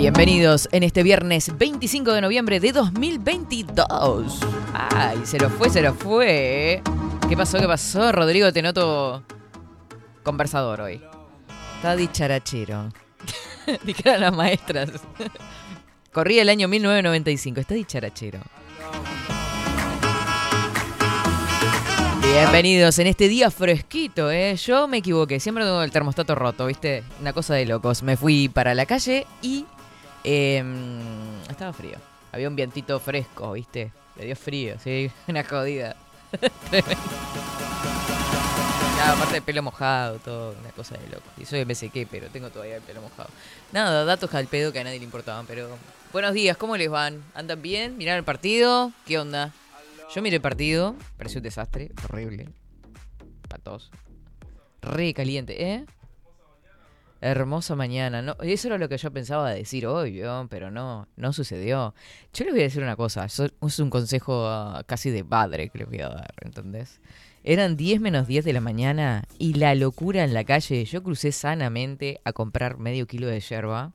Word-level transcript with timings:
Bienvenidos 0.00 0.66
en 0.72 0.82
este 0.82 1.02
viernes 1.02 1.58
25 1.58 2.14
de 2.14 2.22
noviembre 2.22 2.58
de 2.58 2.72
2022. 2.72 4.40
Ay, 4.72 5.20
se 5.24 5.38
lo 5.38 5.50
fue, 5.50 5.68
se 5.68 5.82
lo 5.82 5.92
fue. 5.92 6.80
¿Qué 7.28 7.36
pasó, 7.36 7.58
qué 7.58 7.66
pasó? 7.66 8.10
Rodrigo, 8.10 8.50
te 8.50 8.62
noto 8.62 9.22
conversador 10.22 10.80
hoy. 10.80 11.02
Está 11.76 11.96
dicharachero. 11.96 12.88
Dijeron 13.84 14.22
las 14.22 14.34
maestras. 14.34 14.88
Corría 16.14 16.40
el 16.40 16.48
año 16.48 16.66
1995, 16.66 17.60
está 17.60 17.74
dicharachero. 17.74 18.40
Bienvenidos 22.22 22.98
en 23.00 23.06
este 23.06 23.28
día 23.28 23.50
fresquito, 23.50 24.30
¿eh? 24.30 24.56
Yo 24.56 24.88
me 24.88 24.96
equivoqué, 24.96 25.40
siempre 25.40 25.64
tengo 25.64 25.82
el 25.82 25.90
termostato 25.90 26.34
roto, 26.34 26.64
¿viste? 26.64 27.04
Una 27.20 27.34
cosa 27.34 27.52
de 27.52 27.66
locos. 27.66 28.02
Me 28.02 28.16
fui 28.16 28.48
para 28.48 28.74
la 28.74 28.86
calle 28.86 29.26
y 29.42 29.66
em, 30.24 31.40
estaba 31.48 31.72
frío. 31.72 31.98
Había 32.32 32.48
un 32.48 32.56
vientito 32.56 32.98
fresco, 33.00 33.52
¿viste? 33.52 33.92
Le 34.16 34.26
dio 34.26 34.36
frío, 34.36 34.76
sí, 34.78 35.10
una 35.28 35.44
jodida. 35.44 35.96
Nada, 38.96 39.12
aparte 39.14 39.34
del 39.34 39.42
pelo 39.42 39.62
mojado, 39.62 40.18
todo, 40.18 40.54
una 40.60 40.70
cosa 40.72 40.96
de 40.98 41.08
loco. 41.08 41.24
Y 41.38 41.46
soy 41.46 41.64
MSQ, 41.64 42.06
pero 42.10 42.28
tengo 42.28 42.50
todavía 42.50 42.76
el 42.76 42.82
pelo 42.82 43.00
mojado. 43.00 43.30
Nada, 43.72 44.04
datos 44.04 44.34
al 44.34 44.46
pedo 44.46 44.72
que 44.72 44.80
a 44.80 44.84
nadie 44.84 44.98
le 44.98 45.04
importaban, 45.04 45.46
pero... 45.46 45.70
Buenos 46.12 46.34
días, 46.34 46.56
¿cómo 46.56 46.76
les 46.76 46.90
van? 46.90 47.22
¿Andan 47.34 47.62
bien? 47.62 47.96
¿Miraron 47.96 48.18
el 48.18 48.24
partido? 48.24 48.92
¿Qué 49.06 49.18
onda? 49.18 49.52
Yo 50.14 50.22
miré 50.22 50.36
el 50.36 50.42
partido, 50.42 50.96
pareció 51.16 51.38
un 51.38 51.44
desastre, 51.44 51.92
horrible. 52.04 52.48
Patos. 53.48 53.90
Re 54.82 55.14
caliente, 55.14 55.72
¿eh? 55.72 55.86
Hermosa 57.20 57.76
mañana. 57.76 58.22
No, 58.22 58.34
eso 58.40 58.68
era 58.68 58.78
lo 58.78 58.88
que 58.88 58.96
yo 58.96 59.10
pensaba 59.10 59.50
decir 59.50 59.86
hoy, 59.86 60.22
pero 60.48 60.70
no, 60.70 61.06
no 61.16 61.32
sucedió. 61.32 61.94
Yo 62.32 62.44
les 62.44 62.54
voy 62.54 62.60
a 62.60 62.64
decir 62.64 62.82
una 62.82 62.96
cosa, 62.96 63.26
es 63.26 63.78
un 63.78 63.90
consejo 63.90 64.46
ah, 64.46 64.82
casi 64.86 65.10
de 65.10 65.24
padre 65.24 65.68
que 65.68 65.78
les 65.78 65.88
voy 65.88 66.00
a 66.00 66.08
dar, 66.08 66.34
¿entendés? 66.40 67.00
Eran 67.42 67.76
10 67.76 68.00
menos 68.00 68.26
10 68.26 68.44
de 68.44 68.52
la 68.52 68.60
mañana 68.60 69.24
y 69.38 69.54
la 69.54 69.74
locura 69.74 70.24
en 70.24 70.34
la 70.34 70.44
calle. 70.44 70.84
Yo 70.84 71.02
crucé 71.02 71.32
sanamente 71.32 72.20
a 72.24 72.32
comprar 72.32 72.78
medio 72.78 73.06
kilo 73.06 73.26
de 73.26 73.40
yerba. 73.40 73.92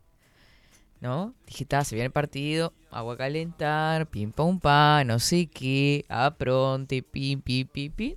¿No? 1.02 1.36
Dije, 1.46 1.68
se 1.84 1.96
viene 1.96 2.08
el 2.08 2.12
partido, 2.12 2.74
agua 2.90 3.14
a 3.14 3.18
calentar, 3.18 4.08
pim 4.08 4.32
pum 4.32 4.60
pa, 4.60 5.04
no 5.04 5.20
sé 5.20 5.46
qué, 5.46 6.04
apronte, 6.10 7.04
pim, 7.04 7.42
pim, 7.42 7.68
pim, 7.68 7.92
pim. 7.92 8.16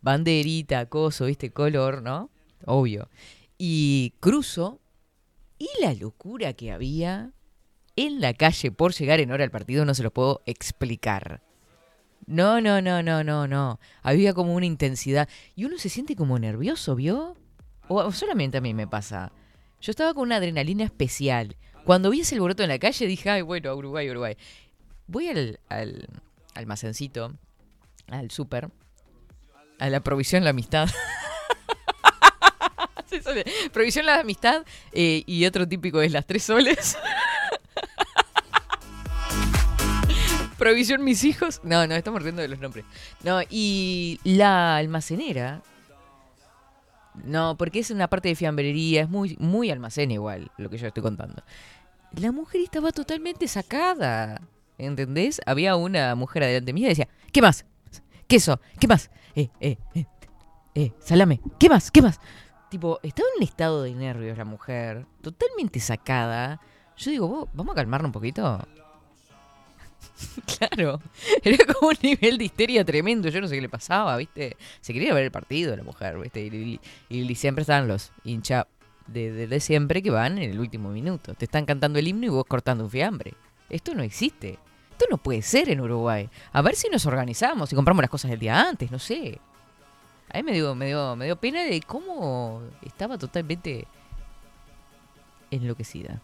Banderita, 0.00 0.86
coso, 0.86 1.26
viste, 1.26 1.50
color, 1.50 2.00
¿no? 2.00 2.30
Obvio. 2.64 3.08
Y 3.64 4.14
cruzo 4.18 4.80
y 5.56 5.68
la 5.80 5.94
locura 5.94 6.52
que 6.52 6.72
había 6.72 7.30
en 7.94 8.20
la 8.20 8.34
calle 8.34 8.72
por 8.72 8.92
llegar 8.92 9.20
en 9.20 9.30
hora 9.30 9.44
al 9.44 9.52
partido 9.52 9.84
no 9.84 9.94
se 9.94 10.02
lo 10.02 10.12
puedo 10.12 10.42
explicar. 10.46 11.44
No, 12.26 12.60
no, 12.60 12.82
no, 12.82 13.04
no, 13.04 13.22
no, 13.22 13.46
no. 13.46 13.78
Había 14.02 14.34
como 14.34 14.56
una 14.56 14.66
intensidad. 14.66 15.28
Y 15.54 15.64
uno 15.64 15.78
se 15.78 15.90
siente 15.90 16.16
como 16.16 16.40
nervioso, 16.40 16.96
¿vio? 16.96 17.36
O, 17.86 17.98
o 17.98 18.10
solamente 18.10 18.58
a 18.58 18.60
mí 18.60 18.74
me 18.74 18.88
pasa. 18.88 19.30
Yo 19.80 19.92
estaba 19.92 20.12
con 20.12 20.24
una 20.24 20.38
adrenalina 20.38 20.82
especial. 20.82 21.56
Cuando 21.84 22.10
vi 22.10 22.22
ese 22.22 22.34
alboroto 22.34 22.64
en 22.64 22.68
la 22.68 22.80
calle 22.80 23.06
dije, 23.06 23.30
ay, 23.30 23.42
bueno, 23.42 23.72
Uruguay, 23.76 24.10
Uruguay. 24.10 24.36
Voy 25.06 25.28
al, 25.28 25.60
al 25.68 26.08
almacencito, 26.56 27.32
al 28.08 28.32
súper, 28.32 28.70
a 29.78 29.88
la 29.88 30.00
provisión 30.00 30.42
La 30.42 30.50
Amistad. 30.50 30.88
Provisión 33.72 34.06
La 34.06 34.20
Amistad 34.20 34.64
eh, 34.92 35.22
y 35.26 35.44
otro 35.46 35.66
típico 35.68 36.00
es 36.02 36.12
las 36.12 36.26
tres 36.26 36.44
soles. 36.44 36.96
Provisión 40.58 41.02
mis 41.02 41.24
hijos. 41.24 41.60
No, 41.64 41.86
no, 41.86 41.94
estamos 41.94 42.22
riendo 42.22 42.42
de 42.42 42.48
los 42.48 42.60
nombres. 42.60 42.84
No, 43.24 43.40
y 43.50 44.20
la 44.24 44.76
almacenera. 44.76 45.62
No, 47.24 47.56
porque 47.58 47.80
es 47.80 47.90
una 47.90 48.08
parte 48.08 48.28
de 48.28 48.34
fiambrería, 48.34 49.02
es 49.02 49.08
muy, 49.08 49.36
muy 49.38 49.70
almacén 49.70 50.10
igual, 50.10 50.50
lo 50.56 50.70
que 50.70 50.78
yo 50.78 50.86
estoy 50.86 51.02
contando. 51.02 51.42
La 52.12 52.32
mujer 52.32 52.60
estaba 52.62 52.92
totalmente 52.92 53.48
sacada. 53.48 54.40
¿Entendés? 54.78 55.40
Había 55.46 55.76
una 55.76 56.14
mujer 56.14 56.44
adelante 56.44 56.72
mía 56.72 56.86
y 56.86 56.90
decía, 56.90 57.08
¿qué 57.30 57.42
más? 57.42 57.64
Queso, 58.26 58.60
¿qué 58.80 58.88
más? 58.88 59.10
Eh, 59.34 59.48
eh, 59.60 59.76
eh, 59.94 60.06
eh, 60.74 60.92
salame, 61.00 61.40
¿qué 61.58 61.68
más? 61.68 61.90
¿Qué 61.90 62.02
más? 62.02 62.18
Tipo, 62.72 62.98
estaba 63.02 63.28
en 63.34 63.36
un 63.36 63.42
estado 63.42 63.82
de 63.82 63.92
nervios 63.92 64.38
la 64.38 64.46
mujer, 64.46 65.04
totalmente 65.20 65.78
sacada. 65.78 66.58
Yo 66.96 67.10
digo, 67.10 67.28
"Vos, 67.28 67.48
vamos 67.52 67.72
a 67.72 67.76
calmarnos 67.76 68.08
un 68.08 68.12
poquito. 68.12 68.58
Claro, 70.58 71.00
era 71.42 71.64
como 71.66 71.88
un 71.90 71.96
nivel 72.02 72.38
de 72.38 72.44
histeria 72.44 72.82
tremendo, 72.84 73.28
yo 73.28 73.40
no 73.42 73.46
sé 73.48 73.56
qué 73.56 73.60
le 73.60 73.68
pasaba, 73.68 74.16
¿viste? 74.16 74.56
Se 74.80 74.92
quería 74.94 75.12
ver 75.12 75.24
el 75.24 75.30
partido 75.30 75.76
la 75.76 75.82
mujer, 75.82 76.18
¿viste? 76.18 76.40
Y, 77.10 77.34
siempre 77.34 77.60
estaban 77.62 77.88
los 77.88 78.10
hinchas 78.24 78.64
de, 79.06 79.32
de- 79.32 79.46
de 79.48 79.60
siempre 79.60 80.02
que 80.02 80.10
van 80.10 80.38
en 80.38 80.50
el 80.50 80.58
último 80.58 80.88
minuto. 80.90 81.34
Te 81.34 81.44
están 81.44 81.66
cantando 81.66 81.98
el 81.98 82.08
himno 82.08 82.24
y 82.26 82.30
vos 82.30 82.44
cortando 82.46 82.84
un 82.84 82.90
fiambre. 82.90 83.34
Esto 83.68 83.94
no 83.94 84.02
existe. 84.02 84.58
Esto 84.92 85.04
no 85.10 85.18
puede 85.18 85.42
ser 85.42 85.68
en 85.68 85.80
Uruguay. 85.82 86.30
A 86.52 86.62
ver 86.62 86.74
si 86.74 86.88
nos 86.88 87.04
organizamos 87.04 87.70
y 87.70 87.76
compramos 87.76 88.02
las 88.02 88.10
cosas 88.10 88.30
el 88.30 88.38
día 88.38 88.60
antes, 88.68 88.90
no 88.90 88.98
sé. 88.98 89.40
A 90.32 90.38
mí 90.38 90.42
me 90.44 90.52
dio, 90.52 90.74
me 90.74 90.86
dio, 90.86 91.14
me 91.16 91.26
dio 91.26 91.36
pena 91.36 91.62
de 91.62 91.80
cómo 91.82 92.62
estaba 92.82 93.18
totalmente 93.18 93.86
enloquecida. 95.50 96.20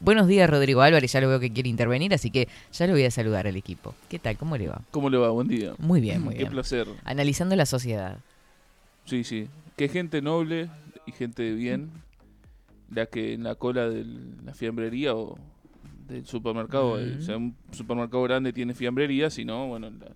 Buenos 0.00 0.26
días, 0.26 0.50
Rodrigo 0.50 0.82
Álvarez. 0.82 1.12
Ya 1.12 1.20
lo 1.20 1.28
veo 1.28 1.40
que 1.40 1.52
quiere 1.52 1.68
intervenir, 1.68 2.12
así 2.12 2.30
que 2.30 2.48
ya 2.72 2.86
lo 2.86 2.92
voy 2.92 3.04
a 3.04 3.10
saludar 3.10 3.46
al 3.46 3.56
equipo. 3.56 3.94
¿Qué 4.08 4.18
tal? 4.18 4.36
¿Cómo 4.36 4.56
le 4.56 4.68
va? 4.68 4.82
¿Cómo 4.90 5.08
le 5.08 5.16
va? 5.16 5.30
Buen 5.30 5.48
día. 5.48 5.74
Muy 5.78 6.00
bien, 6.00 6.22
muy 6.22 6.34
Qué 6.34 6.40
bien. 6.40 6.50
placer. 6.50 6.88
Analizando 7.04 7.56
la 7.56 7.66
sociedad. 7.66 8.18
Sí, 9.04 9.24
sí. 9.24 9.48
Qué 9.76 9.88
gente 9.88 10.20
noble 10.20 10.68
y 11.06 11.12
gente 11.12 11.42
de 11.44 11.52
bien 11.54 11.90
la 12.90 13.06
que 13.06 13.32
en 13.34 13.44
la 13.44 13.54
cola 13.54 13.88
de 13.88 14.04
la 14.44 14.54
fiambrería 14.54 15.14
o 15.14 15.38
del 16.08 16.26
supermercado, 16.26 17.00
eh, 17.00 17.16
o 17.18 17.22
sea, 17.22 17.36
un 17.36 17.56
supermercado 17.72 18.22
grande 18.24 18.52
tiene 18.52 18.74
fiambrería, 18.74 19.30
si 19.30 19.44
no, 19.44 19.66
bueno, 19.68 19.90
la- 19.90 20.06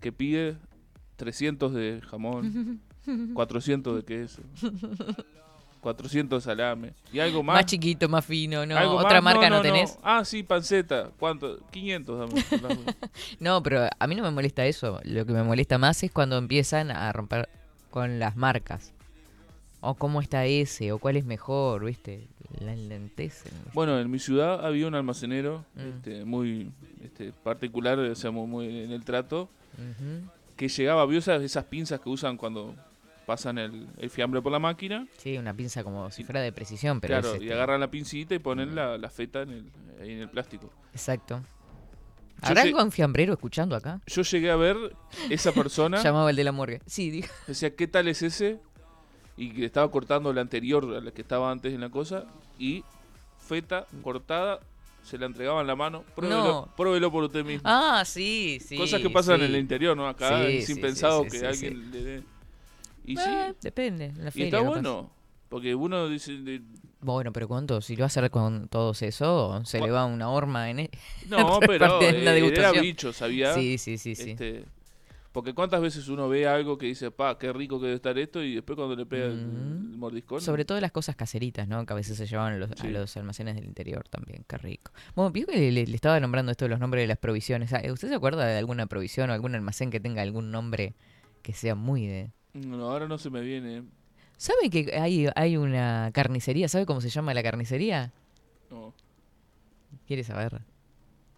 que 0.00 0.10
pide 0.12 0.56
300 1.22 1.72
de 1.72 2.00
jamón, 2.10 2.80
400 3.34 3.94
de 3.96 4.02
queso, 4.04 4.42
400 5.80 6.42
de 6.42 6.44
salame 6.44 6.94
y 7.12 7.20
algo 7.20 7.44
Más, 7.44 7.54
más. 7.58 7.66
chiquito, 7.66 8.08
más 8.08 8.24
fino, 8.26 8.66
¿no? 8.66 8.76
algo 8.76 8.96
¿Otra 8.96 9.20
más. 9.20 9.34
marca 9.34 9.48
no, 9.50 9.60
tenés? 9.62 9.98
Ah, 10.02 10.24
sí, 10.24 10.42
panceta. 10.42 11.10
¿Cuánto? 11.18 11.58
500 11.70 12.18
dame. 12.18 12.44
dame. 12.60 12.80
No, 13.38 13.62
pero 13.62 13.88
a 13.96 14.06
mí 14.08 14.14
no 14.16 14.22
me 14.24 14.30
molesta 14.32 14.64
eso. 14.66 15.00
Lo 15.04 15.24
que 15.24 15.32
me 15.32 15.44
molesta 15.44 15.78
más 15.78 16.02
es 16.02 16.10
cuando 16.10 16.38
empiezan 16.38 16.90
a 16.90 17.12
romper 17.12 17.48
con 17.90 18.18
las 18.18 18.36
marcas. 18.36 18.92
O 19.80 19.94
cómo 19.94 20.20
está 20.20 20.44
ese, 20.46 20.90
o 20.92 20.98
cuál 20.98 21.16
es 21.16 21.24
mejor, 21.24 21.84
¿viste? 21.84 22.26
La 22.60 22.72
enlentecen. 22.72 23.52
Bueno, 23.74 23.98
en 23.98 24.10
mi 24.10 24.18
ciudad 24.18 24.64
había 24.66 24.86
un 24.88 24.94
almacenero 24.96 25.64
Mm. 25.76 25.80
este, 25.80 26.24
muy 26.24 26.70
este, 27.00 27.32
particular, 27.32 27.98
o 27.98 28.14
sea, 28.16 28.30
muy, 28.32 28.46
muy 28.48 28.82
en 28.84 28.90
el 28.92 29.04
trato. 29.04 29.48
Que 30.56 30.68
llegaba, 30.68 31.04
¿vio 31.06 31.18
esas, 31.18 31.42
esas 31.42 31.64
pinzas 31.64 32.00
que 32.00 32.08
usan 32.08 32.36
cuando 32.36 32.74
pasan 33.26 33.58
el, 33.58 33.88
el 33.98 34.10
fiambre 34.10 34.42
por 34.42 34.52
la 34.52 34.58
máquina? 34.58 35.06
Sí, 35.18 35.36
una 35.38 35.54
pinza 35.54 35.82
como 35.84 36.10
si 36.10 36.24
fuera 36.24 36.40
de 36.40 36.52
precisión, 36.52 37.00
pero 37.00 37.14
claro, 37.20 37.34
es 37.34 37.40
y 37.40 37.44
este- 37.44 37.54
agarran 37.54 37.80
la 37.80 37.90
pincita 37.90 38.34
y 38.34 38.38
ponen 38.38 38.74
la, 38.74 38.98
la 38.98 39.10
feta 39.10 39.42
en 39.42 39.50
el, 39.50 39.72
en 40.00 40.18
el 40.20 40.28
plástico. 40.28 40.70
Exacto. 40.92 41.42
¿Habrá 42.40 42.62
algún 42.62 42.90
fiambrero 42.90 43.32
escuchando 43.34 43.76
acá? 43.76 44.00
Yo 44.06 44.22
llegué 44.22 44.50
a 44.50 44.56
ver 44.56 44.76
esa 45.30 45.52
persona, 45.52 45.98
Llamaba 46.02 46.30
el 46.30 46.36
de 46.36 46.42
la 46.44 46.50
morgue. 46.50 46.80
Sí, 46.86 47.10
dijo. 47.10 47.32
decía, 47.46 47.74
¿qué 47.76 47.86
tal 47.86 48.08
es 48.08 48.22
ese? 48.22 48.58
y 49.34 49.50
que 49.50 49.64
estaba 49.64 49.90
cortando 49.90 50.30
la 50.34 50.42
anterior 50.42 50.84
la 50.84 51.10
que 51.10 51.22
estaba 51.22 51.50
antes 51.50 51.72
en 51.72 51.80
la 51.80 51.88
cosa 51.88 52.26
y 52.58 52.84
feta 53.38 53.86
cortada 54.02 54.60
se 55.02 55.18
la 55.18 55.26
entregaba 55.26 55.60
en 55.60 55.66
la 55.66 55.76
mano. 55.76 56.04
Pruébelo, 56.14 56.42
No. 56.44 56.68
pruébelo 56.76 57.10
por 57.10 57.24
usted 57.24 57.44
mismo. 57.44 57.62
Ah, 57.64 58.02
sí, 58.06 58.58
sí. 58.64 58.76
Cosas 58.76 59.00
que 59.00 59.10
pasan 59.10 59.38
sí. 59.40 59.44
en 59.46 59.50
el 59.54 59.60
interior, 59.60 59.96
¿no? 59.96 60.06
Acá 60.06 60.46
Sí, 60.46 60.58
es 60.58 60.70
impensado 60.70 61.24
que 61.24 61.46
alguien 61.46 61.90
le 61.90 62.02
dé. 62.02 62.22
Y 63.04 63.18
Eh, 63.18 63.54
depende. 63.60 64.06
en 64.06 64.24
la 64.24 64.30
y 64.34 64.42
está 64.42 64.60
bueno. 64.60 65.10
Porque 65.48 65.74
uno 65.74 66.08
dice, 66.08 66.32
de- 66.32 66.62
Bueno, 67.00 67.32
pero 67.32 67.46
¿cuánto? 67.48 67.80
Si 67.82 67.94
lo 67.96 68.00
va 68.00 68.04
a 68.04 68.06
hacer 68.06 68.30
con 68.30 68.68
todos 68.68 69.02
eso, 69.02 69.60
se 69.64 69.80
le 69.80 69.90
va 69.90 70.06
una 70.06 70.30
horma 70.30 70.70
en... 70.70 70.78
e- 70.80 70.90
no, 71.28 71.58
pero 71.66 72.00
eh, 72.00 72.22
la 72.22 72.36
era 72.36 72.72
bicho, 72.72 73.12
¿sabía? 73.12 73.52
Sí, 73.54 73.76
sí, 73.76 73.98
sí, 73.98 74.14
sí. 74.14 74.36
Porque 75.32 75.54
cuántas 75.54 75.80
veces 75.80 76.08
uno 76.08 76.28
ve 76.28 76.46
algo 76.46 76.76
que 76.76 76.84
dice, 76.86 77.10
pa, 77.10 77.38
qué 77.38 77.52
rico 77.54 77.78
que 77.80 77.86
debe 77.86 77.96
estar 77.96 78.18
esto, 78.18 78.42
y 78.42 78.54
después 78.54 78.76
cuando 78.76 78.94
le 78.94 79.06
pega 79.06 79.24
el- 79.26 79.46
Mm. 79.46 79.92
el, 79.92 79.98
mordiscón. 79.98 80.40
Sobre 80.42 80.64
todo 80.66 80.78
las 80.80 80.92
cosas 80.92 81.16
caseritas, 81.16 81.66
¿no? 81.66 81.86
Que 81.86 81.92
a 81.94 81.96
veces 81.96 82.18
se 82.18 82.26
llevaban 82.26 82.52
a 82.52 82.56
los, 82.58 82.70
a 82.72 82.76
Sí. 82.76 82.88
los 82.88 83.16
almacenes 83.16 83.54
del 83.54 83.64
interior 83.64 84.06
también. 84.08 84.44
Qué 84.46 84.58
rico. 84.58 84.92
Bueno, 85.14 85.30
vio 85.30 85.46
que 85.46 85.72
le, 85.72 85.86
le 85.86 85.94
estaba 85.94 86.20
nombrando 86.20 86.52
esto 86.52 86.66
de 86.66 86.68
los 86.68 86.80
nombres 86.80 87.02
de 87.04 87.06
las 87.06 87.16
provisiones. 87.18 87.72
Ah, 87.72 87.80
¿Usted 87.90 88.08
se 88.08 88.14
acuerda 88.14 88.44
de 88.44 88.58
alguna 88.58 88.86
provisión 88.86 89.30
o 89.30 89.32
algún 89.32 89.54
almacén 89.54 89.90
que 89.90 90.00
tenga 90.00 90.20
algún 90.20 90.50
nombre 90.50 90.94
que 91.40 91.54
sea 91.54 91.74
muy 91.74 92.06
de... 92.06 92.30
No, 92.52 92.90
ahora 92.90 93.08
no 93.08 93.16
se 93.16 93.30
me 93.30 93.40
viene. 93.40 93.84
¿Sabe 94.36 94.68
que 94.70 94.98
hay, 95.00 95.28
hay 95.34 95.56
una 95.56 96.10
carnicería? 96.12 96.68
¿Sabe 96.68 96.84
cómo 96.84 97.00
se 97.00 97.08
llama 97.08 97.32
la 97.32 97.42
carnicería? 97.42 98.12
No. 98.70 98.92
¿Quiere 100.06 100.24
saber? 100.24 100.60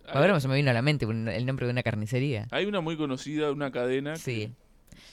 Ahora 0.09 0.39
se 0.41 0.49
me 0.49 0.55
vino 0.57 0.71
a 0.71 0.75
la 0.75 0.83
mente 0.83 1.05
el 1.07 1.47
nombre 1.47 1.67
de 1.67 1.73
una 1.73 1.83
carnicería. 1.83 2.47
hay 2.51 2.67
una 2.67 2.81
muy 2.81 2.97
conocida, 2.97 3.51
una 3.53 3.71
cadena. 3.71 4.17
Sí. 4.17 4.53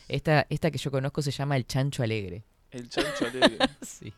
Esta, 0.07 0.45
esta 0.49 0.71
que 0.71 0.77
yo 0.77 0.91
conozco 0.91 1.21
se 1.21 1.31
llama 1.31 1.55
el 1.57 1.65
Chancho 1.65 2.03
Alegre. 2.03 2.43
el 2.71 2.89
chancho 2.89 3.25
alegre. 3.25 3.57
Sí. 3.81 4.13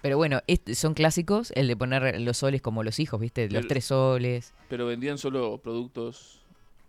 Pero 0.00 0.16
bueno, 0.16 0.40
son 0.74 0.94
clásicos 0.94 1.52
el 1.54 1.68
de 1.68 1.76
poner 1.76 2.20
los 2.20 2.38
soles 2.38 2.62
como 2.62 2.82
los 2.82 2.98
hijos, 2.98 3.20
¿viste? 3.20 3.44
Los 3.44 3.60
Pero- 3.62 3.68
tres 3.68 3.84
soles. 3.84 4.54
Pero 4.68 4.86
vendían 4.86 5.18
solo 5.18 5.58
productos. 5.58 6.40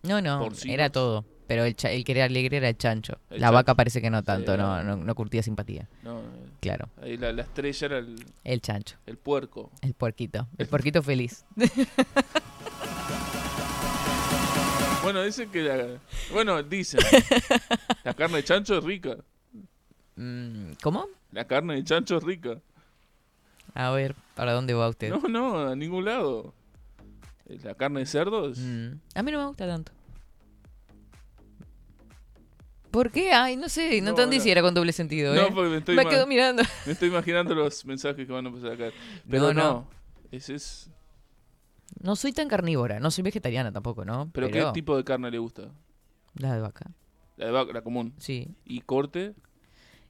No, 0.02 0.20
no, 0.20 0.38
porcinos. 0.40 0.74
era 0.74 0.90
todo. 0.90 1.24
Pero 1.46 1.64
el, 1.64 1.76
cha- 1.76 1.90
el 1.90 2.04
que 2.04 2.12
era 2.12 2.24
alegre 2.24 2.56
era 2.56 2.68
el 2.70 2.76
chancho. 2.78 3.18
El 3.30 3.40
la 3.40 3.46
chancho. 3.48 3.54
vaca 3.54 3.74
parece 3.74 4.00
que 4.00 4.08
no 4.10 4.22
tanto, 4.22 4.56
no, 4.56 4.82
no, 4.82 4.96
no 4.96 5.14
curtía 5.14 5.42
simpatía. 5.42 5.88
No, 6.02 6.22
Claro, 6.60 6.88
ahí 7.02 7.16
la, 7.18 7.32
la 7.32 7.42
estrella 7.42 7.86
era 7.86 7.98
el, 7.98 8.16
el 8.44 8.60
chancho, 8.62 8.96
el 9.06 9.18
puerco. 9.18 9.70
el 9.82 9.92
puerquito, 9.94 10.48
el 10.58 10.66
puerquito 10.66 11.02
feliz. 11.02 11.44
Bueno, 15.02 15.22
dicen 15.22 15.50
que 15.50 15.60
la. 15.62 15.98
Bueno, 16.32 16.62
dicen. 16.62 17.00
la 18.04 18.14
carne 18.14 18.38
de 18.38 18.44
chancho 18.44 18.78
es 18.78 18.84
rica. 18.84 19.16
Mm, 20.16 20.72
¿Cómo? 20.82 21.06
La 21.32 21.46
carne 21.46 21.74
de 21.74 21.84
chancho 21.84 22.16
es 22.16 22.22
rica. 22.24 22.58
A 23.74 23.90
ver, 23.90 24.14
¿para 24.34 24.52
dónde 24.54 24.72
va 24.72 24.88
usted? 24.88 25.10
No, 25.10 25.28
no, 25.28 25.60
a 25.68 25.76
ningún 25.76 26.06
lado. 26.06 26.54
Eh, 27.46 27.58
La 27.62 27.74
carne 27.74 28.00
de 28.00 28.06
cerdo 28.06 28.48
es. 28.50 28.58
Mm, 28.58 28.92
a 29.14 29.22
mí 29.22 29.30
no 29.32 29.38
me 29.40 29.46
gusta 29.46 29.66
tanto. 29.66 29.92
¿Por 32.94 33.10
qué? 33.10 33.32
Ay, 33.32 33.56
no 33.56 33.68
sé, 33.68 33.98
no, 34.00 34.04
No, 34.04 34.10
entendí 34.10 34.38
no. 34.38 34.42
si 34.44 34.50
era 34.52 34.62
con 34.62 34.72
doble 34.72 34.92
sentido, 34.92 35.34
No, 35.34 35.40
¿eh? 35.42 35.50
porque 35.52 35.68
me 35.70 35.76
estoy, 35.78 35.96
Me 35.96 36.06
quedo 36.06 36.26
mirando. 36.28 36.62
me 36.86 36.92
estoy 36.92 37.08
imaginando 37.08 37.52
los 37.54 37.84
mensajes 37.84 38.24
que 38.24 38.32
van 38.32 38.46
a 38.46 38.48
empezar 38.50 38.72
acá. 38.72 38.96
Pero 39.28 39.52
No, 39.52 39.52
no, 39.52 39.62
no. 39.62 39.90
Ese 40.30 40.54
es. 40.54 40.90
No 42.00 42.14
soy 42.14 42.32
tan 42.32 42.48
carnívora, 42.48 43.00
no 43.00 43.10
soy 43.10 43.22
vegetariana 43.22 43.72
tampoco, 43.72 44.04
¿no? 44.04 44.30
¿Pero, 44.32 44.48
qué 44.48 44.64
tipo 44.72 44.96
de 44.96 45.02
carne 45.02 45.28
le 45.30 45.38
gusta? 45.38 45.70
La 46.34 46.54
de 46.54 46.60
vaca, 46.60 46.90
La 47.36 47.46
de 47.46 47.52
vaca, 47.52 47.72
la 47.72 47.82
común. 47.82 48.14
sí. 48.18 48.48
Y 48.64 48.80
corte, 48.82 49.34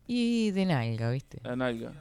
Y 0.07 0.51
de 0.51 0.67
nalga, 0.67 1.11
¿viste? 1.11 1.41
la 1.43 1.57
nalga. 1.57 1.93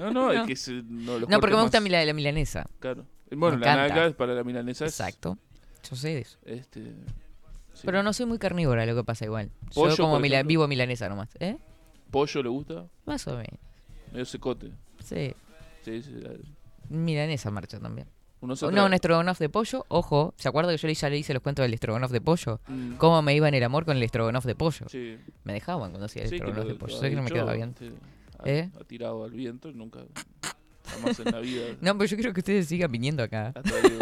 No, 0.00 0.10
no, 0.10 0.32
es 0.32 0.38
No. 0.40 0.46
que 0.46 0.56
se, 0.56 0.72
no, 0.82 1.18
los 1.18 1.28
No, 1.28 1.40
porque 1.40 1.56
me 1.56 1.62
gusta 1.62 1.80
más- 1.80 1.90
la, 1.90 2.04
la 2.06 2.12
milanesa. 2.14 2.66
Claro. 2.80 3.06
Bueno, 3.30 3.58
Me 3.58 3.66
la 3.66 3.72
encanta. 3.72 3.88
nalga 3.94 4.06
es 4.08 4.14
para 4.14 4.32
la 4.34 4.44
milanesa. 4.44 4.86
es, 4.86 4.92
Exacto. 4.92 5.36
Yo 5.90 5.94
sé 5.96 6.08
de 6.08 6.20
eso. 6.20 6.38
Este, 6.44 6.94
sí. 7.74 7.82
Pero 7.84 8.02
no 8.02 8.12
soy 8.12 8.26
muy 8.26 8.38
carnívora, 8.38 8.86
lo 8.86 8.94
que 8.94 9.04
pasa 9.04 9.24
igual. 9.24 9.50
Pollo, 9.74 9.90
Yo 9.90 9.96
como 10.04 10.14
por 10.14 10.22
mila- 10.22 10.36
ejemplo. 10.36 10.48
vivo 10.48 10.68
milanesa 10.68 11.08
nomás. 11.08 11.28
¿Eh? 11.40 11.56
¿Pollo 12.10 12.42
le 12.42 12.48
gusta? 12.48 12.86
Más 13.06 13.26
o 13.28 13.32
menos. 13.36 13.58
Medio 14.12 14.24
secote. 14.24 14.70
Sí. 15.04 15.34
Sí, 15.82 16.02
sí. 16.02 16.12
la- 16.20 16.30
Milanesa 16.88 17.50
marcha 17.50 17.78
también. 17.78 18.06
Uno 18.40 18.56
se 18.56 18.66
No, 18.66 18.72
atrae- 18.72 18.86
un 18.86 18.92
estrogonoff 18.94 19.38
de 19.38 19.48
pollo. 19.48 19.86
Ojo, 19.88 20.34
¿se 20.36 20.48
acuerda 20.48 20.70
que 20.70 20.76
yo 20.76 20.86
le- 20.88 20.94
ya 20.94 21.08
le 21.08 21.16
hice 21.18 21.32
los 21.32 21.42
cuentos 21.42 21.62
del 21.64 21.72
estrogonoff 21.74 22.10
de 22.10 22.20
pollo? 22.20 22.60
Mm, 22.68 22.94
¿Cómo 22.96 23.22
me 23.22 23.34
iba 23.34 23.48
en 23.48 23.54
el 23.54 23.62
amor 23.64 23.84
con 23.86 23.96
el 23.96 24.02
estrogonoff 24.02 24.44
de 24.44 24.54
pollo? 24.54 24.86
Sí. 24.88 25.16
Me 25.44 25.54
dejaban 25.54 25.90
cuando 25.90 26.04
hacía 26.06 26.22
el 26.22 26.28
Sí, 26.28 26.32
que 26.32 26.36
estrogonoff 26.36 26.64
lo- 26.66 26.72
de 26.72 26.78
pollo. 26.78 26.92
lo 26.94 27.00
Sé 27.00 27.06
ha 27.06 27.10
que 27.10 27.16
no 27.16 27.22
me 27.22 27.26
dicho, 27.26 27.34
quedaba 27.34 27.54
bien. 27.54 27.74
sí, 27.78 27.90
ha, 28.38 28.48
¿Eh? 28.48 28.70
ha 28.78 28.84
tirado 28.84 29.24
al 29.24 29.30
viento 29.30 29.70
y 29.70 29.74
nunca, 29.74 30.00
jamás 30.84 31.18
en 31.20 31.32
la 31.32 31.40
vida 31.40 31.62
No, 31.80 31.96
pero 31.96 32.04
yo 32.04 32.16
creo 32.18 32.34
que 32.34 32.40
ustedes 32.40 32.66
sigan 32.68 32.92
viniendo 32.92 33.22
acá. 33.22 33.52
ha 33.54 33.62
traído 33.62 33.98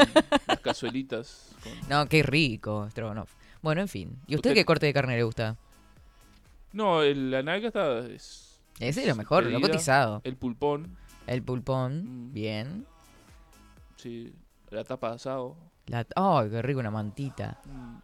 las 0.48 0.60
cazuelitas. 0.60 1.54
con- 1.62 1.88
No, 1.88 2.08
qué 2.08 2.22
rico, 2.24 2.86
estrogonoff. 2.86 3.32
Bueno, 3.62 3.80
en 3.80 3.88
fin. 3.88 4.10
¿Y 4.26 4.34
usted 4.34 4.50
Usted- 4.50 4.54
qué 4.54 4.64
corte 4.64 4.86
de 4.86 4.92
carne 4.92 5.16
le 5.16 5.22
gusta? 5.22 5.56
No, 6.72 7.02
el, 7.02 7.30
la 7.30 7.42
nalga 7.42 7.68
está... 7.68 8.00
Es, 8.06 8.60
Ese 8.80 9.02
es 9.02 9.06
lo 9.08 9.14
mejor, 9.14 9.44
lo 9.44 9.60
cotizado. 9.60 10.20
El 10.24 10.36
pulpón, 10.36 10.96
El 11.26 11.42
pulpón, 11.42 12.28
Mm. 12.28 12.32
bien. 12.32 12.86
sí. 13.96 14.32
La 14.70 14.84
tapa 14.84 15.10
de 15.10 15.14
asado. 15.16 15.54
La... 15.86 16.06
¡Ay, 16.16 16.48
qué 16.50 16.62
rico, 16.62 16.80
una 16.80 16.90
mantita! 16.90 17.60
mm, 17.66 17.96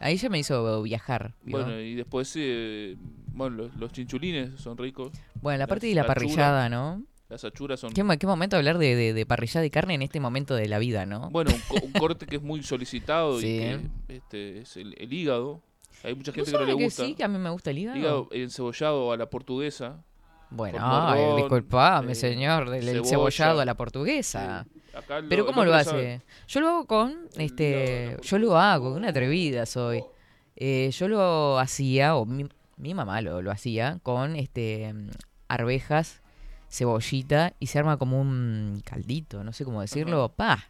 Ahí 0.00 0.16
ya 0.16 0.28
me 0.28 0.38
hizo 0.38 0.80
viajar. 0.82 1.34
¿vio? 1.42 1.58
Bueno, 1.58 1.80
y 1.80 1.96
después, 1.96 2.32
eh, 2.36 2.96
bueno, 3.32 3.56
los, 3.56 3.74
los 3.74 3.90
chinchulines 3.92 4.60
son 4.60 4.78
ricos. 4.78 5.10
Bueno, 5.42 5.58
la 5.58 5.64
la- 5.64 5.66
parte 5.66 5.88
de 5.88 5.94
la 5.96 6.02
la 6.02 6.06
parrillada, 6.06 6.68
¿no? 6.68 7.02
Las 7.28 7.44
achuras 7.44 7.78
son... 7.80 7.92
¿Qué, 7.92 8.02
mo- 8.04 8.16
qué 8.18 8.26
momento 8.26 8.56
hablar 8.56 8.78
de, 8.78 8.94
de, 8.96 9.12
de 9.12 9.26
parrillada 9.26 9.66
y 9.66 9.70
carne 9.70 9.94
en 9.94 10.02
este 10.02 10.18
momento 10.20 10.54
de 10.54 10.66
la 10.68 10.78
vida, 10.78 11.04
¿no? 11.06 11.28
Bueno, 11.30 11.50
un, 11.54 11.60
co- 11.80 11.86
un 11.86 11.92
corte 11.98 12.26
que 12.26 12.36
es 12.36 12.42
muy 12.42 12.62
solicitado 12.62 13.38
Sí. 13.40 13.46
y 13.46 13.58
que 13.58 13.80
este, 14.16 14.58
es 14.60 14.76
el, 14.78 14.94
el 14.98 15.12
hígado. 15.12 15.60
Hay 16.04 16.14
mucha 16.14 16.30
¿Vos 16.30 16.36
gente 16.36 16.52
que 16.52 16.58
no 16.58 16.64
le 16.64 16.72
gusta. 16.84 17.04
sí, 17.04 17.14
que 17.14 17.24
a 17.24 17.28
mí 17.28 17.38
me 17.38 17.50
gusta 17.50 17.70
el 17.70 17.78
hígado? 17.78 17.98
Hígado 17.98 18.28
encebollado 18.32 19.12
a 19.12 19.16
la 19.16 19.28
portuguesa. 19.28 20.02
Bueno, 20.50 20.78
morrón, 20.80 21.36
disculpame, 21.36 22.12
eh, 22.12 22.14
señor, 22.14 22.70
del 22.70 22.88
el 22.88 22.94
cebolla. 22.94 23.10
cebollado 23.10 23.60
a 23.60 23.64
la 23.66 23.74
portuguesa. 23.74 24.66
¿Pero 25.28 25.44
cómo 25.44 25.62
lo 25.64 25.74
hace? 25.74 25.90
sabe. 25.90 26.22
Yo 26.46 26.60
lo 26.60 26.68
hago 26.68 26.86
con, 26.86 27.28
este, 27.36 27.62
de 27.64 28.16
yo 28.22 28.38
lo 28.38 28.56
hago, 28.56 28.94
una 28.94 29.08
atrevida 29.10 29.66
soy. 29.66 30.02
Eh, 30.56 30.90
yo 30.92 31.06
lo 31.08 31.58
hacía, 31.58 32.16
o 32.16 32.24
mi, 32.24 32.46
mi 32.78 32.94
mamá 32.94 33.20
lo, 33.20 33.42
lo 33.42 33.50
hacía, 33.50 33.98
con 34.02 34.36
este 34.36 34.94
arvejas, 35.48 36.22
cebollita, 36.70 37.54
y 37.58 37.66
se 37.66 37.78
arma 37.78 37.96
como 37.96 38.20
un 38.20 38.82
caldito, 38.84 39.42
no 39.44 39.52
sé 39.52 39.64
cómo 39.64 39.80
decirlo. 39.80 40.28
Pa, 40.30 40.68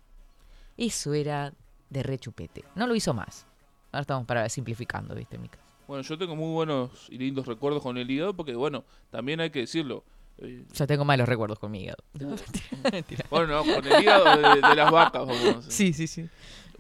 eso 0.76 1.14
era 1.14 1.52
de 1.90 2.02
rechupete. 2.02 2.64
No 2.74 2.86
lo 2.86 2.94
hizo 2.94 3.14
más. 3.14 3.46
Ahora 3.92 4.02
estamos 4.02 4.26
para 4.26 4.48
simplificando, 4.48 5.14
viste, 5.14 5.38
Mica. 5.38 5.58
Bueno, 5.86 6.02
yo 6.02 6.18
tengo 6.18 6.36
muy 6.36 6.52
buenos 6.52 7.08
y 7.08 7.16
lindos 7.18 7.46
recuerdos 7.46 7.82
con 7.82 7.96
el 7.96 8.10
hígado 8.10 8.34
porque, 8.34 8.54
bueno, 8.54 8.84
también 9.10 9.40
hay 9.40 9.48
que 9.50 9.60
decirlo. 9.60 10.04
eh, 10.36 10.64
Ya 10.74 10.86
tengo 10.86 11.04
malos 11.06 11.26
recuerdos 11.28 11.58
con 11.58 11.70
mi 11.70 11.82
hígado. 11.84 12.04
Mentira. 12.92 13.24
bueno, 13.30 13.64
no, 13.64 13.74
con 13.74 13.86
el 13.86 14.02
hígado 14.02 14.24
de, 14.36 14.60
de 14.68 14.74
las 14.76 14.92
vacas, 14.92 15.26
vamos. 15.26 15.64
Sí, 15.68 15.92
sí, 15.94 16.06
sí. 16.06 16.28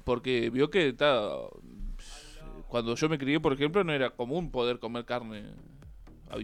Porque 0.04 0.50
vio 0.50 0.68
que 0.70 0.88
está... 0.88 1.30
Cuando 2.68 2.94
yo 2.94 3.08
me 3.08 3.16
crié, 3.18 3.40
por 3.40 3.54
ejemplo, 3.54 3.82
no 3.82 3.92
era 3.94 4.10
común 4.10 4.50
poder 4.50 4.78
comer 4.78 5.06
carne 5.06 5.44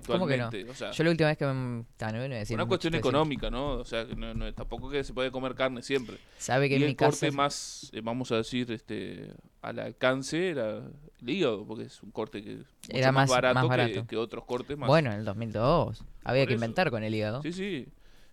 ¿Cómo 0.07 0.27
que 0.27 0.37
no? 0.37 0.45
habitualmente. 0.45 0.71
O 0.71 0.75
sea, 0.75 0.91
Yo 0.93 1.05
la 1.05 1.11
última 1.11 1.29
vez 1.29 1.39
que 1.39 1.47
me... 1.47 1.85
ta, 1.97 2.11
no, 2.13 2.19
no 2.27 2.35
decir 2.35 2.57
una 2.57 2.67
cuestión 2.67 2.95
económica, 2.95 3.51
¿no? 3.51 3.73
O 3.77 3.85
sea, 3.85 4.07
que 4.07 4.15
tampoco 4.55 4.91
que 4.91 5.05
se 5.05 5.13
puede 5.13 5.31
comer 5.31 5.55
carne 5.55 5.83
siempre. 5.83 6.19
Sabe 6.39 6.69
que 6.69 6.75
y 6.75 6.77
en 6.79 6.83
el 6.85 6.89
mi 6.91 6.95
corte 6.97 7.27
casa... 7.27 7.37
más, 7.37 7.91
eh, 7.93 8.01
vamos 8.03 8.33
a 8.33 8.37
decir, 8.37 8.71
este 8.73 9.31
al 9.63 9.79
alcance 9.79 10.51
era 10.51 10.79
el 11.21 11.31
hígado, 11.31 11.67
porque 11.67 11.85
es 11.85 12.03
un 12.03 12.11
corte 12.11 12.43
que 12.43 12.59
Era 12.89 13.13
más, 13.13 13.29
más- 13.29 13.31
barato, 13.31 13.55
más 13.55 13.63
que- 13.65 13.69
barato. 13.69 14.07
Que, 14.07 14.17
otros 14.17 14.45
cortes 14.45 14.77
más. 14.77 14.89
Bueno, 14.89 15.11
en 15.13 15.19
el 15.21 15.25
2002. 15.25 16.05
Había 16.25 16.43
Por 16.43 16.49
que 16.49 16.55
eso. 16.55 16.65
inventar 16.65 16.91
con 16.91 17.03
el 17.05 17.15
hígado. 17.15 17.43
Sí, 17.43 17.53
sí. 17.53 17.87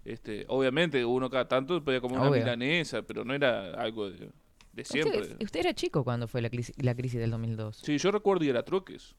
Este, 0.04 0.46
obviamente 0.48 1.06
uno 1.06 1.30
cada 1.30 1.48
tanto 1.48 1.84
podía 1.84 2.02
comer 2.02 2.18
una 2.20 2.30
Obvio. 2.30 2.40
milanesa, 2.42 3.02
pero 3.04 3.24
no 3.24 3.34
era 3.36 3.72
algo 3.76 4.10
de, 4.10 4.30
de 4.74 4.84
siempre. 4.84 5.22
Usted, 5.22 5.44
usted 5.44 5.60
era 5.60 5.74
chico 5.76 6.04
cuando 6.04 6.28
fue 6.28 6.42
la 6.42 6.50
crisis, 6.50 6.76
la 6.84 6.96
crisis 6.96 7.20
del 7.20 7.30
2002. 7.32 7.78
Sí, 7.84 7.98
yo 8.00 8.10
recuerdo 8.12 8.44
ir 8.46 8.58
a 8.58 8.64
trueques 8.64 9.16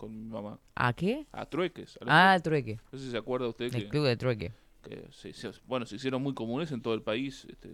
con 0.00 0.16
mi 0.18 0.24
mamá. 0.28 0.58
¿A 0.74 0.92
qué? 0.94 1.26
A 1.30 1.44
trueques. 1.44 1.98
a 2.00 2.30
Ah, 2.30 2.34
el 2.34 2.42
trueque. 2.42 2.76
trueques. 2.76 2.92
No 2.92 2.98
sé 2.98 3.04
si 3.04 3.10
se 3.10 3.18
acuerda 3.18 3.46
usted 3.48 3.66
El 3.66 3.70
que, 3.82 3.88
club 3.88 4.06
de 4.06 4.16
trueque. 4.16 4.52
que 4.82 5.06
se, 5.12 5.32
se- 5.34 5.50
bueno, 5.66 5.84
se 5.84 5.96
hicieron 5.96 6.22
muy 6.22 6.32
comunes 6.32 6.72
en 6.72 6.80
todo 6.80 6.94
el 6.94 7.02
país. 7.02 7.46
Este, 7.50 7.68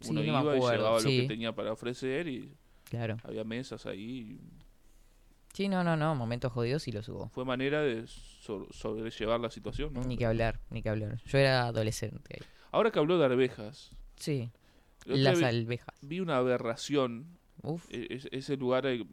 Sí, 0.00 0.10
uno 0.10 0.20
no 0.20 0.26
iba 0.26 0.56
y 0.56 0.60
llevaba 0.60 0.98
lo 1.00 1.04
que 1.08 1.26
tenía 1.28 1.52
para 1.54 1.72
ofrecer 1.72 2.26
y 2.28 2.52
Claro. 2.90 3.16
había 3.22 3.44
mesas 3.44 3.86
ahí. 3.86 4.38
Sí, 5.52 5.68
no, 5.68 5.82
no, 5.84 5.96
no. 5.96 6.14
Momentos 6.14 6.52
jodidos 6.52 6.86
y 6.88 6.92
los 6.92 7.08
hubo. 7.08 7.28
Fue 7.30 7.44
manera 7.44 7.80
de 7.82 8.06
so- 8.06 8.66
sobrellevar 8.72 9.40
la 9.40 9.50
situación. 9.50 9.92
¿no? 9.92 10.02
Ni 10.02 10.16
que 10.16 10.26
hablar, 10.26 10.60
ni 10.70 10.82
que 10.82 10.88
hablar. 10.88 11.20
Yo 11.24 11.38
era 11.38 11.66
adolescente 11.66 12.34
ahí. 12.40 12.46
Ahora 12.72 12.90
que 12.90 12.98
habló 12.98 13.18
de 13.18 13.24
arvejas, 13.24 13.92
Sí. 14.16 14.50
Las 15.06 15.38
día 15.38 15.48
alvejas. 15.48 15.94
vi, 16.02 16.08
vi 16.16 16.20
una 16.20 16.36
aberración. 16.36 17.38
Uf. 17.62 17.86
E- 17.90 18.06
es- 18.10 18.28
ese 18.30 18.56
lugar, 18.56 18.84
eh, 18.86 19.04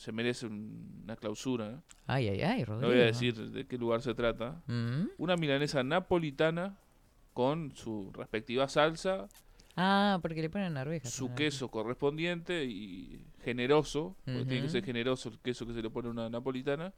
se 0.00 0.12
merece 0.12 0.46
un- 0.46 1.02
una 1.04 1.14
clausura. 1.16 1.70
¿eh? 1.72 1.76
Ay, 2.06 2.28
ay, 2.28 2.40
ay, 2.40 2.60
No 2.60 2.66
Rodrigo. 2.66 2.92
voy 2.92 3.00
a 3.02 3.04
decir 3.04 3.34
de 3.50 3.66
qué 3.66 3.76
lugar 3.76 4.00
se 4.00 4.14
trata. 4.14 4.62
Mm. 4.66 5.08
Una 5.18 5.36
milanesa 5.36 5.82
napolitana 5.84 6.78
con 7.34 7.72
su 7.76 8.10
respectiva 8.12 8.66
salsa, 8.68 9.28
Ah, 9.76 10.18
porque 10.22 10.40
le 10.42 10.48
ponen 10.50 10.76
arvejas. 10.76 11.12
su 11.12 11.34
queso 11.34 11.70
correspondiente 11.70 12.64
y 12.64 13.20
generoso, 13.44 14.16
porque 14.24 14.44
tiene 14.46 14.62
que 14.62 14.68
ser 14.70 14.84
generoso 14.84 15.28
el 15.28 15.38
queso 15.38 15.66
que 15.66 15.74
se 15.74 15.82
le 15.82 15.90
pone 15.90 16.08
a 16.08 16.10
una 16.12 16.28
napolitana, 16.30 16.92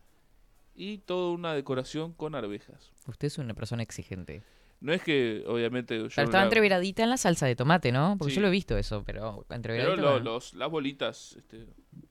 y 0.74 0.98
toda 0.98 1.32
una 1.32 1.52
decoración 1.54 2.12
con 2.12 2.34
arvejas. 2.34 2.92
Usted 3.06 3.26
es 3.26 3.38
una 3.38 3.52
persona 3.54 3.82
exigente. 3.82 4.42
No 4.82 4.92
es 4.92 5.00
que, 5.00 5.44
obviamente, 5.46 5.94
yo 5.96 6.08
Pero 6.08 6.24
estaba 6.24 6.42
la- 6.42 6.48
entreveradita 6.48 7.04
en 7.04 7.10
la 7.10 7.16
salsa 7.16 7.46
de 7.46 7.54
tomate, 7.54 7.92
¿no? 7.92 8.16
Porque 8.18 8.32
Sí. 8.32 8.36
yo 8.36 8.42
lo 8.42 8.48
he 8.48 8.50
visto 8.50 8.76
eso, 8.76 9.04
pero 9.04 9.44
Pero 9.46 9.56
entreveradita. 9.56 9.96
lo- 10.02 10.10
bueno. 10.10 10.24
los, 10.24 10.54
las 10.54 10.68
bolitas, 10.70 11.36
este, 11.38 11.68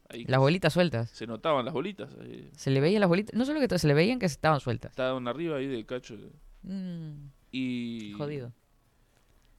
ahí 0.07 0.23
Las 0.23 0.39
bolitas 0.39 0.71
sueltas. 0.71 1.09
se 1.09 1.27
notaban 1.27 1.65
las 1.65 1.73
bolitas, 1.73 2.15
ahí, 2.21 2.49
Se 2.55 2.71
le 2.71 2.79
veían 2.79 3.01
las 3.01 3.09
bolitas. 3.09 3.35
No 3.35 3.43
solo 3.43 3.59
que 3.59 3.77
se 3.77 3.87
le 3.87 3.93
veían 3.93 4.19
que 4.19 4.25
estaban 4.25 4.61
sueltas. 4.61 4.91
estaban 4.91 5.27
arriba 5.27 5.57
ahí 5.57 5.67
del 5.67 5.85
cacho. 5.85 6.15
Mm, 6.63 7.27
Y, 7.51 8.13
jodido. 8.17 8.53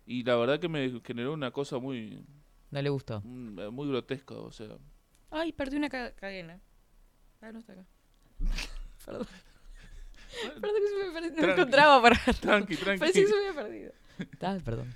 y 0.07 0.25
la 0.25 0.37
verdad 0.37 0.59
que 0.59 0.69
me 0.69 1.01
generó 1.05 1.35
una 1.35 1.51
cosa 1.51 1.79
muy, 1.79 2.25
No 2.71 2.81
le 2.81 2.89
gustó. 2.89 3.21
mm, 3.25 3.69
muy 3.73 3.89
grotesca, 3.89 4.35
o 4.37 4.51
sea, 4.53 4.69
Ay, 5.31 5.53
perdí 5.53 5.77
una 5.77 5.91
ca- 5.91 6.13
cadena. 6.13 6.61
Ah, 7.43 7.53
no 7.53 7.59
está 7.59 7.75
acá. 7.75 7.85
Perdón. 9.05 9.27
Perdón 10.61 10.77
que 10.83 10.89
se 10.89 11.07
me 11.07 11.21
perdió. 11.21 11.47
No 11.47 11.53
encontraba 11.53 12.03
para. 12.03 12.17
tranqui, 12.41 12.77
tranqui. 12.77 12.99
Parecía 13.01 13.23
que 13.23 13.29
se 13.29 13.35
me 13.35 13.49
había 13.49 13.63
perdido. 13.63 13.93
Está, 14.19 14.59
perdón. 14.65 14.95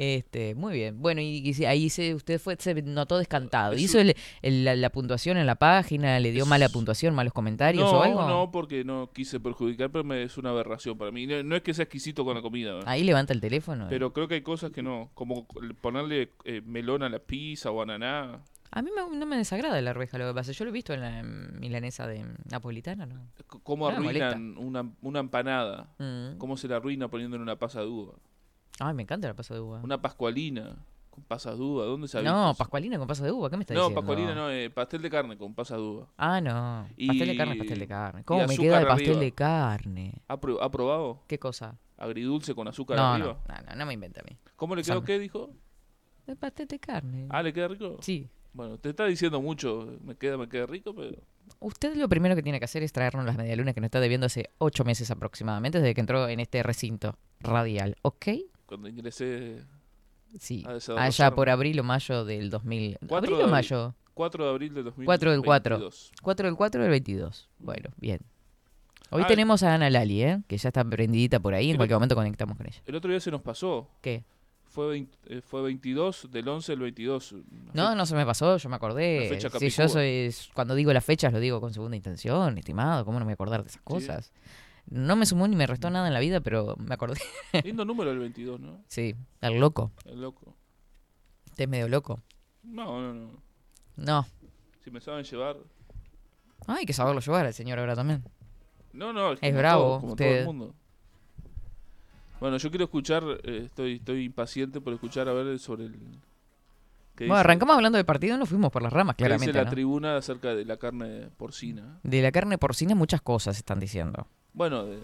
Este, 0.00 0.54
muy 0.54 0.74
bien. 0.74 1.02
Bueno, 1.02 1.20
y, 1.20 1.52
ahí 1.64 1.90
se, 1.90 2.14
usted 2.14 2.40
fue, 2.40 2.54
se 2.60 2.72
notó 2.82 3.18
descantado. 3.18 3.72
Es 3.72 3.80
¿Hizo 3.80 3.98
el- 3.98 4.14
el- 4.42 4.64
la, 4.64 4.76
la 4.76 4.90
puntuación 4.90 5.38
en 5.38 5.46
la 5.46 5.56
página? 5.56 6.20
¿Le 6.20 6.30
dio 6.30 6.44
Es- 6.44 6.48
mala 6.48 6.68
puntuación, 6.68 7.16
malos 7.16 7.32
comentarios 7.32 7.82
no, 7.90 7.98
o 7.98 8.02
algo? 8.04 8.28
no, 8.28 8.50
porque 8.52 8.84
no 8.84 9.10
quise 9.12 9.40
perjudicar, 9.40 9.90
pero 9.90 10.04
me, 10.04 10.22
es 10.22 10.38
una 10.38 10.50
aberración 10.50 10.96
para 10.96 11.10
mí. 11.10 11.26
No, 11.26 11.42
no 11.42 11.56
es 11.56 11.62
que 11.62 11.74
sea 11.74 11.82
exquisito 11.82 12.24
con 12.24 12.36
la 12.36 12.42
comida. 12.42 12.78
Ahí 12.86 13.02
levanta 13.02 13.32
el 13.32 13.40
teléfono. 13.40 13.86
eh. 13.86 13.88
pero 13.90 14.12
creo 14.12 14.28
que 14.28 14.34
hay 14.36 14.42
cosas 14.42 14.70
que 14.70 14.84
no, 14.84 15.10
como 15.14 15.48
ponerle 15.80 16.30
eh, 16.44 16.62
melón 16.64 17.02
a 17.02 17.08
la 17.08 17.18
pizza 17.18 17.72
o 17.72 17.82
ananá. 17.82 18.40
A 18.70 18.82
mí 18.82 18.90
me- 18.94 19.16
no 19.16 19.26
me 19.26 19.36
desagrada 19.36 19.80
la 19.80 19.90
arveja, 19.90 20.18
lo 20.18 20.26
que 20.28 20.34
pasa. 20.34 20.52
Yo 20.52 20.64
lo 20.64 20.70
he 20.70 20.72
visto 20.72 20.92
en 20.92 21.00
la 21.00 21.22
milanesa 21.22 22.06
de 22.06 22.24
napolitana, 22.50 23.06
¿no? 23.06 23.26
C- 23.36 23.44
¿Cómo 23.62 23.90
No 23.90 23.96
arruinan 23.96 24.58
una, 24.58 24.90
una 25.02 25.20
empanada? 25.20 25.88
Mm. 25.98 26.36
¿Cómo 26.38 26.56
se 26.56 26.68
la 26.68 26.76
arruina 26.76 27.08
poniéndole 27.08 27.42
una 27.42 27.56
pasa 27.56 27.80
de 27.80 27.86
uva? 27.86 28.14
Ay, 28.80 28.94
me 28.94 29.02
encanta 29.02 29.26
la 29.28 29.34
pasa 29.34 29.54
de 29.54 29.60
uva. 29.60 29.80
Una 29.82 30.00
pascualina 30.02 30.76
con 31.10 31.24
pasas 31.24 31.56
de 31.58 31.64
uva. 31.64 31.84
¿Dónde 31.86 32.06
se 32.08 32.18
ha 32.18 32.22
No, 32.22 32.54
pascualina 32.56 32.98
con 32.98 33.08
pasa 33.08 33.24
de 33.24 33.32
uva, 33.32 33.48
¿qué 33.50 33.56
me 33.56 33.62
está 33.62 33.74
No, 33.74 33.80
diciendo? 33.80 34.00
pascualina 34.02 34.34
no, 34.34 34.50
eh, 34.50 34.70
pastel 34.70 35.02
de 35.02 35.10
carne 35.10 35.36
con 35.38 35.54
pasas 35.54 35.78
de 35.78 35.82
uva. 35.84 36.06
Ah, 36.18 36.40
no. 36.40 36.86
Pastel 37.06 37.26
de 37.28 37.36
carne, 37.36 37.56
pastel 37.56 37.78
de 37.78 37.88
carne. 37.88 38.24
¿Cómo 38.24 38.46
me 38.46 38.56
queda 38.56 38.80
el 38.80 38.86
pastel 38.86 39.06
arriba. 39.08 39.20
de 39.20 39.32
carne? 39.32 40.22
¿Ha, 40.28 40.38
pro- 40.38 40.62
ha 40.62 40.70
probado? 40.70 41.22
¿Qué 41.26 41.38
cosa? 41.38 41.76
Agridulce 41.96 42.54
con 42.54 42.68
azúcar 42.68 42.96
No, 42.98 43.04
no, 43.18 43.24
arriba. 43.24 43.38
no, 43.48 43.70
no, 43.70 43.76
no 43.76 43.86
me 43.86 43.94
inventa 43.94 44.20
a 44.20 44.24
mí. 44.24 44.36
¿Cómo 44.56 44.76
le 44.76 44.82
quedó 44.82 44.96
Sam. 44.96 45.04
qué, 45.04 45.18
dijo? 45.18 45.50
El 46.28 46.36
pastel 46.36 46.68
de 46.68 46.78
carne. 46.78 47.26
Ah, 47.30 47.42
¿le 47.42 47.52
queda 47.52 47.66
rico? 47.68 47.96
Sí. 48.02 48.28
Bueno, 48.52 48.78
te 48.78 48.90
está 48.90 49.06
diciendo 49.06 49.40
mucho, 49.40 49.98
me 50.04 50.16
queda, 50.16 50.36
me 50.36 50.48
queda 50.48 50.66
rico, 50.66 50.94
pero... 50.94 51.16
Usted 51.60 51.94
lo 51.96 52.08
primero 52.08 52.34
que 52.36 52.42
tiene 52.42 52.58
que 52.58 52.64
hacer 52.64 52.82
es 52.82 52.92
traernos 52.92 53.24
las 53.24 53.36
medialunas 53.36 53.74
que 53.74 53.80
nos 53.80 53.86
está 53.88 54.00
debiendo 54.00 54.26
hace 54.26 54.50
ocho 54.58 54.84
meses 54.84 55.10
aproximadamente, 55.10 55.80
desde 55.80 55.94
que 55.94 56.00
entró 56.00 56.28
en 56.28 56.40
este 56.40 56.62
recinto 56.62 57.16
radial, 57.40 57.96
¿ok? 58.02 58.26
Cuando 58.66 58.88
ingresé 58.88 59.62
Sí. 60.38 60.64
Allá 60.96 61.34
por 61.34 61.48
abril 61.48 61.80
o 61.80 61.84
mayo 61.84 62.24
del 62.24 62.50
2000. 62.50 62.98
Cuatro 63.06 63.16
¿Abril 63.16 63.38
de 63.38 63.44
o 63.44 63.48
mayo? 63.48 63.94
4 64.14 64.44
de 64.44 64.50
abril 64.50 64.74
del 64.74 64.84
2022. 64.84 65.06
4 65.06 65.30
del 65.30 65.42
4. 65.42 65.90
4 66.22 66.46
del 66.48 66.56
4 66.56 66.82
del 66.82 66.90
22. 66.90 67.48
Bueno, 67.60 67.90
bien. 67.98 68.20
Hoy 69.10 69.22
Ah, 69.24 69.26
tenemos 69.28 69.62
a 69.62 69.74
Ana 69.74 69.88
Lali, 69.90 70.22
¿eh? 70.22 70.42
Que 70.48 70.58
ya 70.58 70.68
está 70.68 70.84
prendidita 70.84 71.38
por 71.40 71.54
ahí. 71.54 71.70
En 71.70 71.76
cualquier 71.76 71.96
momento 71.96 72.16
conectamos 72.16 72.56
con 72.56 72.66
ella. 72.66 72.82
El 72.84 72.96
otro 72.96 73.10
día 73.10 73.20
se 73.20 73.30
nos 73.30 73.40
pasó. 73.42 73.88
¿Qué? 74.02 74.24
Fue, 74.68 74.88
20 74.88 75.18
eh, 75.26 75.40
fue 75.40 75.62
22 75.62 76.28
del 76.30 76.46
11 76.46 76.72
al 76.72 76.78
22. 76.78 77.32
Una 77.32 77.42
No, 77.72 77.94
no 77.94 78.06
se 78.06 78.14
me 78.14 78.26
pasó, 78.26 78.56
yo 78.58 78.68
me 78.68 78.76
acordé. 78.76 79.28
fecha 79.28 79.50
Sí, 79.58 79.70
yo 79.70 79.88
soy. 79.88 80.34
Cuando 80.54 80.74
digo 80.74 80.92
las 80.92 81.04
fechas, 81.04 81.32
lo 81.32 81.40
digo 81.40 81.60
con 81.60 81.72
segunda 81.72 81.96
intención, 81.96 82.58
estimado. 82.58 83.04
¿Cómo 83.04 83.18
no 83.18 83.24
me 83.24 83.30
voy 83.30 83.32
a 83.32 83.34
acordar 83.34 83.62
de 83.62 83.68
esas 83.68 83.82
cosas? 83.82 84.32
No 84.90 85.16
me 85.16 85.26
sumó 85.26 85.48
ni 85.48 85.56
me 85.56 85.66
restó 85.66 85.90
nada 85.90 86.06
en 86.08 86.14
la 86.14 86.20
vida, 86.20 86.40
pero 86.40 86.76
me 86.78 86.94
acordé. 86.94 87.20
Lindo 87.64 87.84
número 87.84 88.10
el 88.10 88.18
22, 88.18 88.60
¿no? 88.60 88.82
Sí, 88.88 89.14
el 89.40 89.58
loco. 89.58 89.92
El 90.04 90.20
loco. 90.20 90.54
Usted 91.46 91.64
es 91.64 91.68
medio 91.68 91.88
loco. 91.88 92.22
No, 92.62 93.00
no, 93.00 93.14
no. 93.14 93.42
No. 93.96 94.26
Si 94.84 94.90
me 94.90 95.00
saben 95.00 95.24
llevar. 95.24 95.56
Hay 96.66 96.86
que 96.86 96.92
saberlo 96.92 97.20
llevar 97.20 97.46
al 97.46 97.54
señor 97.54 97.78
ahora 97.78 97.94
también. 97.94 98.22
No, 98.92 99.12
no. 99.12 99.32
Es 99.32 99.40
como 99.40 99.58
bravo, 99.58 99.82
todo, 99.82 100.00
como 100.00 100.16
todo 100.16 100.28
usted. 100.28 100.38
el 100.40 100.46
mundo. 100.46 100.74
Bueno, 102.40 102.56
yo 102.58 102.70
quiero 102.70 102.84
escuchar. 102.84 103.24
eh, 103.44 103.62
estoy, 103.66 103.94
estoy 103.96 104.24
impaciente 104.24 104.80
por 104.80 104.92
escuchar 104.92 105.28
a 105.28 105.32
ver 105.32 105.58
sobre 105.58 105.84
el. 105.86 105.92
¿qué 107.16 107.24
Bueno, 107.26 107.34
dice- 107.34 107.40
arrancamos 107.40 107.74
hablando 107.76 107.96
del 107.96 108.06
partido 108.06 108.36
y 108.36 108.38
nos 108.38 108.48
fuimos 108.48 108.70
por 108.70 108.82
las 108.82 108.92
ramas, 108.92 109.16
qué 109.16 109.24
dice 109.24 109.28
claramente. 109.28 109.58
la 109.58 109.64
¿no? 109.64 109.70
tribuna 109.70 110.16
acerca 110.16 110.54
de 110.54 110.64
la 110.64 110.76
carne 110.76 111.28
porcina? 111.36 111.98
De 112.02 112.22
la 112.22 112.30
carne 112.30 112.58
porcina 112.58 112.94
muchas 112.94 113.20
cosas 113.22 113.56
están 113.56 113.80
diciendo. 113.80 114.26
Bueno, 114.52 114.84
de- 114.86 114.98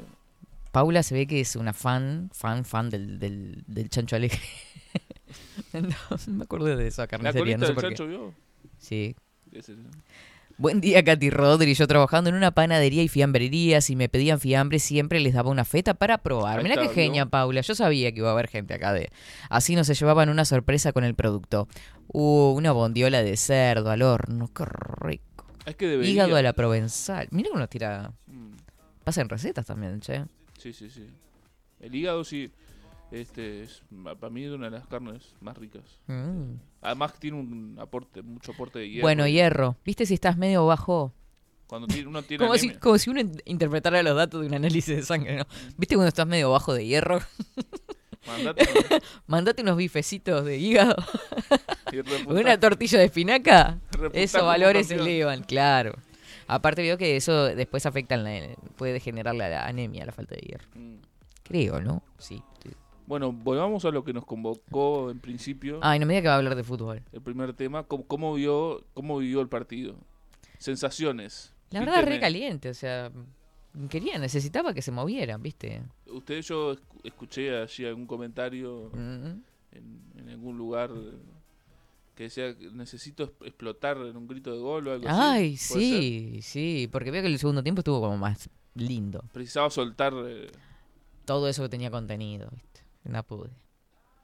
Paula 0.70 1.02
se 1.04 1.14
ve 1.14 1.26
que 1.26 1.40
es 1.40 1.54
una 1.56 1.72
fan, 1.72 2.30
fan, 2.32 2.64
fan 2.64 2.90
del, 2.90 3.18
del, 3.20 3.62
del 3.66 3.88
chancho 3.88 4.16
alegre. 4.16 4.40
no, 5.72 5.88
me 6.28 6.44
acuerdo 6.44 6.66
de 6.76 6.86
esa 6.86 7.02
la 7.02 7.06
carnicería, 7.08 7.40
colita 7.40 7.58
no 7.58 7.66
sé 7.66 7.66
del 7.66 7.74
por 7.74 7.82
qué. 7.84 7.88
chancho 7.90 8.06
vio. 8.06 8.34
Sí. 8.78 9.14
Ese- 9.52 9.76
Buen 10.56 10.80
día, 10.80 11.02
Katy 11.02 11.30
Rodri. 11.30 11.74
Yo 11.74 11.88
trabajando 11.88 12.30
en 12.30 12.36
una 12.36 12.52
panadería 12.52 13.02
y 13.02 13.08
fiambrería. 13.08 13.80
Si 13.80 13.96
me 13.96 14.08
pedían 14.08 14.38
fiambre, 14.38 14.78
siempre 14.78 15.18
les 15.18 15.34
daba 15.34 15.50
una 15.50 15.64
feta 15.64 15.94
para 15.94 16.18
probar. 16.18 16.62
Mira 16.62 16.76
qué 16.76 16.88
genia, 16.88 17.26
Paula. 17.26 17.60
Yo 17.60 17.74
sabía 17.74 18.12
que 18.12 18.18
iba 18.18 18.28
a 18.28 18.32
haber 18.32 18.46
gente 18.46 18.72
acá 18.72 18.92
de. 18.92 19.10
Así 19.50 19.74
no 19.74 19.82
se 19.82 19.94
llevaban 19.94 20.28
una 20.28 20.44
sorpresa 20.44 20.92
con 20.92 21.02
el 21.02 21.14
producto. 21.16 21.66
Uh, 22.06 22.54
una 22.56 22.70
bondiola 22.70 23.22
de 23.22 23.36
cerdo 23.36 23.90
al 23.90 24.02
horno. 24.02 24.48
Qué 24.54 24.64
rico. 25.00 25.44
Es 25.66 25.74
que 25.74 25.88
debería. 25.88 26.12
Hígado 26.12 26.36
a 26.36 26.42
la 26.42 26.52
provenzal. 26.52 27.26
Mira 27.32 27.50
que 27.50 27.56
uno 27.56 27.68
tira. 27.68 28.12
Mm. 28.28 28.52
Pasa 29.02 29.22
en 29.22 29.28
recetas 29.28 29.66
también, 29.66 30.00
che. 30.00 30.24
Sí, 30.58 30.72
sí, 30.72 30.88
sí. 30.88 31.08
El 31.80 31.94
hígado 31.94 32.22
sí, 32.22 32.52
este 33.10 33.62
es 33.62 33.82
para 34.18 34.30
mí 34.30 34.44
es 34.44 34.50
una 34.52 34.70
de 34.70 34.78
las 34.78 34.86
carnes 34.86 35.34
más 35.40 35.56
ricas. 35.56 35.82
Mm. 36.06 36.54
Además 36.82 37.14
tiene 37.18 37.38
un 37.38 37.76
aporte, 37.80 38.22
mucho 38.22 38.52
aporte 38.52 38.78
de 38.80 38.88
hierro. 38.90 39.02
Bueno, 39.02 39.26
hierro. 39.26 39.76
¿Viste 39.84 40.04
si 40.06 40.14
estás 40.14 40.36
medio 40.36 40.66
bajo? 40.66 41.12
Cuando 41.66 41.86
tiene, 41.88 42.08
uno 42.08 42.22
tiene 42.22 42.44
Como 42.46 42.58
si, 42.58 42.70
como 42.74 42.98
si 42.98 43.10
uno 43.10 43.20
in- 43.20 43.40
interpretara 43.46 44.02
los 44.02 44.14
datos 44.16 44.40
de 44.42 44.48
un 44.48 44.54
análisis 44.54 44.96
de 44.96 45.02
sangre, 45.02 45.36
¿no? 45.38 45.46
¿Viste 45.76 45.94
cuando 45.94 46.08
estás 46.08 46.26
medio 46.26 46.50
bajo 46.50 46.74
de 46.74 46.86
hierro? 46.86 47.20
Mandate 48.26 48.64
Mandate 49.26 49.62
unos 49.62 49.76
bifecitos 49.76 50.44
de 50.44 50.58
hígado. 50.58 50.96
Una 52.26 52.58
tortilla 52.58 52.98
de 52.98 53.04
espinaca. 53.04 53.78
Esos 54.12 54.42
valores 54.42 54.88
se 54.88 54.94
elevan, 54.96 55.42
claro. 55.42 55.94
Aparte 56.46 56.82
veo 56.82 56.98
que 56.98 57.16
eso 57.16 57.44
después 57.54 57.86
afecta, 57.86 58.14
en 58.16 58.24
la- 58.24 58.54
puede 58.76 59.00
generar 59.00 59.34
la, 59.34 59.48
la 59.48 59.66
anemia, 59.66 60.04
la 60.04 60.12
falta 60.12 60.34
de 60.34 60.40
hierro. 60.42 60.68
Mm. 60.74 60.96
Creo, 61.42 61.80
¿no? 61.80 62.02
Sí. 62.18 62.42
Bueno, 63.06 63.32
volvamos 63.32 63.84
a 63.84 63.90
lo 63.90 64.02
que 64.04 64.12
nos 64.12 64.24
convocó 64.24 65.10
en 65.10 65.18
principio. 65.20 65.78
Ay, 65.82 65.98
no 65.98 66.06
me 66.06 66.14
diga 66.14 66.22
que 66.22 66.28
va 66.28 66.34
a 66.34 66.38
hablar 66.38 66.54
de 66.54 66.64
fútbol. 66.64 67.02
El 67.12 67.20
primer 67.20 67.52
tema, 67.52 67.82
¿cómo, 67.84 68.04
cómo 68.06 68.34
vio 68.34 68.82
cómo 68.94 69.18
vivió 69.18 69.40
el 69.40 69.48
partido? 69.48 69.96
Sensaciones. 70.58 71.52
La 71.70 71.80
verdad, 71.80 71.96
re 71.96 72.00
Pínteme. 72.02 72.20
caliente, 72.20 72.68
o 72.70 72.74
sea, 72.74 73.10
quería, 73.90 74.18
necesitaba 74.18 74.72
que 74.72 74.80
se 74.82 74.90
movieran, 74.92 75.42
¿viste? 75.42 75.82
Usted, 76.06 76.40
yo 76.42 76.72
escu- 76.74 77.00
escuché 77.02 77.56
allí 77.60 77.84
algún 77.84 78.06
comentario 78.06 78.90
Mm. 78.94 79.42
en, 79.72 80.02
en 80.18 80.28
algún 80.30 80.56
lugar 80.56 80.90
que 82.14 82.24
decía 82.24 82.56
que 82.56 82.70
necesito 82.70 83.24
es- 83.24 83.30
explotar 83.48 83.96
en 83.98 84.16
un 84.16 84.26
grito 84.28 84.52
de 84.52 84.58
gol 84.60 84.86
o 84.88 84.92
algo 84.92 85.08
así. 85.08 85.18
Ay, 85.20 85.56
sí, 85.56 86.38
sí, 86.42 86.88
porque 86.90 87.10
veo 87.10 87.20
que 87.22 87.28
el 87.28 87.38
segundo 87.38 87.62
tiempo 87.62 87.80
estuvo 87.80 88.00
como 88.00 88.16
más 88.16 88.48
lindo. 88.76 89.22
Precisaba 89.32 89.68
soltar. 89.70 90.14
eh, 90.26 90.50
Todo 91.24 91.48
eso 91.48 91.62
que 91.64 91.68
tenía 91.68 91.90
contenido, 91.90 92.48
¿viste? 92.52 92.73
No 93.04 93.22
pude. 93.22 93.50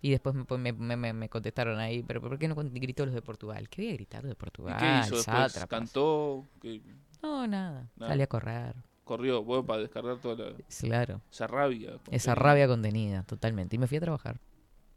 Y 0.03 0.11
después 0.11 0.35
me, 0.35 0.45
me, 0.59 0.73
me- 0.73 0.97
me- 0.97 1.13
me 1.13 1.29
contestaron 1.29 1.79
ahí, 1.79 2.03
pero 2.03 2.21
¿por 2.23 2.39
qué 2.39 2.49
no 2.49 2.55
gritó 2.57 3.05
los 3.05 3.15
de 3.15 3.21
Portugal? 3.23 3.69
¿Qué 3.69 3.83
voy 3.83 3.91
a 3.91 3.95
gritar 3.95 4.23
los 4.23 4.31
de 4.31 4.33
¿Y 4.33 4.37
Portugal? 4.37 4.79
qué 4.79 5.07
hizo 5.07 5.17
después? 5.17 5.67
¿Cantó? 5.69 6.47
¿Qué- 6.61 6.81
No, 7.23 7.47
nada. 7.47 7.91
Nada. 7.97 8.13
Salí 8.13 8.23
a 8.23 8.27
correr. 8.27 8.75
corrió? 9.05 9.43
Bueno, 9.43 9.67
para 9.67 9.83
descargar 9.83 10.19
toda 10.19 10.51
la, 10.51 10.57
Claro. 10.81 11.21
esa 11.31 11.47
rabia. 11.47 11.99
Esa 12.11 12.35
rabia 12.35 12.67
contenida, 12.69 13.25
totalmente. 13.25 13.77
Y 13.77 13.79
me 13.79 13.87
fui 13.89 13.99
a 13.99 14.01
trabajar. 14.01 14.41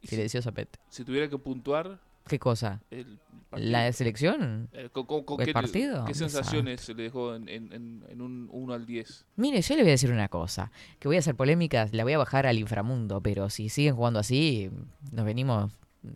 Y 0.01 0.07
si, 0.07 0.41
Zapete. 0.41 0.79
si 0.89 1.03
tuviera 1.03 1.27
que 1.29 1.37
puntuar 1.37 1.99
¿Qué 2.27 2.39
cosa? 2.39 2.81
el 2.91 3.19
partido, 3.49 3.71
¿La 3.71 3.91
selección? 3.91 4.69
eh, 4.73 4.89
¿El 4.93 5.45
¿qué, 5.45 5.53
partido? 5.53 6.05
¿Qué 6.05 6.13
sensaciones 6.13 6.81
se 6.81 6.93
le 6.95 7.03
dejó 7.03 7.35
en, 7.35 7.47
en, 7.49 7.71
en, 7.71 8.03
en 8.09 8.21
un 8.21 8.47
1 8.51 8.73
al 8.73 8.85
10? 8.85 9.25
Mire, 9.35 9.61
yo 9.61 9.75
le 9.75 9.81
voy 9.83 9.89
a 9.89 9.91
decir 9.93 10.11
una 10.11 10.27
cosa. 10.27 10.71
Que 10.99 11.07
voy 11.07 11.17
a 11.17 11.19
hacer 11.19 11.35
polémicas, 11.35 11.93
la 11.93 12.03
voy 12.03 12.13
a 12.13 12.17
bajar 12.17 12.47
al 12.47 12.57
inframundo. 12.57 13.21
Pero 13.21 13.49
si 13.49 13.69
siguen 13.69 13.95
jugando 13.95 14.19
así, 14.19 14.71
nos 15.11 15.25
venimos 15.25 15.71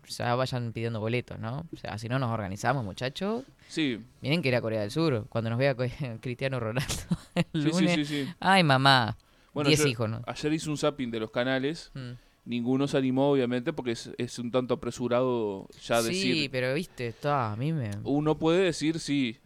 ya 0.08 0.36
vayan 0.36 0.74
pidiendo 0.74 1.00
boletos, 1.00 1.40
¿no? 1.40 1.66
O 1.72 1.78
sea, 1.78 1.98
si 1.98 2.10
no 2.10 2.20
nos 2.20 2.32
organizamos, 2.32 2.84
muchachos. 2.84 3.44
Sí, 3.70 4.04
Miren 4.22 4.42
que 4.42 4.50
era 4.50 4.60
Corea 4.60 4.82
del 4.82 4.92
Sur, 4.92 5.28
cuando 5.30 5.50
nos 5.50 5.58
vea 5.60 5.76
Cristiano 6.22 6.60
Ronaldo 6.60 6.94
el 7.36 7.46
sí, 7.46 7.62
sí, 7.62 7.82
lunes. 7.82 7.96
sí, 7.96 8.06
sí. 8.26 8.28
Ay, 8.40 8.64
mamá. 8.64 9.18
Bueno, 9.54 9.70
Diez 9.70 9.80
yo 9.82 9.88
hijos, 9.88 10.10
¿no? 10.10 10.22
ayer 10.28 10.54
hice 10.54 10.70
un 10.70 10.78
zapping 10.78 11.10
de 11.10 11.20
los 11.22 11.32
canales. 11.32 11.92
Mm. 11.94 12.12
Ninguno 12.48 12.88
se 12.88 12.98
animó, 12.98 13.30
obviamente, 13.32 13.74
porque 13.74 13.92
es, 13.92 14.10
es 14.18 14.40
un 14.40 14.52
tanto 14.52 14.76
apresurado 14.76 15.68
ya 15.84 16.02
sí, 16.02 16.08
decir. 16.08 16.50
pero 16.52 16.74
viste, 16.74 17.08
está, 17.08 17.52
a 17.52 17.56
mí 17.58 17.74
me... 17.74 17.92
Uno 18.04 18.38
puede 18.38 18.64
decir, 18.64 19.00
sí, 19.00 19.38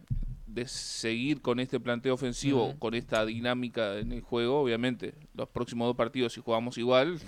de 0.46 0.68
seguir 0.68 1.40
con 1.40 1.58
este 1.58 1.80
planteo 1.80 2.14
ofensivo, 2.14 2.74
con 2.78 2.94
esta 2.94 3.26
dinámica 3.26 3.98
en 3.98 4.12
el 4.12 4.20
juego, 4.20 4.60
obviamente, 4.60 5.14
los 5.34 5.48
próximos 5.48 5.88
dos 5.88 5.96
partidos, 5.96 6.32
si 6.34 6.40
jugamos 6.40 6.78
igual, 6.78 7.18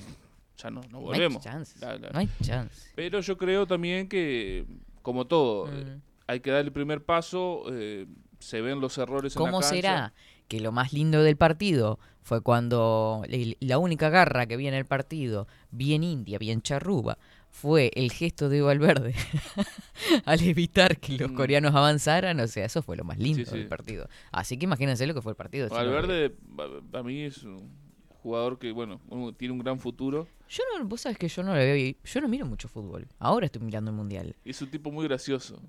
ya 0.59 0.71
no, 0.71 0.81
no 0.83 0.89
No 0.91 0.99
hay 0.99 1.05
volvemos. 1.05 1.43
chance. 1.43 1.77
La- 1.81 1.99
la- 1.99 2.11
No 2.11 2.19
hay 2.21 2.29
chance. 2.41 2.91
Pero 2.95 3.19
yo 3.21 3.37
creo 3.37 3.67
también 3.67 4.09
que, 4.09 4.65
como 5.03 5.27
todo, 5.27 5.69
eh, 5.73 5.99
hay 6.29 6.39
que 6.39 6.53
dar 6.53 6.65
el 6.65 6.71
primer 6.73 7.03
paso, 7.05 7.65
eh, 7.73 8.07
se 8.39 8.61
ven 8.61 8.79
los 8.81 8.97
errores 8.99 9.35
en 9.35 9.43
la 9.43 9.51
¿Cómo 9.51 9.61
será 9.63 10.13
que 10.47 10.61
lo 10.61 10.71
más 10.71 10.93
lindo 10.93 11.23
del 11.25 11.37
partido 11.37 11.99
fue 12.25 12.41
cuando 12.41 13.23
la 13.61 13.79
única 13.79 14.09
garra 14.09 14.47
que 14.47 14.57
vi 14.57 14.67
en 14.67 14.75
el 14.75 14.87
partido, 14.87 15.47
bien 15.71 16.03
india, 16.03 16.39
bien 16.39 16.61
charruba, 16.63 17.19
fue 17.51 17.91
el 17.95 18.11
gesto 18.11 18.49
de 18.49 18.63
Valverde 18.63 19.15
al 20.25 20.43
evitar 20.43 20.99
que 20.99 21.17
los 21.19 21.31
Mm. 21.31 21.35
coreanos 21.37 21.75
avanzaran? 21.75 22.41
O 22.41 22.47
sea, 22.49 22.65
eso 22.65 22.83
fue 22.83 22.97
lo 22.97 23.05
más 23.05 23.19
lindo 23.19 23.45
Sí, 23.45 23.51
sí. 23.51 23.59
del 23.59 23.69
partido. 23.69 24.09
Así 24.33 24.57
que 24.59 24.65
imagínense 24.65 25.07
lo 25.07 25.15
que 25.15 25.23
fue 25.23 25.33
el 25.33 25.37
partido. 25.37 25.69
Valverde, 25.69 26.35
para 26.91 27.05
mí 27.05 27.21
es 27.23 27.43
un 27.45 27.71
jugador 28.23 28.59
que, 28.59 28.73
bueno, 28.73 29.01
tiene 29.37 29.53
un 29.53 29.61
gran 29.61 29.79
futuro. 29.79 30.27
Yo 30.49 30.63
no, 30.79 30.85
vos 30.87 31.03
sabés 31.03 31.19
que 31.19 31.29
yo 31.29 31.43
no 31.43 31.55
le 31.55 31.65
veo, 31.73 31.95
yo 32.05 32.21
no 32.21 32.29
miro 32.29 32.47
mucho 32.47 32.69
fútbol. 32.69 33.07
Ahora 33.19 33.47
estoy 33.47 33.63
mirando 33.63 33.91
el 33.91 33.97
mundial. 33.97 34.35
Es 34.45 34.61
un 34.63 34.71
tipo 34.71 34.91
muy 34.91 35.05
gracioso. 35.07 35.61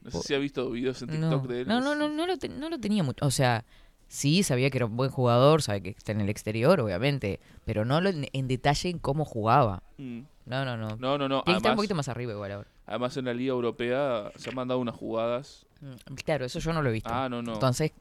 No 0.00 0.10
sé 0.10 0.20
si 0.20 0.34
ha 0.34 0.38
visto 0.38 0.70
videos 0.70 1.00
en 1.02 1.18
No, 1.20 1.30
TikTok 1.30 1.48
de 1.50 1.60
él. 1.62 1.68
no, 1.68 1.80
no, 1.80 1.94
no, 1.94 2.08
no 2.08 2.26
lo, 2.26 2.34
no 2.58 2.68
lo 2.68 2.78
tenía 2.78 3.02
mucho. 3.02 3.24
O 3.24 3.30
sea, 3.30 3.64
sí 4.08 4.42
sabía 4.42 4.70
que 4.70 4.78
era 4.78 4.86
un 4.86 4.96
buen 4.96 5.10
jugador, 5.10 5.62
sabía 5.62 5.82
que 5.82 5.90
está 5.90 6.12
en 6.12 6.20
el 6.20 6.28
exterior, 6.28 6.80
obviamente, 6.80 7.40
pero 7.64 7.84
no 7.84 8.00
lo, 8.00 8.10
en, 8.10 8.26
en 8.32 8.48
detalle 8.48 8.88
en 8.90 8.98
cómo 8.98 9.24
jugaba. 9.24 9.82
Mm. 9.98 10.20
No, 10.46 10.64
no, 10.64 10.76
no. 10.76 10.96
No, 10.96 11.18
no, 11.18 11.28
no. 11.28 11.42
Que 11.44 11.50
estar 11.52 11.56
un 11.56 11.64
Además, 11.64 11.76
poquito 11.76 11.94
más 11.94 12.08
arriba 12.08 12.32
igual 12.32 12.52
ahora. 12.52 12.68
además 12.86 13.16
en 13.16 13.24
la 13.24 13.34
Liga 13.34 13.52
Europea 13.52 14.30
se 14.36 14.50
han 14.50 14.56
mandado 14.56 14.78
unas 14.80 14.94
jugadas. 14.94 15.66
Mm, 15.80 16.14
Claro, 16.24 16.44
eso 16.44 16.58
yo 16.58 16.72
no 16.72 16.82
lo 16.82 16.90
he 16.90 16.92
visto. 16.92 17.08
Ah, 17.12 17.28
no, 17.28 17.42
no. 17.42 17.54
Entonces, 17.54 17.92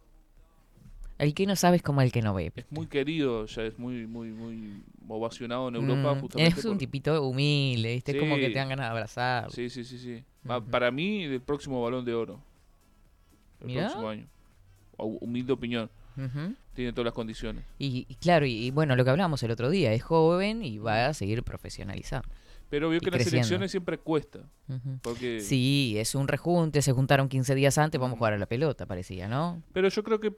el 1.20 1.34
que 1.34 1.46
no 1.46 1.56
sabe 1.56 1.78
es 1.78 1.84
como 1.84 2.02
el 2.02 2.12
que 2.12 2.22
no 2.22 2.34
ve. 2.34 2.52
Es 2.56 2.66
muy 2.70 2.88
querido, 2.88 3.46
ya 3.46 3.62
es 3.64 3.80
muy, 3.80 4.06
muy, 4.08 4.30
muy 4.32 4.84
ovacionado 5.08 5.70
en 5.70 5.76
Europa. 5.76 6.16
Mm, 6.16 6.20
justamente 6.22 6.60
es 6.60 6.66
un 6.66 6.72
por- 6.72 6.78
tipito 6.80 7.24
humilde, 7.28 7.94
¿viste? 7.94 8.12
Es 8.12 8.18
como 8.20 8.36
que 8.36 8.50
te 8.50 8.56
dan 8.56 8.70
ganas 8.70 8.88
de 8.88 8.92
abrazar. 8.92 9.52
Sí, 9.52 9.70
sí, 9.70 9.84
sí, 9.86 9.98
sí. 10.00 10.24
Para 10.70 10.92
mí, 10.92 11.24
el 11.24 11.40
próximo 11.42 11.82
balón 11.82 12.04
de 12.04 12.14
oro. 12.14 12.40
El 13.62 13.68
Mirá. 13.68 13.84
próximo 13.84 14.10
año. 14.10 14.28
Humilde 14.98 15.54
opinión. 15.54 15.90
Tiene 16.76 16.92
todas 16.94 17.06
las 17.06 17.14
condiciones. 17.14 17.64
y, 17.80 18.06
y 18.08 18.16
claro, 18.16 18.46
y, 18.46 18.52
y 18.68 18.72
bueno, 18.72 18.96
lo 18.96 19.04
que 19.04 19.10
hablábamos 19.10 19.42
el 19.44 19.52
otro 19.52 19.70
día, 19.70 19.94
es 19.94 20.04
joven 20.04 20.64
y 20.64 20.78
va 20.78 21.08
a 21.08 21.14
seguir 21.14 21.44
profesionalizando. 21.44 22.28
Pero 22.70 22.90
veo 22.90 22.98
Y 22.98 23.02
que 23.02 23.12
las 23.12 23.18
creciendo. 23.18 23.38
elecciones 23.40 23.72
siempre 23.72 23.98
cuesta. 24.00 24.40
Porque... 25.04 25.42
Sí, 25.42 25.96
es 25.98 26.16
un 26.16 26.28
rejunte, 26.28 26.82
se 26.82 26.92
juntaron 26.92 27.30
15 27.30 27.54
días 27.56 27.78
antes, 27.78 28.00
vamos 28.02 28.16
a 28.16 28.18
jugar 28.18 28.34
a 28.34 28.38
la 28.38 28.46
pelota, 28.48 28.86
parecía, 28.88 29.28
¿no? 29.28 29.62
Pero 29.74 29.90
yo 29.90 30.04
creo 30.04 30.20
que 30.20 30.34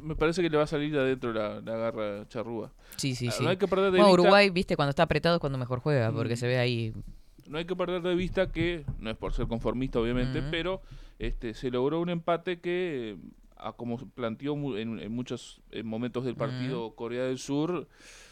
me 0.00 0.14
parece 0.14 0.40
que 0.42 0.50
le 0.50 0.56
va 0.56 0.62
a 0.64 0.68
salir 0.68 0.92
de 0.92 1.00
adentro 1.00 1.32
la, 1.32 1.60
la 1.60 1.76
garra 1.76 2.28
charrúa. 2.28 2.72
Sí, 2.96 3.16
sí, 3.16 3.28
Ah, 3.28 3.32
sí. 3.32 3.42
No 3.42 3.50
hay 3.50 3.56
que 3.56 3.66
perder 3.66 3.86
de 3.86 3.90
Bueno, 3.98 4.06
vista, 4.06 4.20
Uruguay, 4.22 4.50
viste, 4.50 4.76
cuando 4.76 4.90
está 4.90 5.02
apretado 5.04 5.36
es 5.36 5.40
cuando 5.40 5.58
mejor 5.58 5.80
juega, 5.80 6.12
porque 6.12 6.34
Mm. 6.34 6.36
se 6.36 6.46
ve 6.46 6.58
ahí. 6.58 6.92
no 7.48 7.58
hay 7.58 7.64
que 7.64 7.74
perder 7.74 8.02
de 8.02 8.14
vista 8.14 8.52
que 8.52 8.84
no 9.00 9.10
es 9.10 9.16
por 9.16 9.32
ser 9.32 9.48
conformista 9.48 9.98
obviamente, 9.98 10.42
pero 10.50 10.80
este 11.18 11.54
se 11.54 11.70
logró 11.70 12.00
un 12.00 12.10
empate 12.10 12.60
que 12.60 13.16
a 13.60 13.72
como 13.72 13.96
planteó 13.98 14.54
en, 14.78 14.98
en 15.00 15.12
muchos 15.12 15.60
eh, 15.70 15.82
momentos 15.82 16.24
del 16.24 16.34
partido 16.36 16.94
Corea 16.94 17.24
del 17.24 17.38
Sur 17.38 17.88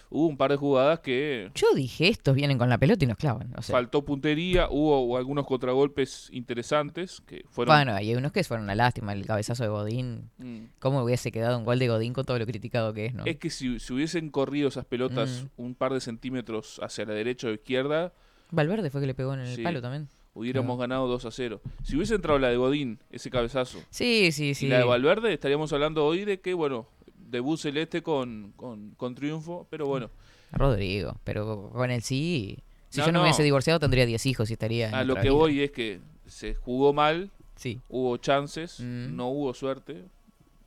hubo 0.09 0.29
un 0.29 0.37
par 0.37 0.53
de 0.53 0.57
jugadas 0.57 1.01
que 1.01 1.51
Yo 1.57 1.67
dije, 1.75 2.07
estos 2.09 2.35
vienen 2.37 2.59
con 2.59 2.69
la 2.69 2.79
pelota 2.79 3.05
y 3.05 3.09
nos 3.09 3.17
clavan. 3.17 3.53
O 3.57 3.63
sea, 3.63 3.73
faltó 3.75 4.05
puntería, 4.05 4.69
hubo 4.71 5.17
algunos 5.17 5.45
contragolpes 5.47 6.29
interesantes 6.33 7.21
que 7.27 7.45
fueron 7.51 7.75
bueno, 7.75 7.93
hay 7.93 8.15
unos 8.15 8.31
que 8.31 8.45
fueron 8.45 8.63
una 8.65 8.77
lástima, 8.77 9.13
el 9.13 9.27
cabezazo 9.27 9.65
de 9.65 9.69
Godín. 9.69 10.31
Mm. 10.39 10.59
¿Cómo 10.79 11.03
hubiese 11.03 11.33
quedado 11.33 11.59
un 11.59 11.65
gol 11.65 11.81
de 11.81 11.89
Godín 11.89 12.13
con 12.13 12.25
todo 12.25 12.39
lo 12.39 12.47
criticado 12.47 12.93
que 12.95 13.07
es, 13.07 13.15
no? 13.15 13.25
Es 13.25 13.37
que 13.39 13.51
si, 13.51 13.81
si 13.81 13.93
hubiesen 13.93 14.31
corrido 14.31 14.69
esas 14.69 14.85
pelotas 14.85 15.45
Mm. 15.57 15.63
un 15.63 15.75
par 15.75 15.93
de 15.93 16.01
centímetros 16.01 16.79
hacia 16.85 17.05
la 17.05 17.15
derecha 17.15 17.49
o 17.49 17.51
izquierda, 17.51 18.13
Valverde 18.53 18.91
fue 18.91 19.01
que 19.01 19.09
le 19.09 19.15
pegó 19.15 19.35
en 19.35 19.41
el 19.41 19.57
Sí. 19.57 19.63
palo 19.63 19.83
también. 19.83 20.09
Hubiéramos 20.37 20.79
ganado 20.79 21.07
2 21.09 21.25
a 21.25 21.31
0. 21.31 21.61
Si 21.83 21.97
hubiese 21.97 22.15
entrado 22.15 22.39
la 22.39 22.49
de 22.49 22.57
Godín, 22.57 22.99
ese 23.11 23.31
cabezazo, 23.31 23.79
Sí, 23.91 24.31
sí, 24.33 24.55
sí. 24.55 24.67
y 24.67 24.69
la 24.69 24.79
de 24.79 24.85
Valverde, 24.85 25.33
estaríamos 25.33 25.73
hablando 25.73 26.05
hoy 26.05 26.25
de 26.25 26.41
que, 26.41 26.55
bueno, 26.55 26.87
debut 27.29 27.59
celeste 27.59 28.03
con, 28.03 28.53
con, 28.57 28.91
con 28.97 29.15
triunfo, 29.15 29.67
pero 29.71 29.87
bueno, 29.87 30.11
Rodrigo, 30.53 31.17
pero 31.25 31.71
con 31.73 31.91
el 31.91 32.03
sí. 32.03 32.59
Si 32.89 33.01
No, 33.01 33.07
yo 33.07 33.13
no, 33.13 33.19
me 33.21 33.25
hubiese 33.25 33.43
divorciado, 33.43 33.81
tendría 33.81 34.07
10 34.07 34.27
hijos 34.27 34.49
y 34.51 34.53
estaría. 34.53 34.89
en 34.89 34.95
a 34.95 35.05
lo 35.05 35.15
que 35.17 35.23
vida. 35.23 35.33
voy 35.33 35.61
es 35.63 35.71
que 35.73 36.01
se 36.27 36.55
jugó 36.55 36.93
mal, 36.93 37.31
Sí. 37.57 37.81
hubo 37.89 38.17
chances, 38.19 38.81
Mm. 38.81 39.17
no 39.17 39.29
hubo 39.29 39.55
suerte, 39.55 40.05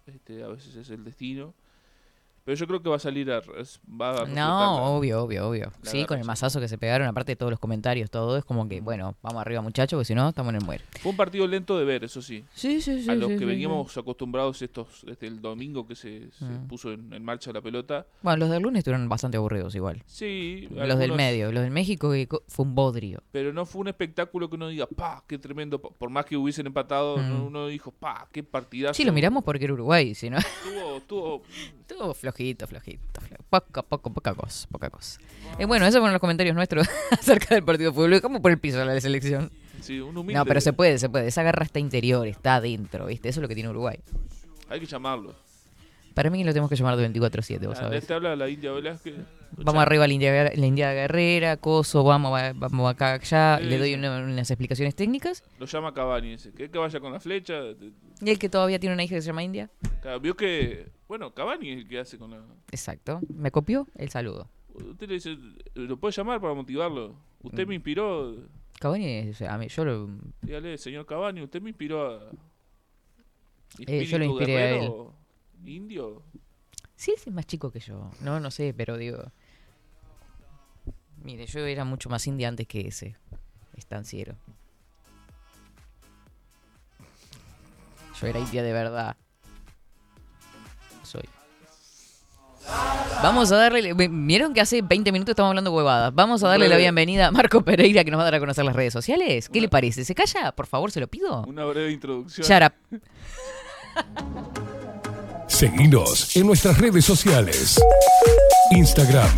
este, 0.08 0.44
a 0.44 0.48
veces 0.48 0.76
es 0.76 0.90
el 0.90 1.04
destino, 1.04 1.54
pero 2.44 2.56
yo 2.56 2.68
creo 2.68 2.82
que 2.82 2.90
va 2.90 2.96
a 2.96 3.00
salir 3.00 3.32
a, 3.32 3.42
va 3.42 4.22
a 4.22 4.26
No, 4.26 4.96
obvio, 4.98 5.24
obvio, 5.24 5.48
obvio. 5.50 5.72
la 5.84 5.92
Sí, 5.92 6.06
con 6.06 6.18
el 6.20 6.26
mazazo 6.26 6.60
que 6.60 6.68
se 6.68 6.78
pegaron, 6.78 7.08
aparte 7.08 7.34
de 7.34 7.36
todos 7.36 7.52
los 7.52 7.60
comentarios, 7.60 8.10
todo, 8.10 8.38
es 8.38 8.46
como 8.46 8.68
que, 8.68 8.82
bueno, 8.82 9.16
vamos 9.22 9.42
arriba 9.42 9.62
muchachos, 9.62 9.98
porque 9.98 10.06
si 10.06 10.16
no, 10.16 10.30
estamos 10.30 10.50
en 10.52 10.58
el 10.58 10.66
muere. 10.66 10.84
Fue 11.02 11.12
un 11.12 11.18
partido 11.18 11.48
lento 11.48 11.78
de 11.78 11.86
ver, 11.86 12.04
eso 12.04 12.22
sí. 12.22 12.44
Sí, 12.54 12.82
sí, 12.82 13.04
sí. 13.04 13.10
a 13.10 13.16
los 13.16 13.28
sí, 13.30 13.34
que 13.36 13.40
sí, 13.40 13.46
veníamos 13.46 13.98
acostumbrados 13.98 14.62
estos 14.62 15.04
desde 15.06 15.28
el 15.28 15.42
domingo 15.42 15.86
que 15.88 15.96
se, 15.96 16.32
se 16.32 16.46
Mm. 16.46 16.68
puso 16.68 16.92
en, 16.92 17.14
en 17.14 17.24
marcha 17.24 17.52
la 17.52 17.62
pelota. 17.62 18.06
Bueno, 18.22 18.38
los 18.38 18.50
del 18.50 18.64
lunes 18.64 18.80
estuvieron 18.80 19.08
bastante 19.10 19.38
aburridos 19.38 19.76
igual. 19.76 20.04
Sí, 20.06 20.68
Los 20.72 20.98
del 20.98 21.12
medio, 21.14 21.52
los 21.52 21.62
del 21.64 21.72
México 21.72 22.12
que 22.12 22.28
fue 22.48 22.66
un 22.66 22.76
bodrio. 22.76 23.22
Pero 23.32 23.54
no 23.54 23.66
fue 23.66 23.82
un 23.82 23.88
espectáculo 23.90 24.50
que 24.50 24.56
uno 24.56 24.68
diga, 24.68 24.88
pa, 24.88 25.24
qué 25.28 25.38
tremendo. 25.38 25.80
pa". 25.82 25.90
Por 25.90 26.10
más 26.10 26.26
que 26.26 26.36
hubiesen 26.38 26.68
empatado, 26.68 27.18
Mm. 27.18 27.30
no- 27.30 27.46
uno 27.46 27.68
dijo, 27.68 27.92
pa, 27.92 28.28
qué 28.32 28.44
partidazo. 28.44 28.94
Sí, 28.96 29.04
lo 29.04 29.14
miramos 29.14 29.44
porque 29.44 29.66
era 29.66 29.74
Uruguay, 29.74 30.16
si 30.16 30.30
no. 30.30 30.38
Estuvo- 30.98 31.42
Estuvo 31.82 32.14
flojito, 32.32 32.68
flojito, 32.68 33.22
flo- 33.22 33.38
Poco, 33.50 33.84
poco, 33.84 34.14
poca 34.14 34.34
cosa, 34.36 34.68
poca 34.72 34.90
cosa. 34.90 35.20
Eh, 35.58 35.66
bueno, 35.66 35.86
esos 35.86 36.00
fueron 36.00 36.14
los 36.14 36.20
comentarios 36.22 36.56
nuestros 36.56 36.88
acerca 37.12 37.56
del 37.56 37.64
partido 37.64 37.92
de 37.92 37.96
fútbol. 37.96 38.12
Dejamos 38.12 38.42
por 38.42 38.52
el 38.52 38.60
piso 38.60 38.82
a 38.82 38.86
la 38.86 39.00
selección. 39.02 39.52
sí, 39.82 40.00
un 40.00 40.16
humilde. 40.18 40.34
No, 40.40 40.46
pero 40.46 40.62
se 40.62 40.74
puede, 40.74 40.98
se 41.00 41.10
puede. 41.10 41.28
Esa 41.28 41.44
garra 41.44 41.64
está 41.66 41.80
interior, 41.80 42.28
está 42.28 42.56
adentro, 42.56 43.06
¿viste? 43.08 43.30
Eso 43.30 43.40
es 43.40 43.42
lo 43.42 43.48
que 43.48 43.56
tiene 43.56 43.70
Uruguay. 43.70 44.00
Hay 44.70 44.80
que 44.80 44.86
llamarlo. 44.86 45.36
Para 46.14 46.30
mí 46.32 46.44
lo 46.44 46.52
tenemos 46.52 46.70
que 46.70 46.76
llamar 46.76 46.98
de 46.98 47.10
24-7, 47.10 47.66
vos 47.68 47.78
Ah, 47.78 47.84
sabés. 47.84 48.06
Te 48.06 48.14
habla 48.14 48.36
la 48.36 48.50
India 48.50 48.72
Velázquez. 48.72 49.16
Vamos 49.52 49.82
arriba 49.82 50.04
a 50.04 50.08
la 50.08 50.14
India, 50.14 50.52
la 50.54 50.66
India 50.66 50.92
Guerrera, 50.94 51.58
Coso, 51.58 52.04
vamos, 52.04 52.34
va- 52.34 52.52
vamos 52.54 52.92
acá, 52.92 53.14
allá. 53.14 53.58
Sí, 53.60 53.66
Le 53.66 53.78
doy 53.78 53.94
una- 53.94 54.20
unas 54.20 54.52
explicaciones 54.52 54.96
técnicas. 54.96 55.44
Lo 55.60 55.66
llama 55.66 55.94
Cavani. 55.94 56.32
Dice, 56.32 56.52
¿qué 56.52 56.70
que 56.70 56.78
vaya 56.78 57.00
con 57.00 57.14
la 57.14 57.20
flecha? 57.20 57.62
Y 58.22 58.30
el 58.30 58.38
que 58.38 58.50
todavía 58.50 58.80
tiene 58.80 58.94
una 58.96 59.04
hija 59.04 59.16
que 59.16 59.22
se 59.22 59.28
llama 59.28 59.44
India. 59.44 59.70
Claro, 60.02 60.20
Vio 60.20 60.36
que, 60.36 60.88
bueno, 61.10 61.34
Cavani 61.34 61.72
es 61.72 61.78
el 61.80 61.88
que 61.90 62.00
hace 62.00 62.18
con 62.18 62.32
la... 62.32 62.42
Exacto. 62.72 63.20
Me 63.36 63.52
copió 63.52 63.86
el 63.96 64.10
saludo. 64.10 64.48
Usted 64.74 65.08
le 65.10 65.16
dice, 65.16 65.38
lo 65.74 65.98
puede 65.98 66.14
llamar 66.14 66.40
para 66.40 66.54
motivarlo. 66.54 67.16
Usted 67.44 67.66
Mm. 67.66 67.70
me 67.70 67.76
inspiró, 67.76 68.36
Cavani, 68.80 69.06
es- 69.08 69.36
o 69.36 69.38
sea, 69.40 69.56
a 69.56 69.58
mí, 69.58 69.68
yo 69.68 69.84
lo, 69.84 70.08
dígale, 70.42 70.78
señor 70.78 71.06
Cavani, 71.06 71.42
usted 71.42 71.62
me 71.62 71.70
inspiró 71.72 72.06
a... 72.16 72.32
Eh, 73.80 74.06
yo 74.06 74.18
lo 74.18 74.24
inspiré 74.26 74.58
a 74.58 74.70
él. 74.78 74.92
Indio. 75.66 76.24
Sí, 76.96 77.12
ese 77.16 77.30
es 77.30 77.36
más 77.36 77.46
chico 77.46 77.72
que 77.72 77.80
yo. 77.80 78.10
No, 78.22 78.40
no 78.40 78.52
sé, 78.52 78.74
pero 78.76 78.98
digo. 78.98 79.32
Mire, 81.24 81.46
yo 81.46 81.60
era 81.66 81.84
mucho 81.86 82.10
más 82.10 82.26
india 82.28 82.48
antes 82.48 82.68
que 82.68 82.88
ese 82.88 83.16
estanciero. 83.76 84.36
Yo 88.20 88.28
era 88.28 88.40
india 88.40 88.64
de 88.64 88.74
verdad. 88.74 89.18
Vamos 93.22 93.52
a 93.52 93.58
darle. 93.58 93.94
Vieron 93.94 94.54
que 94.54 94.62
hace 94.62 94.82
20 94.82 95.12
minutos 95.12 95.34
estamos 95.34 95.50
hablando 95.50 95.74
huevadas. 95.74 96.14
Vamos 96.16 96.44
a 96.44 96.48
darle 96.48 96.70
la 96.70 96.78
bienvenida 96.78 97.28
a 97.28 97.32
Marco 97.32 97.62
Pereira 97.62 98.04
que 98.04 98.12
nos 98.12 98.18
va 98.18 98.24
a 98.24 98.26
dar 98.26 98.36
a 98.36 98.40
conocer 98.40 98.64
las 98.64 98.76
redes 98.76 98.94
sociales. 98.94 99.50
¿Qué 99.50 99.60
le 99.60 99.68
parece? 99.70 100.06
¿Se 100.06 100.16
calla? 100.16 100.52
Por 100.54 100.68
favor, 100.68 100.92
se 100.92 101.00
lo 101.00 101.08
pido. 101.08 101.44
Una 101.46 101.66
breve 101.66 101.92
introducción. 101.92 102.48
Shut 102.48 102.64
up. 102.64 103.02
Seguinos 105.48 106.36
en 106.38 106.48
nuestras 106.48 106.78
redes 106.78 107.04
sociales. 107.04 107.82
Instagram, 108.72 109.30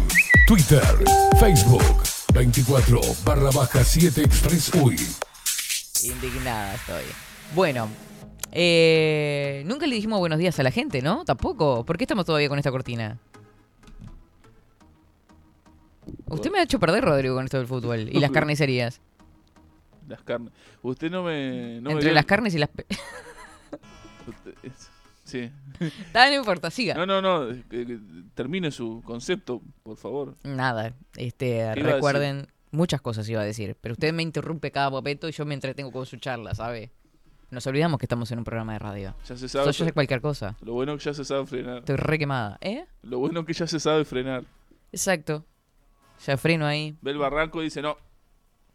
Twitter, 0.46 0.84
Facebook, 1.40 1.84
24 2.34 3.02
barra 3.26 3.50
baja 3.50 3.84
7 3.84 4.22
Express 4.22 4.72
UI. 4.76 4.98
Indignada 6.04 6.76
estoy. 6.76 7.04
Bueno, 7.56 7.90
eh, 8.52 9.64
nunca 9.66 9.88
le 9.88 9.96
dijimos 9.96 10.20
buenos 10.20 10.40
días 10.40 10.60
a 10.60 10.64
la 10.64 10.72
gente, 10.72 11.02
¿no? 11.02 11.24
Tampoco. 11.26 11.86
¿Por 11.86 11.98
qué 11.98 12.04
estamos 12.06 12.26
todavía 12.26 12.50
con 12.50 12.58
esta 12.60 12.72
cortina? 12.72 13.20
Usted 16.28 16.52
me 16.52 16.60
ha 16.60 16.64
hecho 16.64 16.80
perder, 16.80 17.04
Rodrigo, 17.04 17.36
con 17.36 17.46
esto 17.46 17.58
del 17.58 17.68
fútbol 17.68 18.10
y 18.12 18.20
las 18.20 18.32
carnicerías. 18.38 19.02
las 20.08 20.22
carnes. 20.24 20.52
Usted 20.82 21.12
no 21.12 21.24
me. 21.24 21.80
No 21.82 21.92
Entre 21.92 22.12
las 22.12 22.26
carnes 22.26 22.56
y 22.56 22.58
las... 22.58 22.70
pe- 22.70 22.86
Sí. 25.24 25.50
No 26.14 26.34
importa, 26.34 26.70
siga. 26.70 26.94
No, 26.96 27.06
no, 27.06 27.22
no. 27.22 27.48
termine 28.34 28.70
su 28.72 29.02
concepto, 29.06 29.62
por 29.84 29.96
favor. 29.98 30.36
Nada, 30.44 30.94
este, 31.16 31.74
recuerden, 31.76 32.48
muchas 32.72 33.00
cosas 33.02 33.30
iba 33.30 33.40
a 33.42 33.46
decir, 33.46 33.78
pero 33.80 33.94
usted 33.94 34.12
me 34.14 34.24
interrumpe 34.24 34.72
cada 34.72 34.90
momento 34.90 35.30
y 35.30 35.32
yo 35.32 35.46
me 35.46 35.54
entretengo 35.54 35.92
con 35.92 36.06
su 36.06 36.18
charla, 36.18 36.54
¿sabe? 36.54 36.92
Nos 37.52 37.68
olvidamos 37.68 38.00
que 38.00 38.06
estamos 38.06 38.32
en 38.32 38.40
un 38.40 38.46
programa 38.46 38.72
de 38.72 38.80
radio. 38.80 39.14
Ya 39.28 39.36
se 39.36 39.50
sabe. 39.50 39.66
yo 39.66 39.86
sé 39.86 39.92
cualquier 39.92 40.22
cosa. 40.22 40.56
Lo 40.62 40.72
bueno 40.72 40.98
que 40.98 41.04
ya 41.04 41.14
se 41.14 41.26
sabe 41.26 41.46
frenar. 41.46 41.80
Estoy 41.80 41.98
re 41.98 42.18
quemada. 42.18 42.58
¿Eh? 42.62 42.86
Lo 43.04 43.20
bueno 43.20 43.44
que 43.46 43.52
ya 43.52 43.68
se 43.68 43.78
sabe 43.78 44.06
frenar. 44.06 44.46
Exacto. 44.94 45.44
Ya 46.26 46.38
freno 46.38 46.66
ahí. 46.66 46.96
Ve 47.02 47.12
el 47.12 47.18
barranco 47.18 47.60
y 47.62 47.66
dice, 47.66 47.82
no. 47.82 47.98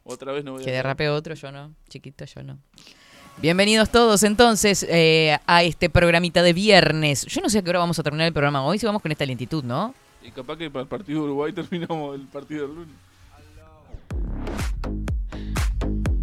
Otra 0.05 0.31
vez 0.33 0.45
no 0.45 0.53
voy 0.53 0.61
a. 0.61 0.65
Que 0.65 0.71
hacer". 0.73 0.85
derrape 0.85 1.09
otro, 1.09 1.35
yo 1.35 1.51
no. 1.51 1.75
Chiquito, 1.89 2.27
yo 2.27 2.43
no. 2.43 2.59
Bienvenidos 3.39 3.89
todos 3.89 4.23
entonces 4.25 4.83
eh, 4.91 5.39
a 5.47 5.63
este 5.63 5.89
programita 5.89 6.43
de 6.43 6.53
viernes. 6.53 7.25
Yo 7.25 7.41
no 7.41 7.49
sé 7.49 7.61
a 7.61 7.63
qué 7.63 7.71
hora 7.71 7.79
vamos 7.79 7.99
a 7.99 8.03
terminar 8.03 8.27
el 8.27 8.35
programa 8.35 8.63
hoy, 8.63 8.79
si 8.79 8.85
vamos 8.85 9.01
con 9.01 9.11
esta 9.11 9.25
lentitud, 9.25 9.65
¿no? 9.65 9.95
Y 10.23 10.31
capaz 10.33 10.59
que 10.59 10.71
para 10.71 10.83
el 10.83 10.89
partido 10.89 11.21
de 11.21 11.25
Uruguay 11.25 11.53
terminamos 11.55 12.15
el 12.15 12.27
partido 12.27 12.67
del 12.67 12.77
lunes. 12.77 12.95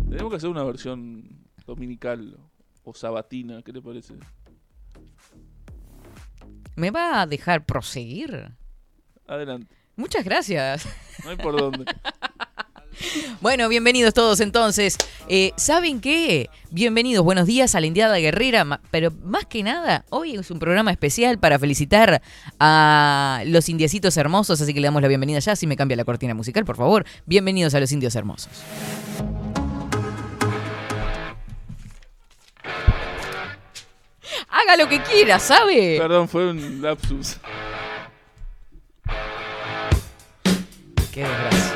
Tenemos 0.08 0.30
que 0.30 0.38
hacer 0.38 0.50
una 0.50 0.64
versión 0.64 1.43
dominical 1.66 2.38
o 2.84 2.94
sabatina, 2.94 3.62
¿qué 3.64 3.72
le 3.72 3.82
parece? 3.82 4.16
¿Me 6.76 6.92
va 6.92 7.22
a 7.22 7.28
dejar 7.28 7.66
proseguir? 7.66 8.52
Adelante. 9.28 9.76
Muchas 9.96 10.26
gracias. 10.26 10.88
No 11.24 11.30
hay 11.30 11.38
por 11.38 11.60
dónde. 11.60 11.86
Bueno, 13.42 13.68
bienvenidos 13.70 14.14
todos 14.14 14.40
entonces. 14.40 14.98
Eh, 15.28 15.52
¿Saben 15.56 16.00
qué? 16.00 16.50
Bienvenidos, 16.70 17.24
buenos 17.24 17.48
días 17.48 17.76
a 17.76 17.80
la 17.80 17.88
Indiada 17.88 18.18
Guerrera, 18.18 18.82
pero 18.92 19.12
más 19.24 19.46
que 19.46 19.64
nada, 19.64 20.06
hoy 20.10 20.36
es 20.36 20.52
un 20.52 20.60
programa 20.60 20.92
especial 20.92 21.40
para 21.40 21.60
felicitar 21.60 22.22
a 22.60 23.42
los 23.46 23.70
indiecitos 23.70 24.16
hermosos, 24.18 24.62
así 24.62 24.74
que 24.74 24.80
le 24.80 24.88
damos 24.88 25.02
la 25.02 25.08
bienvenida 25.08 25.40
ya, 25.40 25.56
si 25.56 25.68
me 25.68 25.76
cambia 25.76 25.98
la 25.98 26.06
cortina 26.06 26.34
musical, 26.34 26.66
por 26.66 26.78
favor. 26.78 27.06
Bienvenidos 27.26 27.74
a 27.74 27.80
los 27.80 27.92
indios 27.92 28.16
hermosos. 28.16 28.52
Haga 34.54 34.78
lo 34.78 34.88
que 34.88 35.02
quiera, 35.02 35.40
¿sabe? 35.40 35.98
Perdón, 36.00 36.30
fue 36.30 36.52
un 36.52 36.80
lapsus. 36.80 37.38
Qué 41.12 41.22
desgracia. 41.22 41.74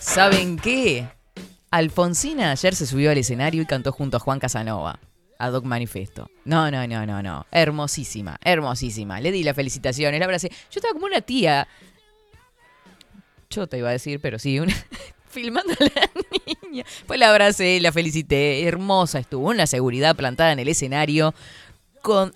¿Saben 0.00 0.58
qué? 0.58 1.06
Alfonsina 1.70 2.50
ayer 2.50 2.74
se 2.74 2.86
subió 2.86 3.12
al 3.12 3.18
escenario 3.18 3.62
y 3.62 3.66
cantó 3.66 3.92
junto 3.92 4.16
a 4.16 4.20
Juan 4.20 4.40
Casanova. 4.40 4.98
A 5.38 5.50
Doc 5.50 5.64
Manifesto. 5.64 6.28
No, 6.44 6.72
no, 6.72 6.84
no, 6.88 7.06
no, 7.06 7.22
no. 7.22 7.46
Hermosísima, 7.52 8.38
hermosísima. 8.42 9.20
Le 9.20 9.30
di 9.30 9.44
las 9.44 9.54
felicitaciones, 9.54 10.18
la 10.18 10.26
abracé. 10.26 10.48
Yo 10.48 10.78
estaba 10.80 10.92
como 10.92 11.06
una 11.06 11.20
tía. 11.20 11.68
Chota 13.48 13.76
iba 13.76 13.90
a 13.90 13.92
decir, 13.92 14.20
pero 14.20 14.40
sí, 14.40 14.58
una... 14.58 14.74
filmando 15.34 15.72
a 15.72 15.84
la 15.84 16.10
niña. 16.70 16.84
Pues 17.06 17.20
la 17.20 17.30
abracé, 17.30 17.80
la 17.80 17.92
felicité. 17.92 18.66
Hermosa 18.66 19.18
estuvo. 19.18 19.48
Una 19.48 19.66
seguridad 19.66 20.16
plantada 20.16 20.52
en 20.52 20.58
el 20.60 20.68
escenario 20.68 21.34
con 22.00 22.32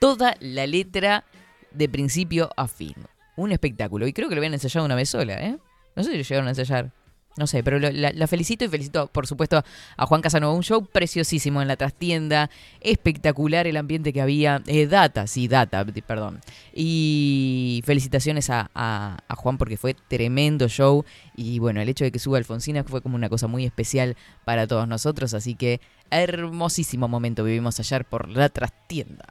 toda 0.00 0.36
la 0.40 0.66
letra 0.66 1.24
de 1.70 1.88
principio 1.88 2.50
a 2.56 2.66
fin. 2.66 2.94
Un 3.36 3.52
espectáculo. 3.52 4.06
Y 4.06 4.12
creo 4.12 4.28
que 4.28 4.34
lo 4.34 4.40
habían 4.40 4.54
ensayado 4.54 4.84
una 4.84 4.96
vez 4.96 5.10
sola, 5.10 5.34
¿eh? 5.34 5.58
No 5.94 6.02
sé 6.02 6.10
si 6.10 6.16
lo 6.16 6.22
llegaron 6.22 6.46
a 6.48 6.50
ensayar. 6.50 6.92
No 7.36 7.46
sé, 7.46 7.62
pero 7.62 7.78
la, 7.78 8.26
felicito 8.26 8.64
y 8.64 8.68
felicito, 8.68 9.06
por 9.06 9.26
supuesto, 9.26 9.62
a 9.96 10.06
Juan 10.06 10.20
Casanova. 10.20 10.52
Un 10.52 10.62
show 10.64 10.84
preciosísimo 10.84 11.62
en 11.62 11.68
la 11.68 11.76
trastienda. 11.76 12.50
Espectacular 12.80 13.66
el 13.66 13.76
ambiente 13.76 14.12
que 14.12 14.20
había. 14.20 14.60
Eh, 14.66 14.86
data, 14.86 15.26
sí, 15.26 15.46
data, 15.48 15.84
perdón. 16.06 16.40
Y 16.74 17.82
felicitaciones 17.86 18.50
a- 18.50 18.68
a 18.74 19.34
Juan 19.36 19.58
porque 19.58 19.76
fue 19.76 19.94
tremendo 20.08 20.68
show. 20.68 21.04
Y 21.36 21.60
bueno, 21.60 21.80
el 21.80 21.88
hecho 21.88 22.04
de 22.04 22.10
que 22.12 22.18
suba 22.18 22.36
Alfonsina 22.38 22.84
fue 22.84 23.00
como 23.00 23.14
una 23.14 23.28
cosa 23.28 23.46
muy 23.46 23.64
especial 23.64 24.16
para 24.44 24.66
todos 24.66 24.86
nosotros. 24.88 25.32
Así 25.32 25.54
que 25.54 25.80
hermosísimo 26.10 27.06
momento 27.08 27.44
vivimos 27.44 27.78
ayer 27.80 28.04
por 28.04 28.28
la 28.28 28.48
trastienda. 28.48 29.24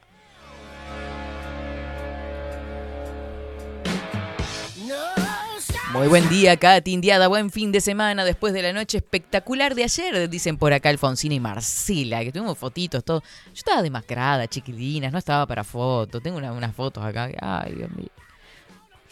Muy 5.92 6.06
buen 6.06 6.28
día, 6.28 6.56
Katy 6.56 6.92
Indiada. 6.92 7.26
Buen 7.26 7.50
fin 7.50 7.72
de 7.72 7.80
semana 7.80 8.24
después 8.24 8.52
de 8.52 8.62
la 8.62 8.72
noche 8.72 8.98
espectacular 8.98 9.74
de 9.74 9.82
ayer, 9.84 10.28
dicen 10.30 10.56
por 10.56 10.72
acá 10.72 10.88
Alfonsina 10.88 11.34
y 11.34 11.40
Marcela, 11.40 12.22
que 12.22 12.30
tuvimos 12.30 12.56
fotitos, 12.56 13.02
todo. 13.04 13.20
Yo 13.46 13.52
estaba 13.54 13.82
demacrada, 13.82 14.46
chiquilinas, 14.46 15.10
no 15.12 15.18
estaba 15.18 15.46
para 15.46 15.64
fotos. 15.64 16.22
Tengo 16.22 16.38
una- 16.38 16.52
unas 16.52 16.74
fotos 16.74 17.04
acá. 17.04 17.28
Ay, 17.40 17.74
Dios 17.74 17.90
mío. 17.90 18.08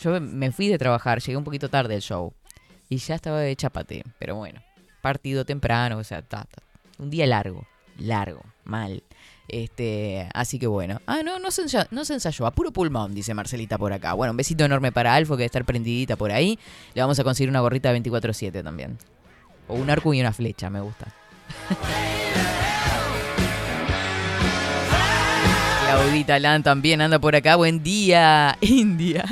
Yo 0.01 0.21
me 0.21 0.53
fui 0.53 0.69
de 0.69 0.79
trabajar, 0.79 1.21
llegué 1.21 1.37
un 1.37 1.43
poquito 1.45 1.69
tarde 1.69 1.97
al 1.97 2.01
show. 2.03 2.33
Y 2.89 2.99
ya 2.99 3.17
estaba 3.17 3.41
de 3.41 3.57
chapate. 3.57 4.05
Pero 4.21 4.37
bueno, 4.37 4.63
partido 5.03 5.45
temprano, 5.45 5.99
o 5.99 6.05
sea, 6.05 6.23
ta, 6.23 6.45
ta. 6.45 6.63
un 6.99 7.11
día 7.11 7.27
largo, 7.27 7.67
largo, 7.99 8.43
mal. 8.65 9.03
Este, 9.49 10.29
así 10.35 10.59
que 10.59 10.67
bueno. 10.67 11.01
Ah, 11.07 11.23
no, 11.25 11.39
no 11.39 11.51
se, 11.51 11.63
ensayó. 11.63 12.47
A 12.47 12.51
puro 12.51 12.71
pulmón, 12.71 13.15
dice 13.15 13.33
Marcelita 13.33 13.79
por 13.79 13.93
acá. 13.93 14.13
Bueno, 14.13 14.33
un 14.33 14.37
besito 14.37 14.65
enorme 14.65 14.93
para 14.93 15.15
Alfo, 15.15 15.35
que 15.35 15.39
debe 15.39 15.47
estar 15.47 15.65
prendidita 15.65 16.17
por 16.17 16.31
ahí. 16.31 16.59
Le 16.95 17.01
vamos 17.01 17.19
a 17.19 17.25
conseguir 17.25 17.49
una 17.49 17.61
gorrita 17.61 17.93
24-7 17.93 18.63
también. 18.63 18.99
O 19.67 19.75
un 19.75 19.89
arco 19.89 20.13
y 20.13 20.21
una 20.21 20.33
flecha, 20.33 20.69
me 20.69 20.81
gusta. 20.81 21.07
Claudita 25.89 26.39
Lan 26.39 26.63
también 26.63 27.01
anda 27.01 27.19
por 27.19 27.35
acá. 27.35 27.57
Buen 27.57 27.83
día, 27.83 28.59
India. 28.61 29.25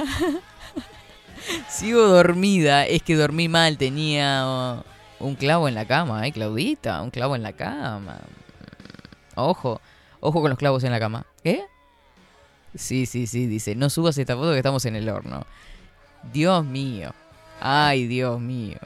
Sigo 1.69 2.07
dormida. 2.07 2.87
Es 2.87 3.03
que 3.03 3.15
dormí 3.17 3.49
mal. 3.49 3.77
Tenía 3.77 4.83
un 5.21 5.35
clavo 5.35 5.69
en 5.69 5.75
la 5.75 5.85
cama, 5.85 6.27
¿eh, 6.27 6.33
Claudita? 6.33 7.03
Un 7.03 7.11
clavo 7.11 7.37
en 7.37 7.43
la 7.43 7.53
cama. 7.53 8.21
Ojo. 9.35 9.83
Ojo 10.21 10.41
con 10.41 10.51
los 10.51 10.59
clavos 10.59 10.85
en 10.85 10.93
la 10.93 11.01
cama. 11.01 11.27
¿Qué? 11.43 11.63
Sí, 12.75 13.07
sí, 13.07 13.27
sí, 13.27 13.47
dice. 13.47 13.75
No 13.75 13.91
subas 13.91 14.19
esta 14.19 14.37
foto 14.37 14.53
que 14.53 14.59
estamos 14.59 14.85
en 14.85 14.97
el 14.97 15.09
horno. 15.09 15.47
Dios 16.33 16.65
mío. 16.65 17.13
Ay, 17.61 18.07
Dios 18.07 18.41
mío. 18.41 18.79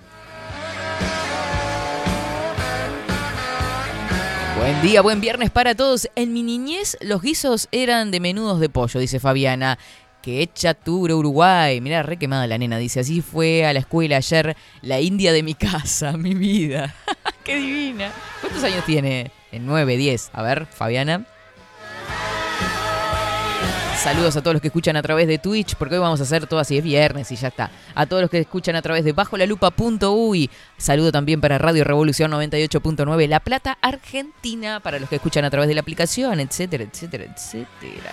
Buen 4.59 4.83
día, 4.83 5.01
buen 5.01 5.21
viernes 5.21 5.51
para 5.51 5.75
todos. 5.75 6.09
En 6.15 6.33
mi 6.33 6.43
niñez 6.43 6.99
los 7.01 7.23
guisos 7.23 7.69
eran 7.73 8.11
de 8.11 8.21
menudos 8.21 8.61
de 8.61 8.69
pollo, 8.69 9.01
dice 9.01 9.19
Fabiana. 9.19 9.79
Que 10.23 10.43
echa 10.43 10.75
tour 10.75 11.11
a 11.11 11.17
Uruguay. 11.17 11.81
Mirá, 11.81 12.03
re 12.03 12.19
quemada 12.19 12.47
la 12.47 12.59
nena. 12.59 12.77
Dice, 12.77 13.01
así 13.01 13.23
fue 13.23 13.65
a 13.65 13.73
la 13.73 13.79
escuela 13.79 14.19
ayer 14.19 14.55
la 14.83 15.01
india 15.01 15.33
de 15.33 15.43
mi 15.43 15.55
casa, 15.57 16.13
mi 16.13 16.35
vida. 16.35 16.95
Qué 17.45 17.57
divina. 17.57 18.13
¿Cuántos 18.43 18.63
años 18.63 18.85
tiene? 18.85 19.31
En 19.53 19.67
9, 19.67 19.97
10. 19.97 20.31
A 20.33 20.43
ver, 20.43 20.67
Fabiana. 20.67 21.27
Saludos 24.01 24.35
a 24.35 24.41
todos 24.41 24.55
los 24.55 24.63
que 24.63 24.69
escuchan 24.69 24.97
a 24.97 25.03
través 25.03 25.29
de 25.29 25.37
Twitch, 25.37 25.75
porque 25.75 25.97
hoy 25.97 26.01
vamos 26.01 26.21
a 26.21 26.23
hacer 26.23 26.47
todo 26.47 26.59
así, 26.59 26.79
es 26.79 26.83
viernes 26.83 27.31
y 27.33 27.37
ya 27.37 27.49
está. 27.49 27.71
A 27.95 28.07
todos 28.07 28.23
los 28.23 28.31
que 28.31 28.39
escuchan 28.39 28.75
a 28.75 28.81
través 28.81 29.05
de 29.05 29.13
bajolalupa.uy. 29.13 30.51
Saludo 30.79 31.13
también 31.13 31.43
para 31.43 31.59
Radio 31.59 31.85
Revolución 31.85 32.31
98.9 32.31 33.29
La 33.29 33.41
Plata, 33.41 33.77
Argentina, 33.83 34.81
para 34.81 34.99
los 34.99 35.11
que 35.11 35.17
escuchan 35.17 35.45
a 35.45 35.51
través 35.51 35.69
de 35.69 35.75
la 35.75 35.83
aplicación, 35.83 36.41
etcétera, 36.41 36.85
etcétera, 36.85 37.25
etcétera. 37.25 38.13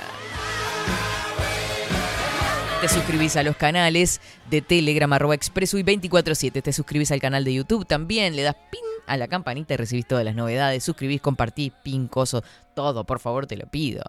Te 2.82 2.88
suscribís 2.90 3.36
a 3.36 3.42
los 3.42 3.58
canales 3.58 4.22
de 4.52 4.62
Telegram, 4.62 5.12
arroba 5.12 5.34
expreso 5.34 5.80
y 5.80 5.84
24-7. 5.84 6.62
Te 6.62 6.72
suscribís 6.72 7.12
al 7.12 7.20
canal 7.20 7.44
de 7.44 7.56
YouTube 7.56 7.88
también. 7.88 8.36
Le 8.36 8.44
das 8.44 8.56
pin 8.70 8.82
a 9.08 9.18
la 9.18 9.28
campanita 9.28 9.74
y 9.74 9.78
recibís 9.78 10.06
todas 10.06 10.24
las 10.24 10.36
novedades. 10.36 10.84
Suscribís, 10.84 11.20
compartís, 11.20 11.72
pin, 11.82 12.08
coso, 12.08 12.44
todo. 12.76 13.04
Por 13.04 13.20
favor, 13.20 13.48
te 13.48 13.58
lo 13.58 13.66
pido. 13.66 14.04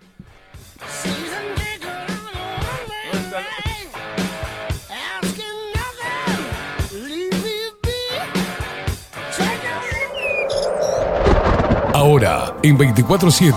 Ahora, 12.04 12.54
en 12.64 12.78
24-7. 12.78 13.54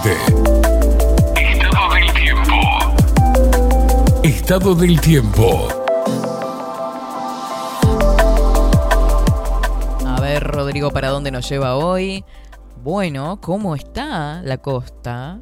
Estado 1.36 1.94
del 1.94 2.12
tiempo. 2.12 2.52
Estado 4.22 4.74
del 4.76 5.00
tiempo. 5.00 5.68
A 10.06 10.20
ver, 10.20 10.44
Rodrigo, 10.44 10.92
¿para 10.92 11.08
dónde 11.08 11.32
nos 11.32 11.48
lleva 11.48 11.74
hoy? 11.74 12.24
Bueno, 12.84 13.40
¿cómo 13.40 13.74
está 13.74 14.40
la 14.44 14.58
costa? 14.58 15.40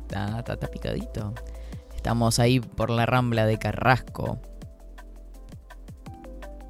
Está, 0.00 0.38
está, 0.38 0.54
está 0.54 0.66
picadito. 0.68 1.34
Estamos 1.94 2.38
ahí 2.38 2.58
por 2.58 2.88
la 2.88 3.04
rambla 3.04 3.44
de 3.44 3.58
Carrasco. 3.58 4.38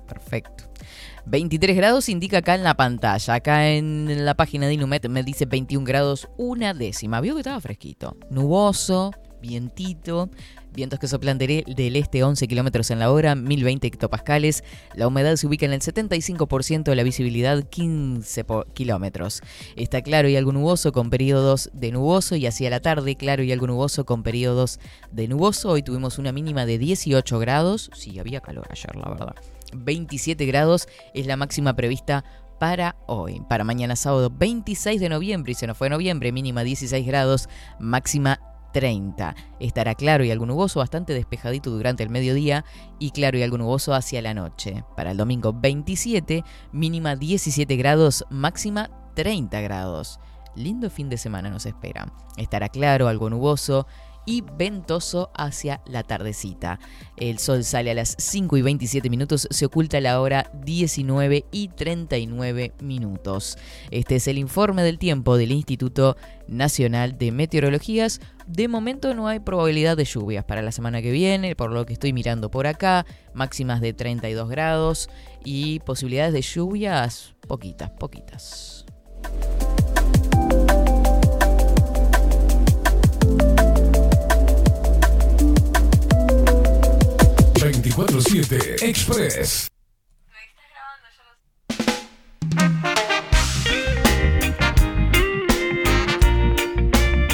Perfecto. 0.09 0.64
23 1.27 1.77
grados 1.77 2.09
indica 2.09 2.39
acá 2.39 2.55
en 2.55 2.65
la 2.65 2.75
pantalla. 2.75 3.35
Acá 3.35 3.69
en 3.71 4.25
la 4.25 4.35
página 4.35 4.67
de 4.67 4.75
Inumet 4.75 5.09
me 5.09 5.23
dice 5.23 5.47
21 5.47 5.85
grados 5.87 6.29
una 6.37 6.75
décima. 6.75 7.21
Vio 7.21 7.35
que 7.35 7.41
estaba 7.41 7.61
fresquito. 7.61 8.17
Nuboso, 8.31 9.11
vientito. 9.41 10.29
Vientos 10.75 10.99
que 10.99 11.07
soplan 11.07 11.39
del 11.39 11.97
este 11.97 12.25
11 12.25 12.49
kilómetros 12.49 12.91
en 12.91 12.99
la 12.99 13.13
hora, 13.13 13.37
1020 13.37 13.87
hectopascales. 13.87 14.65
La 14.97 15.07
humedad 15.07 15.37
se 15.37 15.47
ubica 15.47 15.65
en 15.67 15.73
el 15.73 15.81
75%, 15.81 16.93
la 16.97 17.03
visibilidad 17.05 17.63
15 17.63 18.45
po- 18.45 18.65
kilómetros. 18.75 19.41
Está 19.77 20.03
claro 20.03 20.29
y 20.29 20.35
algo 20.35 20.51
nuboso 20.51 20.91
con 20.91 21.11
periodos 21.11 21.71
de 21.75 21.93
nuboso 21.93 22.35
y 22.35 22.47
hacia 22.47 22.71
la 22.71 22.81
tarde 22.81 23.15
claro 23.15 23.45
y 23.45 23.53
algo 23.53 23.69
nuboso 23.69 24.05
con 24.05 24.25
periodos 24.25 24.81
de 25.13 25.29
nuboso. 25.29 25.71
Hoy 25.71 25.85
tuvimos 25.85 26.19
una 26.19 26.33
mínima 26.33 26.67
de 26.67 26.77
18 26.79 27.39
grados. 27.39 27.89
Sí, 27.95 28.19
había 28.19 28.41
calor 28.41 28.67
ayer, 28.69 28.97
la 28.97 29.09
verdad. 29.11 29.35
27 29.75 30.47
grados 30.47 30.89
es 31.13 31.27
la 31.27 31.37
máxima 31.37 31.75
prevista 31.75 32.25
para 32.59 32.97
hoy. 33.07 33.43
Para 33.49 33.65
mañana 33.65 33.97
sábado 33.97 34.31
26 34.31 35.01
de 35.01 35.09
noviembre, 35.09 35.53
y 35.53 35.55
se 35.55 35.67
nos 35.67 35.77
fue 35.77 35.91
noviembre, 35.91 36.33
mínima 36.33 36.63
16 36.65 37.07
grados, 37.07 37.49
máxima 37.79 38.41
30. 38.73 39.35
Estará 39.61 39.95
claro 39.95 40.25
y 40.25 40.31
algo 40.31 40.47
nuboso, 40.47 40.81
bastante 40.81 41.15
despejadito 41.15 41.71
durante 41.71 42.03
el 42.03 42.11
mediodía 42.11 42.65
y 42.99 43.11
claro 43.11 43.39
y 43.39 43.43
algo 43.43 43.57
nuboso 43.57 43.95
hacia 43.95 44.21
la 44.21 44.35
noche. 44.35 44.85
Para 44.97 45.13
el 45.13 45.17
domingo 45.17 45.53
27, 45.53 46.45
mínima 46.73 47.17
17 47.17 47.77
grados, 47.77 48.25
máxima 48.31 48.91
30 49.15 49.61
grados. 49.61 50.19
Lindo 50.57 50.91
fin 50.91 51.09
de 51.09 51.19
semana 51.19 51.51
nos 51.51 51.67
espera. 51.67 52.13
Estará 52.37 52.69
claro, 52.69 53.09
algo 53.09 53.31
nuboso 53.31 53.87
y 54.27 54.43
ventoso 54.57 55.31
hacia 55.35 55.83
la 55.87 56.03
tardecita. 56.03 56.79
El 57.17 57.39
sol 57.39 57.65
sale 57.65 57.91
a 57.91 57.95
las 57.95 58.17
5 58.19 58.57
y 58.57 58.63
27 58.63 59.11
minutos, 59.11 59.49
se 59.51 59.67
oculta 59.67 59.99
a 59.99 60.01
la 60.01 60.21
hora 60.21 60.51
19 60.65 61.47
y 61.51 61.69
39 61.69 62.73
minutos. 62.81 63.57
Este 63.91 64.17
es 64.17 64.29
el 64.29 64.39
informe 64.39 64.83
del 64.83 64.99
tiempo 64.99 65.37
del 65.37 65.53
Instituto 65.53 66.17
Nacional 66.49 67.19
de 67.19 67.33
Meteorologías. 67.33 68.21
De 68.47 68.69
momento 68.69 69.15
no 69.15 69.29
hay 69.29 69.41
probabilidad 69.41 69.97
de 69.97 70.05
lluvias 70.05 70.45
para 70.45 70.63
la 70.63 70.73
semana 70.73 71.03
que 71.03 71.11
viene, 71.11 71.57
por 71.57 71.71
lo 71.71 71.87
que 71.87 71.95
estoy 71.95 72.13
mirando 72.13 72.51
por 72.51 72.67
acá, 72.67 73.07
máximas 73.33 73.81
de 73.81 73.93
32 73.93 74.49
grados 74.49 75.09
y 75.45 75.81
posibilidades 75.81 76.33
de 76.33 76.43
lluvias 76.43 77.35
poquitas, 77.47 77.91
poquitas. 77.91 78.85
24-7 87.95 88.83
Express. 88.83 89.69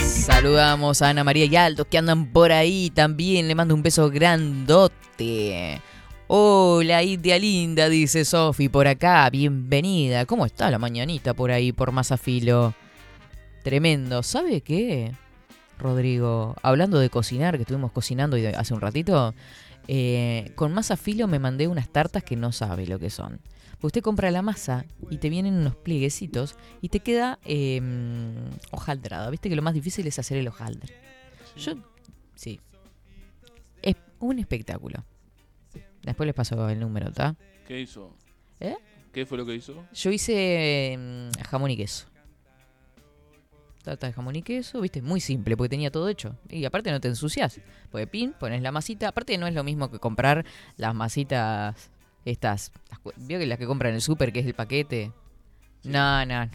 Saludamos 0.05 1.01
a 1.01 1.09
Ana 1.09 1.25
María 1.25 1.47
y 1.47 1.57
Aldo 1.57 1.87
que 1.87 1.97
andan 1.97 2.31
por 2.31 2.53
ahí 2.53 2.91
también. 2.91 3.49
Le 3.49 3.55
mando 3.55 3.75
un 3.75 3.83
beso 3.83 4.11
grandote. 4.11 5.81
Hola, 6.27 7.03
Idia 7.03 7.39
linda, 7.39 7.89
dice 7.89 8.27
Sofi 8.27 8.69
por 8.69 8.87
acá. 8.87 9.31
Bienvenida. 9.31 10.27
¿Cómo 10.27 10.45
está 10.45 10.71
la 10.71 10.79
mañanita 10.79 11.33
por 11.33 11.51
ahí, 11.51 11.73
por 11.73 11.91
Mazafilo? 11.91 12.75
Tremendo. 13.65 14.23
¿Sabe 14.23 14.61
qué, 14.61 15.13
Rodrigo? 15.79 16.55
Hablando 16.63 16.99
de 16.99 17.09
cocinar, 17.09 17.57
que 17.57 17.63
estuvimos 17.63 17.93
cocinando 17.93 18.37
hace 18.57 18.75
un 18.75 18.83
ratito, 18.83 19.35
eh, 19.89 20.53
con 20.55 20.73
Mazafilo 20.73 21.27
me 21.27 21.39
mandé 21.39 21.69
unas 21.69 21.89
tartas 21.89 22.23
que 22.23 22.37
no 22.37 22.53
sabe 22.53 22.87
lo 22.87 22.99
que 22.99 23.11
son. 23.11 23.41
Usted 23.83 24.03
compra 24.03 24.31
la 24.31 24.43
masa 24.43 24.85
y 25.09 25.17
te 25.19 25.31
vienen 25.31 25.55
unos 25.55 25.75
plieguecitos 25.75 26.57
y 26.83 26.91
te 26.91 27.01
queda 27.01 27.39
eh, 27.45 27.81
hojaldrada. 28.71 29.31
Viste 29.31 29.49
que 29.49 29.57
lo 29.57 29.63
más 29.63 29.73
difícil 29.73 30.07
es 30.07 30.19
hacer 30.19 30.37
el 30.37 30.49
hojaldre. 30.49 30.95
Yo, 31.57 31.75
sí. 32.35 32.61
Es 33.81 33.97
un 34.19 34.39
espectáculo. 34.39 35.03
Después 36.03 36.27
les 36.27 36.35
paso 36.35 36.69
el 36.69 36.79
número, 36.79 37.09
¿está? 37.09 37.37
¿Qué 37.67 37.81
hizo? 37.81 38.15
¿Eh? 38.59 38.77
¿Qué 39.13 39.27
fue 39.27 39.39
lo 39.39 39.47
que 39.47 39.55
hizo? 39.55 39.85
Yo 39.93 40.11
hice 40.11 40.97
mm, 40.99 41.43
jamón 41.43 41.71
y 41.71 41.77
queso. 41.77 42.07
Tarta 43.83 44.07
de 44.09 44.13
jamón 44.13 44.37
y 44.37 44.43
queso, 44.43 44.81
viste, 44.81 45.01
muy 45.01 45.21
simple, 45.21 45.57
porque 45.57 45.71
tenía 45.71 45.91
todo 45.91 46.09
hecho. 46.09 46.37
Y 46.51 46.65
aparte 46.67 46.91
no 46.91 47.01
te 47.01 47.09
ensucias. 47.09 47.61
Porque 47.91 48.07
pin, 48.07 48.35
pones 48.39 48.61
la 48.61 48.73
masita. 48.73 49.09
Aparte 49.09 49.39
no 49.39 49.47
es 49.47 49.55
lo 49.55 49.65
mismo 49.65 49.91
que 49.91 49.99
comprar 49.99 50.45
las 50.77 50.95
masitas 50.95 51.91
estas. 52.27 52.73
Las, 52.91 52.99
cu- 52.99 53.13
¿Vio 53.17 53.39
que 53.39 53.47
las 53.47 53.59
que 53.59 53.67
compran 53.67 53.91
en 53.91 53.95
el 53.97 54.03
súper, 54.03 54.33
que 54.33 54.41
es 54.41 54.47
el 54.47 54.55
paquete? 54.55 55.13
No, 55.85 56.27
no. 56.27 56.49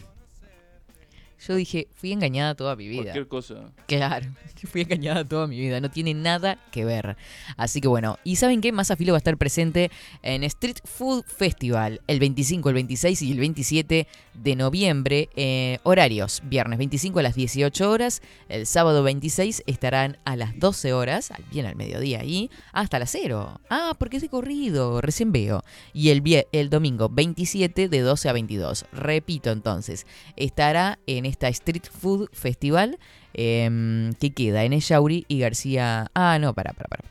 Yo 1.46 1.54
dije, 1.54 1.88
fui 1.94 2.12
engañada 2.12 2.54
toda 2.54 2.76
mi 2.76 2.88
vida. 2.88 3.02
Cualquier 3.02 3.28
cosa. 3.28 3.72
Claro, 3.86 4.26
fui 4.66 4.82
engañada 4.82 5.24
toda 5.24 5.46
mi 5.46 5.58
vida, 5.58 5.80
no 5.80 5.90
tiene 5.90 6.14
nada 6.14 6.58
que 6.72 6.84
ver. 6.84 7.16
Así 7.56 7.80
que 7.80 7.88
bueno, 7.88 8.18
¿y 8.24 8.36
saben 8.36 8.60
qué? 8.60 8.72
Mazafilo 8.72 9.12
va 9.12 9.18
a 9.18 9.18
estar 9.18 9.36
presente 9.36 9.90
en 10.22 10.44
Street 10.44 10.78
Food 10.84 11.24
Festival 11.26 12.00
el 12.06 12.20
25, 12.20 12.68
el 12.70 12.74
26 12.74 13.22
y 13.22 13.32
el 13.32 13.38
27 13.38 14.06
de 14.34 14.56
noviembre. 14.56 15.28
eh, 15.36 15.78
horarios, 15.82 16.42
viernes 16.44 16.78
25 16.78 17.18
a 17.18 17.22
las 17.22 17.34
18 17.34 17.90
horas, 17.90 18.22
el 18.48 18.66
sábado 18.66 19.02
26 19.02 19.62
estarán 19.66 20.18
a 20.24 20.36
las 20.36 20.58
12 20.58 20.92
horas, 20.92 21.32
bien 21.50 21.66
al 21.66 21.76
mediodía 21.76 22.20
ahí, 22.20 22.50
hasta 22.72 22.98
las 22.98 23.10
0. 23.10 23.60
Ah, 23.68 23.94
porque 23.98 24.16
es 24.16 24.22
de 24.22 24.28
corrido, 24.28 25.00
recién 25.00 25.32
veo. 25.32 25.62
Y 25.92 26.10
el, 26.10 26.22
el 26.52 26.70
domingo 26.70 27.08
27 27.08 27.88
de 27.88 28.00
12 28.00 28.28
a 28.28 28.32
22. 28.32 28.86
Repito 28.92 29.50
entonces, 29.50 30.06
estará 30.36 30.98
en 31.06 31.25
esta 31.26 31.48
Street 31.48 31.84
Food 31.90 32.28
Festival 32.32 32.98
em, 33.34 34.12
que 34.14 34.32
queda 34.32 34.64
en 34.64 34.72
Echauri 34.72 35.24
y 35.28 35.40
García. 35.40 36.10
Ah, 36.14 36.38
no, 36.40 36.54
para, 36.54 36.72
para, 36.72 36.88
para. 36.88 37.04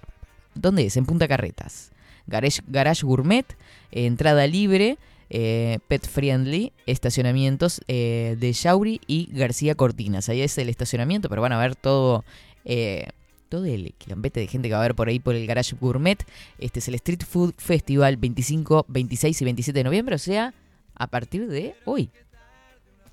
¿Dónde 0.55 0.85
es? 0.85 0.97
En 0.97 1.05
Punta 1.05 1.27
Carretas. 1.27 1.91
Garage, 2.27 2.61
Garage 2.67 3.05
Gourmet, 3.05 3.45
entrada 3.91 4.47
libre, 4.47 4.97
eh, 5.29 5.79
pet 5.87 6.07
friendly, 6.07 6.73
estacionamientos 6.87 7.81
eh, 7.87 8.35
de 8.39 8.51
Yauri 8.53 9.01
y 9.05 9.29
García 9.31 9.75
Cortinas. 9.75 10.29
Ahí 10.29 10.41
es 10.41 10.57
el 10.57 10.69
estacionamiento, 10.69 11.29
pero 11.29 11.41
van 11.41 11.51
a 11.53 11.59
ver 11.59 11.75
todo. 11.75 12.23
eh, 12.63 13.07
todo 13.49 13.65
el 13.65 13.93
quilombete 13.97 14.39
de 14.39 14.47
gente 14.47 14.67
que 14.67 14.73
va 14.73 14.79
a 14.79 14.83
haber 14.83 14.95
por 14.95 15.07
ahí 15.07 15.19
por 15.19 15.35
el 15.35 15.45
Garage 15.45 15.75
Gourmet. 15.79 16.17
Este 16.57 16.79
es 16.79 16.87
el 16.87 16.95
Street 16.95 17.21
Food 17.27 17.53
Festival 17.57 18.17
25, 18.17 18.85
26 18.89 19.39
y 19.39 19.45
27 19.45 19.79
de 19.79 19.83
noviembre, 19.83 20.15
o 20.15 20.17
sea, 20.17 20.53
a 20.95 21.07
partir 21.07 21.47
de 21.47 21.75
hoy. 21.85 22.09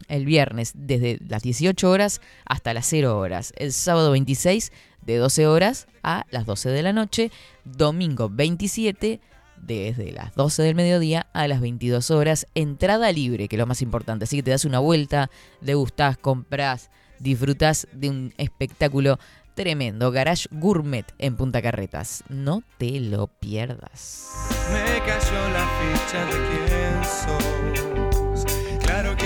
El 0.09 0.25
viernes 0.25 0.73
desde 0.75 1.19
las 1.27 1.43
18 1.43 1.91
horas 1.91 2.21
hasta 2.45 2.75
las 2.75 2.87
0 2.87 3.19
horas. 3.19 3.53
El 3.57 3.73
sábado 3.73 4.11
26 4.13 4.73
de 5.03 5.17
12 5.17 5.47
horas 5.47 5.87
a 6.03 6.25
las 6.31 6.47
12 6.47 6.71
de 6.71 6.83
la 6.83 6.93
noche. 6.93 7.31
Domingo 7.65 8.29
27 8.31 9.21
desde 9.63 10.13
las 10.13 10.35
12 10.35 10.63
del 10.63 10.75
mediodía 10.75 11.27
a 11.33 11.49
las 11.49 11.61
22 11.61 12.11
horas. 12.11 12.47
Entrada 12.55 13.11
libre, 13.13 13.49
que 13.49 13.57
es 13.57 13.61
lo 13.61 13.67
más 13.67 13.83
importante. 13.83 14.25
Así 14.25 14.37
que 14.37 14.43
te 14.43 14.51
das 14.51 14.65
una 14.65 14.81
vuelta, 14.81 15.31
degustás, 15.61 16.19
comprás, 16.19 16.91
disfrutás 17.19 17.87
de 17.93 18.11
un 18.11 18.35
espectáculo 18.37 19.19
tremendo. 19.55 20.11
Garage 20.11 20.49
Gourmet 20.51 21.07
en 21.19 21.37
Punta 21.37 21.63
Carretas. 21.63 22.25
No 22.29 22.63
te 22.79 23.01
lo 23.01 23.29
pierdas. 23.29 24.29
Me 24.73 24.99
cayó 25.01 25.49
la 25.51 25.67
ficha 25.79 26.25
de 26.27 26.67
quién 26.67 27.05
sos. 27.05 28.12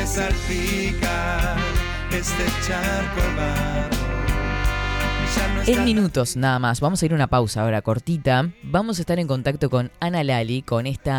Que 0.06 0.12
salpica 0.12 1.56
este 2.12 2.44
charco 2.64 3.20
barro. 3.36 3.96
No 5.56 5.62
En 5.66 5.84
minutos 5.84 6.36
nada 6.36 6.60
más, 6.60 6.80
vamos 6.80 7.02
a 7.02 7.06
ir 7.06 7.12
a 7.12 7.16
una 7.16 7.26
pausa 7.26 7.62
ahora 7.62 7.82
cortita. 7.82 8.52
Vamos 8.62 8.98
a 8.98 9.02
estar 9.02 9.18
en 9.18 9.26
contacto 9.26 9.68
con 9.68 9.90
Ana 9.98 10.22
Lali 10.22 10.62
con 10.62 10.86
este 10.86 11.10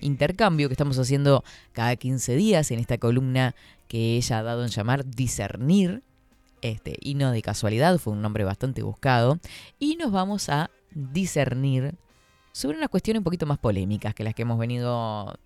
intercambio 0.00 0.70
que 0.70 0.72
estamos 0.72 0.98
haciendo 0.98 1.44
cada 1.72 1.94
15 1.94 2.36
días 2.36 2.70
en 2.70 2.78
esta 2.78 2.96
columna 2.96 3.54
que 3.86 4.16
ella 4.16 4.38
ha 4.38 4.42
dado 4.44 4.64
en 4.64 4.70
llamar 4.70 5.04
Discernir. 5.04 6.02
Este, 6.62 6.96
y 7.02 7.16
no 7.16 7.32
de 7.32 7.42
casualidad, 7.42 7.98
fue 7.98 8.14
un 8.14 8.22
nombre 8.22 8.44
bastante 8.44 8.82
buscado. 8.82 9.38
Y 9.78 9.96
nos 9.96 10.10
vamos 10.10 10.48
a 10.48 10.70
discernir 10.90 11.96
sobre 12.52 12.78
unas 12.78 12.88
cuestiones 12.88 13.20
un 13.20 13.24
poquito 13.24 13.44
más 13.44 13.58
polémicas 13.58 14.14
que 14.14 14.24
las 14.24 14.34
que 14.34 14.42
hemos 14.42 14.58
venido 14.58 15.36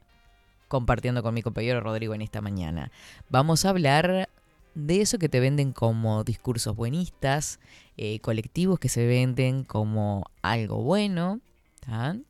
compartiendo 0.74 1.22
con 1.22 1.34
mi 1.34 1.42
compañero 1.42 1.80
Rodrigo 1.80 2.14
en 2.14 2.22
esta 2.22 2.40
mañana. 2.40 2.90
Vamos 3.30 3.64
a 3.64 3.68
hablar 3.68 4.28
de 4.74 5.00
eso 5.00 5.20
que 5.20 5.28
te 5.28 5.38
venden 5.38 5.72
como 5.72 6.24
discursos 6.24 6.74
buenistas, 6.74 7.60
eh, 7.96 8.18
colectivos 8.18 8.80
que 8.80 8.88
se 8.88 9.06
venden 9.06 9.62
como 9.62 10.24
algo 10.42 10.82
bueno, 10.82 11.40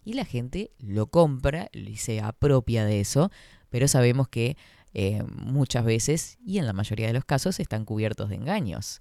y 0.04 0.12
la 0.12 0.26
gente 0.26 0.72
lo 0.78 1.06
compra 1.06 1.70
y 1.72 1.96
se 1.96 2.20
apropia 2.20 2.84
de 2.84 3.00
eso, 3.00 3.30
pero 3.70 3.88
sabemos 3.88 4.28
que 4.28 4.58
eh, 4.92 5.22
muchas 5.28 5.86
veces, 5.86 6.38
y 6.44 6.58
en 6.58 6.66
la 6.66 6.74
mayoría 6.74 7.06
de 7.06 7.14
los 7.14 7.24
casos, 7.24 7.60
están 7.60 7.86
cubiertos 7.86 8.28
de 8.28 8.36
engaños. 8.36 9.00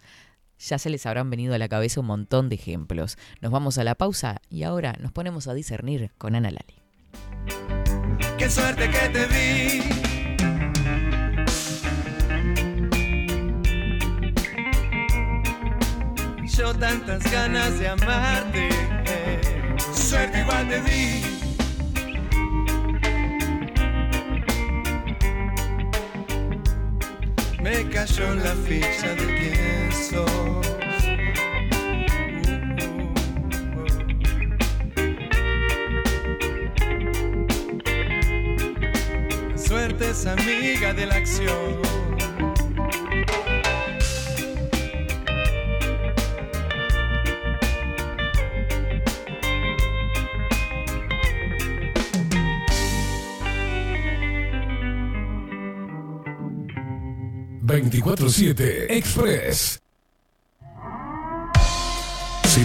Ya 0.57 0.77
se 0.77 0.89
les 0.89 1.05
habrán 1.05 1.29
venido 1.29 1.53
a 1.53 1.57
la 1.57 1.67
cabeza 1.67 1.99
un 1.99 2.05
montón 2.05 2.47
de 2.47 2.55
ejemplos. 2.55 3.17
Nos 3.41 3.51
vamos 3.51 3.77
a 3.77 3.83
la 3.83 3.95
pausa 3.95 4.41
y 4.49 4.63
ahora 4.63 4.95
nos 5.01 5.11
ponemos 5.11 5.47
a 5.47 5.53
discernir 5.53 6.11
con 6.17 6.35
Ana 6.35 6.51
Lali. 6.51 6.82
Qué 8.43 8.49
suerte 8.49 8.89
que 8.89 9.07
te 9.07 9.25
vi. 9.27 9.81
Yo 16.45 16.73
tantas 16.75 17.23
ganas 17.31 17.79
de 17.79 17.87
amarte. 17.87 18.67
Suerte 19.93 20.41
igual 20.41 20.67
te 20.67 20.81
di. 20.81 21.23
Me 27.61 27.89
cayó 27.91 28.35
la 28.35 28.55
ficha 28.67 29.15
de 29.15 29.25
quién 29.39 29.89
sos. 29.93 30.72
Es 39.99 40.25
amiga 40.25 40.93
de 40.93 41.05
la 41.05 41.15
acción. 41.15 41.81
...24-7 57.65 58.85
Express. 58.89 59.82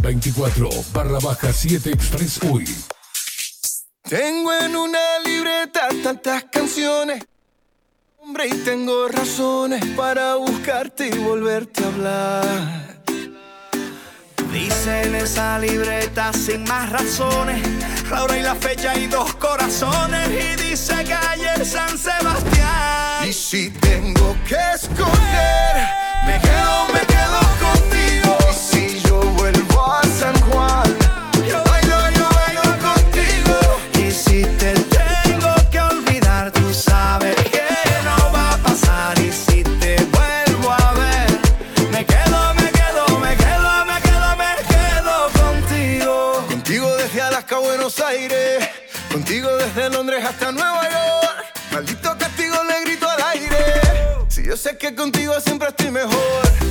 24 0.00 0.68
barra 0.92 1.18
baja 1.18 1.52
7 1.52 1.90
Express 1.90 2.40
UI. 2.42 2.64
Tengo 4.08 4.52
en 4.54 4.76
una 4.76 5.18
libreta 5.24 5.88
tantas 6.02 6.44
canciones. 6.44 7.24
Hombre, 8.18 8.48
y 8.48 8.54
tengo 8.64 9.08
razones 9.08 9.84
para 9.96 10.36
buscarte 10.36 11.08
y 11.08 11.18
volverte 11.18 11.84
a 11.84 11.86
hablar. 11.86 13.02
Dice 14.52 15.02
en 15.02 15.14
esa 15.14 15.58
libreta 15.58 16.32
sin 16.32 16.64
más 16.64 16.90
razones, 16.90 17.60
la 18.10 18.24
hora 18.24 18.38
y 18.38 18.42
la 18.42 18.54
fecha 18.54 18.96
y 18.96 19.06
dos 19.06 19.34
corazones. 19.34 20.28
Y 20.30 20.62
dice 20.62 20.94
calle 21.04 21.64
San 21.64 21.98
Sebastián. 21.98 23.28
Y 23.28 23.32
si 23.32 23.70
tengo 23.70 24.36
que 24.46 24.56
escoger, 24.74 25.76
me 26.26 26.40
quedo, 26.40 26.86
me 26.94 27.00
quedo 27.00 27.38
contigo. 27.60 27.77
Sé 54.58 54.76
que 54.76 54.92
contigo 54.92 55.40
siempre 55.40 55.68
estoy 55.68 55.92
mejor. 55.92 56.67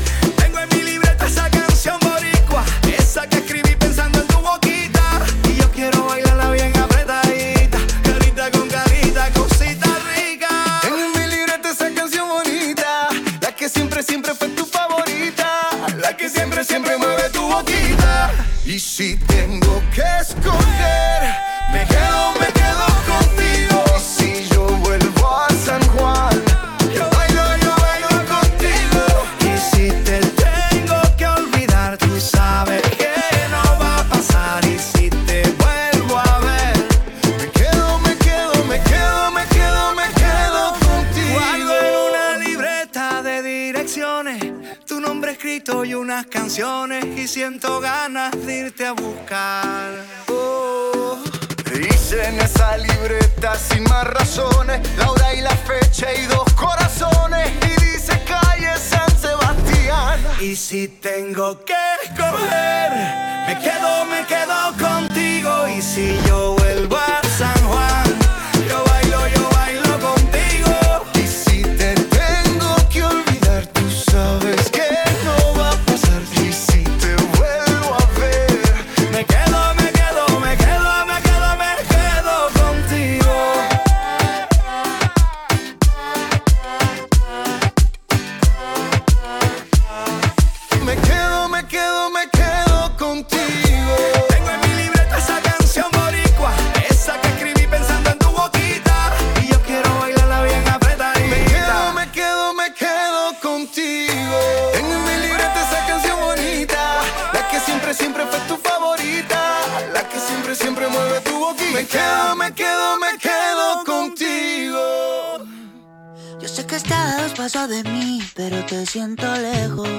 Estás 116.87 117.33
pasos 117.33 117.67
de 117.69 117.83
mí, 117.83 118.21
pero 118.33 118.65
te 118.65 118.85
siento 118.85 119.25
lejos. 119.35 119.89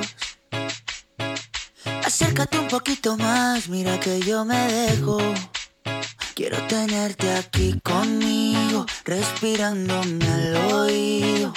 Acércate 2.05 2.59
un 2.59 2.69
poquito 2.69 3.17
más, 3.17 3.69
mira 3.69 4.01
que 4.01 4.21
yo 4.21 4.45
me 4.45 4.59
dejo. 4.73 5.19
Quiero 6.35 6.57
tenerte 6.67 7.31
aquí 7.35 7.79
conmigo, 7.83 8.87
respirándome 9.05 10.27
al 10.27 10.57
oído. 10.73 11.53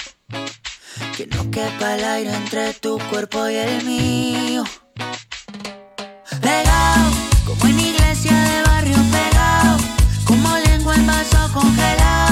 que 1.16 1.26
no 1.26 1.50
quepa 1.50 1.94
el 1.96 2.04
aire 2.04 2.34
entre 2.34 2.74
tu 2.74 2.98
cuerpo 3.10 3.48
y 3.48 3.54
el 3.56 3.84
mío. 3.84 4.64
Pegado, 6.40 7.10
como 7.46 7.66
en 7.66 7.80
iglesia 7.80 8.32
de 8.32 8.62
barrio 8.64 8.98
pegado, 9.16 9.76
como 10.24 10.56
lengua 10.58 10.94
en 10.94 11.06
vaso 11.06 11.52
congelado, 11.52 12.31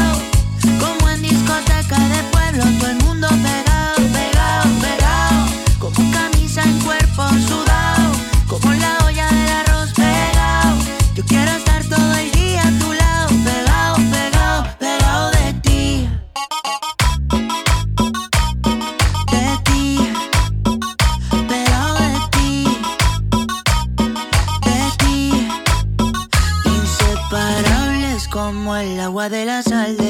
agua 29.20 29.28
de 29.28 29.44
la 29.44 29.62
sal 29.62 29.96
del 29.98 30.09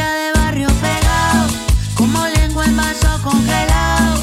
de 0.00 0.32
barrio 0.32 0.68
pegado, 0.80 1.48
como 1.94 2.26
lengua 2.28 2.64
en 2.64 2.76
vaso 2.78 3.22
congelado, 3.22 4.22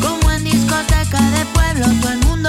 como 0.00 0.30
en 0.32 0.42
discoteca 0.42 1.20
de 1.32 1.44
pueblo, 1.52 1.86
todo 2.00 2.12
el 2.12 2.18
mundo 2.20 2.41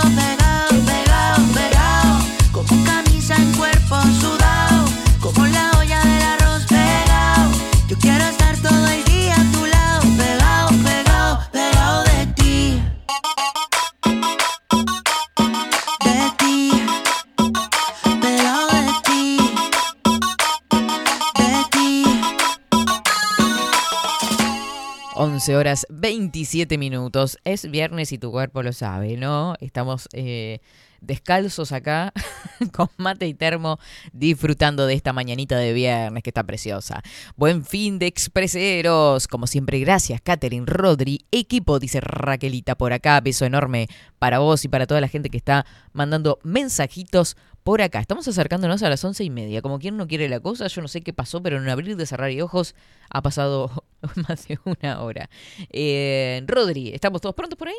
11 25.43 25.57
horas 25.57 25.85
27 25.89 26.77
minutos. 26.77 27.37
Es 27.43 27.69
viernes 27.69 28.13
y 28.13 28.17
tu 28.17 28.31
cuerpo 28.31 28.63
lo 28.63 28.71
sabe, 28.71 29.17
¿no? 29.17 29.55
Estamos 29.59 30.07
eh, 30.13 30.61
descalzos 31.01 31.73
acá 31.73 32.13
con 32.71 32.87
mate 32.95 33.27
y 33.27 33.33
termo 33.33 33.77
disfrutando 34.13 34.87
de 34.87 34.93
esta 34.93 35.11
mañanita 35.11 35.57
de 35.57 35.73
viernes 35.73 36.23
que 36.23 36.29
está 36.29 36.43
preciosa. 36.43 37.01
Buen 37.35 37.65
fin 37.65 37.99
de 37.99 38.07
expreseros. 38.07 39.27
Como 39.27 39.45
siempre, 39.45 39.81
gracias, 39.81 40.21
Catherine 40.21 40.65
Rodri. 40.65 41.25
Equipo, 41.29 41.77
dice 41.77 41.99
Raquelita 41.99 42.75
por 42.75 42.93
acá. 42.93 43.19
Beso 43.19 43.43
enorme 43.43 43.89
para 44.19 44.39
vos 44.39 44.63
y 44.63 44.69
para 44.69 44.87
toda 44.87 45.01
la 45.01 45.09
gente 45.09 45.29
que 45.29 45.35
está 45.35 45.65
mandando 45.91 46.39
mensajitos 46.43 47.35
por 47.65 47.81
acá. 47.81 47.99
Estamos 47.99 48.29
acercándonos 48.29 48.81
a 48.81 48.87
las 48.87 49.03
once 49.03 49.25
y 49.25 49.29
media. 49.29 49.61
Como 49.61 49.79
quien 49.79 49.97
no 49.97 50.07
quiere 50.07 50.29
la 50.29 50.39
cosa, 50.39 50.67
yo 50.67 50.81
no 50.81 50.87
sé 50.87 51.01
qué 51.01 51.11
pasó, 51.11 51.43
pero 51.43 51.57
en 51.61 51.67
abrir 51.67 51.97
de 51.97 52.05
cerrar 52.05 52.31
y 52.31 52.39
ojos 52.39 52.75
ha 53.09 53.21
pasado 53.21 53.83
más 54.27 54.47
de 54.47 54.59
una 54.65 55.01
hora. 55.01 55.29
Eh, 55.69 56.43
Rodri, 56.47 56.93
¿estamos 56.93 57.21
todos 57.21 57.35
prontos 57.35 57.57
por 57.57 57.69
ahí? 57.69 57.75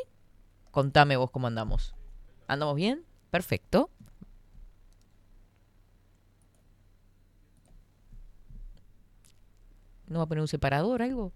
Contame 0.71 1.17
vos 1.17 1.31
cómo 1.31 1.47
andamos. 1.47 1.95
¿Andamos 2.47 2.77
bien? 2.77 3.05
Perfecto. 3.31 3.91
¿No 10.07 10.19
va 10.19 10.25
a 10.25 10.29
poner 10.29 10.43
un 10.43 10.49
separador 10.49 11.03
algo? 11.03 11.33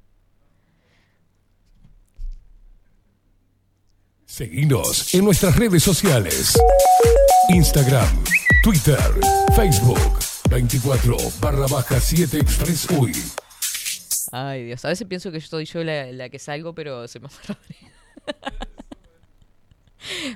Seguinos 4.26 5.14
en 5.14 5.24
nuestras 5.24 5.57
redes 5.57 5.82
sociales. 5.82 6.57
Instagram, 7.49 8.22
Twitter, 8.62 9.01
Facebook, 9.57 9.99
24 10.51 11.16
barra 11.41 11.66
baja 11.66 11.99
7 11.99 12.39
Express. 12.39 12.86
Ay, 14.32 14.64
Dios. 14.64 14.84
A 14.84 14.88
veces 14.88 15.06
pienso 15.06 15.32
que 15.32 15.40
soy 15.40 15.64
yo 15.64 15.84
la, 15.84 16.28
que 16.28 16.38
salgo, 16.38 16.74
pero 16.74 17.08
se 17.08 17.20
me 17.20 17.28
vida. 17.28 17.92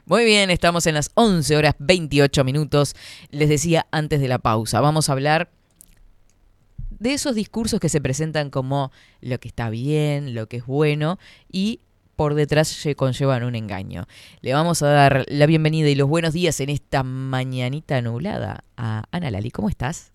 Muy 0.06 0.24
bien, 0.24 0.50
estamos 0.50 0.86
en 0.86 0.94
las 0.94 1.10
11 1.14 1.56
horas 1.56 1.74
28 1.78 2.44
minutos. 2.44 2.94
Les 3.30 3.48
decía 3.48 3.86
antes 3.90 4.20
de 4.20 4.28
la 4.28 4.38
pausa, 4.38 4.80
vamos 4.80 5.08
a 5.08 5.12
hablar 5.12 5.50
de 6.90 7.14
esos 7.14 7.34
discursos 7.34 7.80
que 7.80 7.88
se 7.88 8.00
presentan 8.00 8.50
como 8.50 8.92
lo 9.20 9.38
que 9.40 9.48
está 9.48 9.70
bien, 9.70 10.34
lo 10.34 10.46
que 10.46 10.58
es 10.58 10.66
bueno 10.66 11.18
y 11.50 11.80
por 12.14 12.34
detrás 12.34 12.68
se 12.68 12.94
conllevan 12.94 13.42
un 13.42 13.56
engaño. 13.56 14.06
Le 14.40 14.52
vamos 14.52 14.82
a 14.82 14.88
dar 14.88 15.24
la 15.28 15.46
bienvenida 15.46 15.88
y 15.88 15.96
los 15.96 16.08
buenos 16.08 16.32
días 16.32 16.60
en 16.60 16.68
esta 16.68 17.02
mañanita 17.02 18.00
nublada 18.02 18.64
a 18.76 19.04
Ana 19.10 19.30
Lali. 19.30 19.50
¿Cómo 19.50 19.68
estás? 19.68 20.11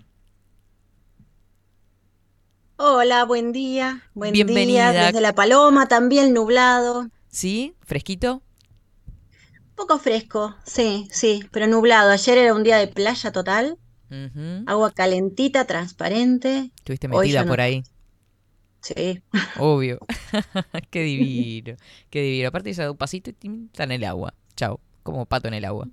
Hola, 2.77 3.25
buen 3.25 3.51
día. 3.53 4.03
Buen 4.13 4.33
Bienvenida. 4.33 4.91
día 4.91 5.05
desde 5.07 5.21
La 5.21 5.33
Paloma, 5.33 5.87
también 5.87 6.33
nublado. 6.33 7.09
¿Sí? 7.27 7.75
¿Fresquito? 7.81 8.43
Un 9.05 9.75
poco 9.75 9.99
fresco, 9.99 10.55
sí, 10.63 11.07
sí, 11.11 11.43
pero 11.51 11.67
nublado. 11.67 12.11
Ayer 12.11 12.37
era 12.37 12.53
un 12.53 12.63
día 12.63 12.77
de 12.77 12.87
playa 12.87 13.31
total, 13.31 13.77
agua 14.65 14.91
calentita, 14.91 15.65
transparente. 15.65 16.71
Estuviste 16.77 17.07
metida 17.07 17.43
no. 17.43 17.49
por 17.49 17.61
ahí. 17.61 17.83
Sí. 18.81 19.21
Obvio. 19.59 19.99
qué 20.91 21.01
divino. 21.01 21.77
Qué 22.09 22.21
divino. 22.21 22.49
Aparte 22.49 22.73
ya 22.73 22.83
da 22.83 22.91
un 22.91 22.97
pasito 22.97 23.31
y 23.31 23.65
está 23.65 23.83
en 23.83 23.91
el 23.91 24.03
agua. 24.03 24.33
Chao. 24.55 24.79
Como 25.03 25.25
pato 25.25 25.47
en 25.47 25.53
el 25.55 25.65
agua. 25.65 25.87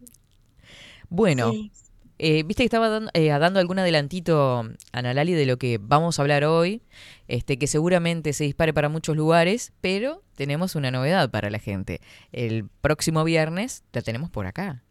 Bueno, 1.08 1.50
Sí. 1.52 1.70
Eh, 2.18 2.42
viste 2.44 2.62
que 2.62 2.66
estaba 2.66 2.88
dando, 2.88 3.10
eh, 3.14 3.28
dando 3.28 3.60
algún 3.60 3.78
adelantito, 3.78 4.68
Ana 4.92 5.14
Lali, 5.14 5.32
de 5.32 5.46
lo 5.46 5.56
que 5.58 5.78
vamos 5.80 6.18
a 6.18 6.22
hablar 6.22 6.44
hoy, 6.44 6.82
este, 7.28 7.58
que 7.58 7.66
seguramente 7.66 8.32
se 8.32 8.44
dispare 8.44 8.72
para 8.74 8.88
muchos 8.88 9.16
lugares, 9.16 9.72
pero 9.80 10.22
tenemos 10.36 10.74
una 10.76 10.90
novedad 10.90 11.30
para 11.30 11.50
la 11.50 11.58
gente. 11.58 12.00
El 12.32 12.68
próximo 12.80 13.24
viernes 13.24 13.84
la 13.92 14.02
tenemos 14.02 14.30
por 14.30 14.46
acá. 14.46 14.82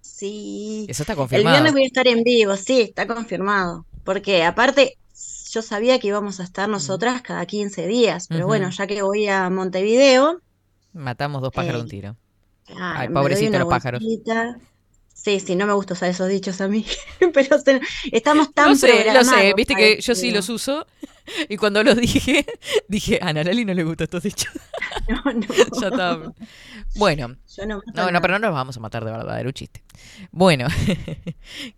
Sí. 0.00 0.86
Eso 0.88 1.02
está 1.02 1.14
El 1.14 1.18
confirmado. 1.18 1.54
viernes 1.54 1.72
voy 1.72 1.82
a 1.82 1.86
estar 1.86 2.06
en 2.08 2.22
vivo, 2.22 2.56
sí, 2.56 2.80
está 2.82 3.06
confirmado. 3.06 3.86
Porque 4.04 4.44
aparte, 4.44 4.98
yo 5.50 5.62
sabía 5.62 5.98
que 5.98 6.08
íbamos 6.08 6.40
a 6.40 6.44
estar 6.44 6.68
nosotras 6.68 7.22
cada 7.22 7.44
15 7.46 7.86
días, 7.86 8.28
pero 8.28 8.46
bueno, 8.46 8.70
ya 8.70 8.86
que 8.86 9.02
voy 9.02 9.26
a 9.28 9.50
Montevideo, 9.50 10.42
Matamos 10.92 11.42
dos 11.42 11.52
pájaros 11.52 11.78
de 11.80 11.82
Eh, 11.82 11.84
un 11.84 11.88
tiro. 11.88 12.16
claro, 12.64 12.84
Ay, 12.94 13.08
doy 13.08 13.14
pobrecito 13.14 13.58
los 13.58 13.68
pájaros. 13.68 14.02
Sí, 15.16 15.40
sí, 15.40 15.56
no 15.56 15.66
me 15.66 15.72
gusta 15.72 15.94
usar 15.94 16.10
esos 16.10 16.28
dichos 16.28 16.60
a 16.60 16.68
mí, 16.68 16.84
pero 17.34 17.58
se- 17.58 17.80
estamos 18.12 18.52
tan 18.52 18.68
Lo 18.68 18.74
sé, 18.76 18.86
lo 18.88 18.94
sé, 18.94 19.02
programados 19.02 19.54
viste 19.56 19.74
que 19.74 20.00
yo 20.00 20.14
sí 20.14 20.30
los 20.30 20.48
uso. 20.48 20.86
Y 21.48 21.56
cuando 21.56 21.82
los 21.82 21.96
dije, 21.96 22.46
dije, 22.88 23.18
a 23.20 23.30
Ana 23.30 23.42
Lali 23.42 23.64
no 23.64 23.74
le 23.74 23.82
gustan 23.82 24.04
estos 24.04 24.22
dichos. 24.22 24.52
No, 25.08 25.32
no, 25.32 25.46
ya 25.80 25.88
está. 25.88 26.20
Bueno, 26.94 27.34
yo 27.56 27.66
no, 27.66 27.82
no, 27.94 28.10
no, 28.12 28.20
pero 28.20 28.34
no 28.34 28.46
nos 28.46 28.54
vamos 28.54 28.76
a 28.76 28.80
matar 28.80 29.04
de 29.04 29.10
verdad, 29.10 29.40
era 29.40 29.48
un 29.48 29.52
chiste. 29.52 29.82
Bueno, 30.30 30.68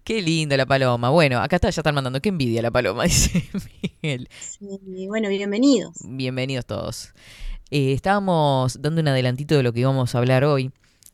qué 0.04 0.20
lindo 0.20 0.54
la 0.54 0.66
paloma. 0.66 1.08
Bueno, 1.08 1.40
acá 1.40 1.56
está, 1.56 1.70
ya 1.70 1.80
están 1.80 1.94
mandando, 1.94 2.20
qué 2.20 2.28
envidia 2.28 2.60
la 2.60 2.70
paloma, 2.70 3.04
dice 3.04 3.48
Miguel. 4.02 4.28
Sí, 4.38 5.06
bueno, 5.08 5.30
bienvenidos. 5.30 5.94
Bienvenidos 6.04 6.66
todos. 6.66 7.14
Eh, 7.70 7.94
estábamos 7.94 8.82
dando 8.82 9.00
un 9.00 9.08
adelantito 9.08 9.56
de 9.56 9.62
lo 9.62 9.72
que 9.72 9.80
íbamos 9.80 10.14
a 10.14 10.18
hablar 10.18 10.44
hoy. 10.44 10.70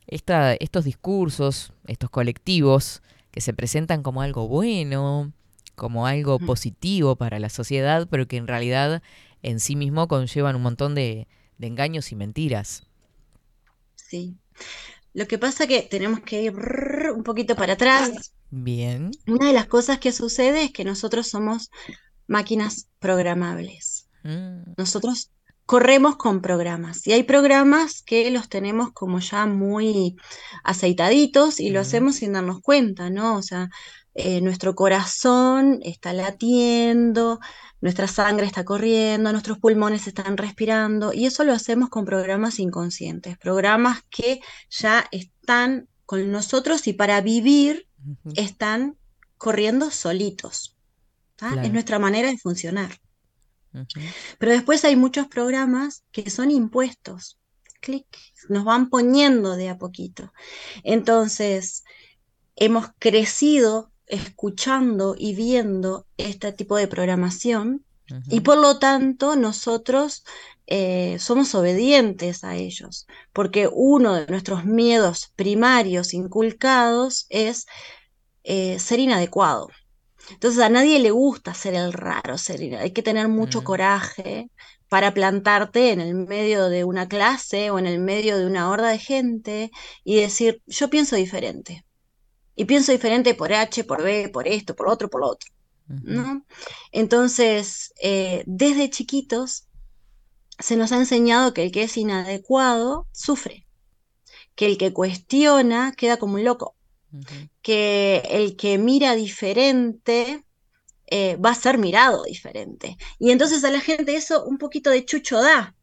Esta, 0.07 0.53
estos 0.55 0.85
discursos, 0.85 1.73
estos 1.87 2.09
colectivos 2.09 3.01
que 3.31 3.41
se 3.41 3.53
presentan 3.53 4.03
como 4.03 4.21
algo 4.21 4.47
bueno, 4.47 5.31
como 5.75 6.07
algo 6.07 6.39
positivo 6.39 7.15
para 7.15 7.39
la 7.39 7.49
sociedad, 7.49 8.07
pero 8.09 8.27
que 8.27 8.37
en 8.37 8.47
realidad 8.47 9.01
en 9.43 9.59
sí 9.59 9.75
mismo 9.75 10.07
conllevan 10.07 10.55
un 10.55 10.61
montón 10.63 10.95
de, 10.95 11.27
de 11.57 11.67
engaños 11.67 12.11
y 12.11 12.15
mentiras. 12.15 12.83
Sí. 13.95 14.37
Lo 15.13 15.27
que 15.27 15.37
pasa 15.39 15.67
que 15.67 15.81
tenemos 15.83 16.21
que 16.21 16.43
ir 16.43 16.53
un 17.15 17.23
poquito 17.23 17.55
para 17.55 17.73
atrás. 17.73 18.33
Bien. 18.51 19.11
Una 19.27 19.47
de 19.47 19.53
las 19.53 19.67
cosas 19.67 19.99
que 19.99 20.11
sucede 20.11 20.63
es 20.65 20.71
que 20.73 20.83
nosotros 20.85 21.27
somos 21.27 21.71
máquinas 22.27 22.89
programables. 22.99 24.09
Mm, 24.23 24.75
Nosotros 24.77 25.31
corremos 25.65 26.15
con 26.15 26.41
programas 26.41 27.05
y 27.07 27.13
hay 27.13 27.23
programas 27.23 28.03
que 28.03 28.29
los 28.29 28.49
tenemos 28.49 28.91
como 28.93 29.19
ya 29.19 29.45
muy 29.45 30.15
aceitaditos 30.63 31.59
y 31.59 31.71
lo 31.71 31.79
hacemos 31.79 32.17
sin 32.17 32.33
darnos 32.33 32.61
cuenta, 32.61 33.09
¿no? 33.09 33.35
O 33.35 33.41
sea, 33.41 33.69
eh, 34.13 34.41
nuestro 34.41 34.75
corazón 34.75 35.79
está 35.83 36.13
latiendo, 36.13 37.39
nuestra 37.81 38.07
sangre 38.07 38.45
está 38.45 38.63
corriendo, 38.63 39.31
nuestros 39.31 39.57
pulmones 39.57 40.07
están 40.07 40.37
respirando 40.37 41.13
y 41.13 41.25
eso 41.25 41.43
lo 41.43 41.53
hacemos 41.53 41.89
con 41.89 42.05
programas 42.05 42.59
inconscientes, 42.59 43.37
programas 43.37 44.01
que 44.09 44.41
ya 44.69 45.05
están 45.11 45.87
con 46.05 46.31
nosotros 46.31 46.87
y 46.87 46.93
para 46.93 47.19
vivir 47.21 47.87
están 48.35 48.97
corriendo 49.37 49.89
solitos. 49.91 50.77
Es 51.61 51.73
nuestra 51.73 51.99
manera 51.99 52.29
de 52.29 52.37
funcionar. 52.37 52.99
Pero 54.39 54.51
después 54.51 54.85
hay 54.85 54.95
muchos 54.95 55.27
programas 55.27 56.03
que 56.11 56.29
son 56.29 56.51
impuestos. 56.51 57.37
Clic, 57.81 58.07
nos 58.49 58.63
van 58.63 58.89
poniendo 58.89 59.55
de 59.55 59.69
a 59.69 59.77
poquito. 59.77 60.31
Entonces, 60.83 61.83
hemos 62.55 62.87
crecido 62.99 63.91
escuchando 64.07 65.15
y 65.17 65.35
viendo 65.35 66.05
este 66.17 66.51
tipo 66.53 66.77
de 66.77 66.87
programación 66.87 67.85
y 68.29 68.41
por 68.41 68.57
lo 68.57 68.77
tanto 68.77 69.35
nosotros 69.35 70.23
eh, 70.67 71.17
somos 71.19 71.55
obedientes 71.55 72.43
a 72.43 72.55
ellos, 72.55 73.07
porque 73.33 73.67
uno 73.71 74.13
de 74.13 74.27
nuestros 74.27 74.65
miedos 74.65 75.31
primarios 75.35 76.13
inculcados 76.13 77.25
es 77.29 77.65
eh, 78.43 78.79
ser 78.79 78.99
inadecuado. 78.99 79.69
Entonces 80.31 80.61
a 80.61 80.69
nadie 80.69 80.99
le 80.99 81.11
gusta 81.11 81.53
ser 81.53 81.75
el 81.75 81.93
raro, 81.93 82.37
ser 82.37 82.59
hay 82.77 82.91
que 82.91 83.03
tener 83.03 83.27
mucho 83.27 83.61
Mm. 83.61 83.63
coraje 83.63 84.51
para 84.89 85.13
plantarte 85.13 85.91
en 85.91 85.99
el 86.01 86.15
medio 86.15 86.69
de 86.69 86.83
una 86.83 87.07
clase 87.07 87.71
o 87.71 87.79
en 87.79 87.87
el 87.87 87.99
medio 87.99 88.37
de 88.37 88.45
una 88.45 88.69
horda 88.69 88.89
de 88.89 88.99
gente 88.99 89.71
y 90.03 90.17
decir, 90.21 90.61
yo 90.67 90.89
pienso 90.89 91.15
diferente. 91.15 91.85
Y 92.55 92.65
pienso 92.65 92.91
diferente 92.91 93.35
por 93.35 93.53
H, 93.53 93.83
por 93.85 94.03
B, 94.03 94.29
por 94.29 94.47
esto, 94.47 94.75
por 94.75 94.87
otro, 94.89 95.09
por 95.09 95.21
lo 95.21 95.27
otro. 95.29 95.51
¿no? 96.03 96.45
Entonces, 96.91 97.93
eh, 98.01 98.43
desde 98.47 98.89
chiquitos 98.89 99.67
se 100.59 100.75
nos 100.77 100.91
ha 100.91 100.97
enseñado 100.97 101.53
que 101.53 101.63
el 101.63 101.71
que 101.71 101.83
es 101.83 101.97
inadecuado 101.97 103.07
sufre, 103.11 103.67
que 104.55 104.67
el 104.67 104.77
que 104.77 104.93
cuestiona 104.93 105.93
queda 105.97 106.17
como 106.17 106.35
un 106.35 106.43
loco, 106.45 106.74
Que 107.61 108.23
el 108.29 108.55
que 108.55 108.77
mira 108.77 109.15
diferente 109.15 110.43
eh, 111.07 111.35
va 111.37 111.51
a 111.51 111.55
ser 111.55 111.77
mirado 111.77 112.23
diferente. 112.23 112.97
Y 113.19 113.31
entonces 113.31 113.63
a 113.63 113.71
la 113.71 113.79
gente 113.79 114.15
eso 114.15 114.43
un 114.45 114.57
poquito 114.57 114.89
de 114.89 115.05
chucho 115.05 115.41
da 115.41 115.75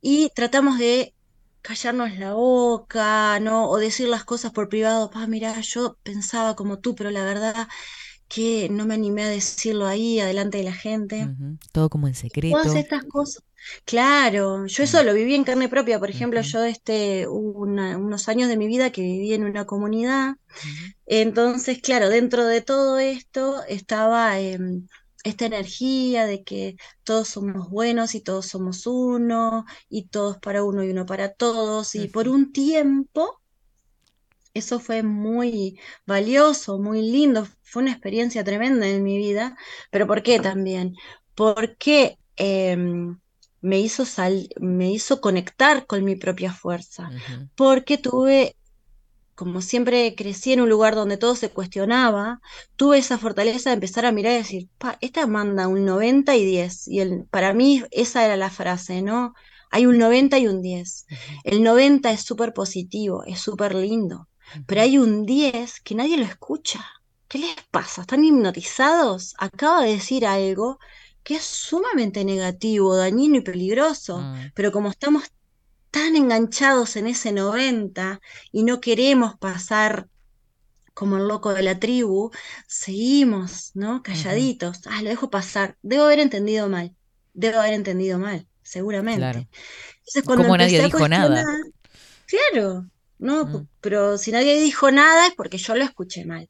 y 0.00 0.30
tratamos 0.34 0.78
de 0.78 1.14
callarnos 1.60 2.18
la 2.18 2.34
boca, 2.34 3.40
¿no? 3.40 3.68
O 3.68 3.78
decir 3.78 4.08
las 4.08 4.24
cosas 4.24 4.52
por 4.52 4.68
privado, 4.68 5.10
pa, 5.10 5.26
mira, 5.26 5.58
yo 5.60 5.96
pensaba 6.02 6.54
como 6.56 6.78
tú, 6.78 6.94
pero 6.94 7.10
la 7.10 7.24
verdad 7.24 7.68
que 8.28 8.68
no 8.70 8.86
me 8.86 8.94
animé 8.94 9.24
a 9.24 9.28
decirlo 9.28 9.86
ahí, 9.86 10.20
adelante 10.20 10.58
de 10.58 10.64
la 10.64 10.72
gente. 10.72 11.28
Todo 11.72 11.88
como 11.88 12.08
en 12.08 12.14
secreto. 12.14 12.56
Todas 12.56 12.74
estas 12.74 13.04
cosas. 13.04 13.42
Claro, 13.84 14.66
yo 14.66 14.82
eso 14.84 15.02
lo 15.02 15.14
viví 15.14 15.34
en 15.34 15.44
carne 15.44 15.68
propia. 15.68 15.98
Por 15.98 16.10
ejemplo, 16.10 16.40
yo 16.42 16.64
este, 16.64 17.26
una- 17.28 17.96
unos 17.98 18.28
años 18.28 18.48
de 18.48 18.56
mi 18.56 18.66
vida 18.66 18.90
que 18.92 19.02
viví 19.02 19.32
en 19.34 19.44
una 19.44 19.64
comunidad. 19.66 20.34
Entonces, 21.06 21.80
claro, 21.82 22.08
dentro 22.10 22.46
de 22.46 22.62
todo 22.62 22.98
esto 23.00 23.64
estaba 23.68 24.40
em, 24.40 24.88
esta 25.24 25.46
energía 25.46 26.26
de 26.26 26.44
que 26.44 26.76
todos 27.04 27.28
somos 27.28 27.70
buenos 27.70 28.14
y 28.14 28.20
todos 28.22 28.46
somos 28.48 28.86
uno, 28.86 29.64
y 29.88 30.08
todos 30.08 30.38
para 30.38 30.64
uno 30.64 30.84
y 30.84 30.90
uno 30.90 31.06
para 31.06 31.32
todos. 31.34 31.94
Y 31.96 32.08
por 32.08 32.28
un 32.28 32.52
tiempo 32.52 33.40
eso 34.54 34.78
fue 34.80 35.02
muy 35.02 35.78
valioso, 36.06 36.78
muy 36.78 37.02
lindo, 37.02 37.46
fue 37.62 37.82
una 37.82 37.92
experiencia 37.92 38.44
tremenda 38.44 38.86
en 38.88 39.02
mi 39.02 39.16
vida, 39.18 39.56
pero 39.90 40.06
¿por 40.06 40.22
qué 40.22 40.38
también? 40.40 40.94
Porque 41.34 42.18
em, 42.36 43.18
me 43.64 43.80
hizo 43.80 44.04
sal- 44.06 44.48
me 44.60 44.90
hizo 44.92 45.20
conectar 45.20 45.86
con 45.86 46.04
mi 46.04 46.16
propia 46.16 46.52
fuerza, 46.52 47.12
porque 47.56 47.98
tuve, 47.98 48.56
como 49.34 49.60
siempre 49.62 50.14
crecí 50.16 50.52
en 50.52 50.60
un 50.62 50.68
lugar 50.70 50.94
donde 50.94 51.16
todo 51.18 51.34
se 51.36 51.50
cuestionaba, 51.50 52.40
tuve 52.76 52.98
esa 52.98 53.18
fortaleza 53.18 53.70
de 53.70 53.74
empezar 53.74 54.06
a 54.06 54.12
mirar 54.12 54.34
y 54.34 54.36
decir, 54.38 54.68
pa, 54.78 54.96
esta 55.00 55.26
manda 55.26 55.68
un 55.68 55.84
90 55.84 56.36
y 56.36 56.44
10, 56.44 56.86
y 56.88 57.00
el, 57.00 57.26
para 57.30 57.52
mí 57.54 57.82
esa 57.90 58.24
era 58.24 58.36
la 58.36 58.50
frase, 58.50 59.02
¿no? 59.02 59.34
Hay 59.70 59.86
un 59.86 59.98
90 59.98 60.38
y 60.38 60.46
un 60.46 60.62
10. 60.62 61.06
Ujú. 61.10 61.20
El 61.44 61.62
90 61.64 62.12
es 62.12 62.22
súper 62.22 62.52
positivo, 62.54 63.24
es 63.24 63.40
súper 63.40 63.74
lindo, 63.74 64.28
pero 64.66 64.82
hay 64.82 64.98
un 64.98 65.26
10 65.26 65.80
que 65.80 65.94
nadie 65.96 66.16
lo 66.16 66.24
escucha. 66.24 66.84
¿Qué 67.28 67.38
les 67.38 67.56
pasa? 67.70 68.02
¿Están 68.02 68.24
hipnotizados? 68.24 69.34
Acaba 69.38 69.82
de 69.82 69.92
decir 69.92 70.26
algo 70.26 70.78
que 71.24 71.36
es 71.36 71.44
sumamente 71.44 72.24
negativo, 72.24 72.96
dañino 72.96 73.36
y 73.38 73.40
peligroso, 73.42 74.18
Mm. 74.20 74.52
pero 74.54 74.72
como 74.72 74.90
estamos 74.90 75.24
tan 75.90 76.16
enganchados 76.16 76.96
en 76.96 77.06
ese 77.08 77.32
90 77.32 78.20
y 78.52 78.64
no 78.64 78.80
queremos 78.80 79.36
pasar 79.38 80.08
como 80.94 81.16
el 81.18 81.26
loco 81.28 81.52
de 81.54 81.62
la 81.62 81.78
tribu, 81.80 82.30
seguimos, 82.68 83.72
¿no? 83.74 84.02
Calladitos. 84.02 84.82
Ah, 84.86 85.02
lo 85.02 85.10
dejo 85.10 85.30
pasar. 85.30 85.76
Debo 85.82 86.04
haber 86.04 86.20
entendido 86.20 86.68
mal. 86.68 86.94
Debo 87.32 87.58
haber 87.60 87.74
entendido 87.74 88.18
mal, 88.18 88.46
seguramente. 88.62 89.18
Claro. 89.20 89.38
Entonces, 89.98 90.22
cuando 90.24 90.44
Como 90.44 90.56
nadie 90.58 90.84
dijo 90.84 91.08
nada. 91.08 91.44
Claro, 92.26 92.86
no, 93.18 93.44
Mm. 93.46 93.68
pero 93.80 94.18
si 94.18 94.30
nadie 94.32 94.60
dijo 94.60 94.90
nada 94.90 95.26
es 95.28 95.34
porque 95.34 95.58
yo 95.58 95.74
lo 95.74 95.84
escuché 95.84 96.24
mal. 96.24 96.48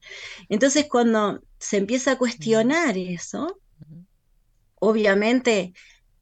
Entonces, 0.49 0.85
cuando 0.89 1.41
se 1.59 1.77
empieza 1.77 2.11
a 2.13 2.17
cuestionar 2.17 2.97
eso. 2.97 3.59
Obviamente 4.85 5.73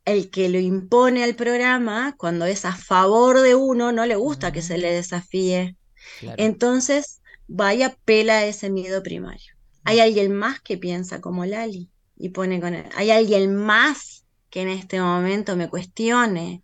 el 0.05 0.29
que 0.29 0.49
lo 0.49 0.59
impone 0.59 1.23
al 1.23 1.35
programa, 1.35 2.15
cuando 2.17 2.45
es 2.45 2.65
a 2.65 2.75
favor 2.75 3.39
de 3.39 3.55
uno, 3.55 3.91
no 3.91 4.05
le 4.05 4.15
gusta 4.15 4.51
que 4.51 4.61
se 4.61 4.77
le 4.77 4.91
desafíe. 4.91 5.77
Claro. 6.19 6.35
Entonces, 6.37 7.21
vaya 7.47 7.97
pela 8.03 8.45
ese 8.45 8.69
miedo 8.69 9.01
primario. 9.03 9.53
Hay 9.85 9.99
alguien 9.99 10.33
más 10.33 10.61
que 10.61 10.77
piensa 10.77 11.21
como 11.21 11.45
Lali 11.45 11.89
y 12.17 12.29
pone 12.29 12.59
con 12.59 12.73
él. 12.73 12.85
Hay 12.95 13.11
alguien 13.11 13.55
más 13.55 14.25
que 14.49 14.61
en 14.61 14.69
este 14.69 15.01
momento 15.01 15.55
me 15.55 15.69
cuestione. 15.69 16.61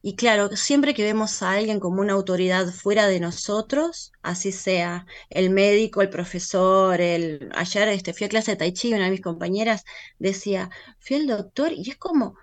Y 0.00 0.14
claro, 0.14 0.48
siempre 0.56 0.94
que 0.94 1.02
vemos 1.02 1.42
a 1.42 1.52
alguien 1.52 1.80
como 1.80 2.00
una 2.00 2.12
autoridad 2.12 2.68
fuera 2.68 3.08
de 3.08 3.18
nosotros, 3.20 4.12
así 4.22 4.52
sea 4.52 5.06
el 5.28 5.50
médico, 5.50 6.02
el 6.02 6.10
profesor, 6.10 7.00
el... 7.00 7.50
Ayer 7.54 7.88
este, 7.88 8.14
fui 8.14 8.26
a 8.26 8.28
clase 8.28 8.52
de 8.52 8.56
Tai 8.58 8.72
Chi 8.72 8.90
y 8.90 8.94
una 8.94 9.04
de 9.06 9.10
mis 9.10 9.20
compañeras 9.20 9.84
decía, 10.18 10.70
fui 11.00 11.16
al 11.16 11.26
doctor 11.26 11.72
y 11.72 11.90
es 11.90 11.96
como, 11.96 12.36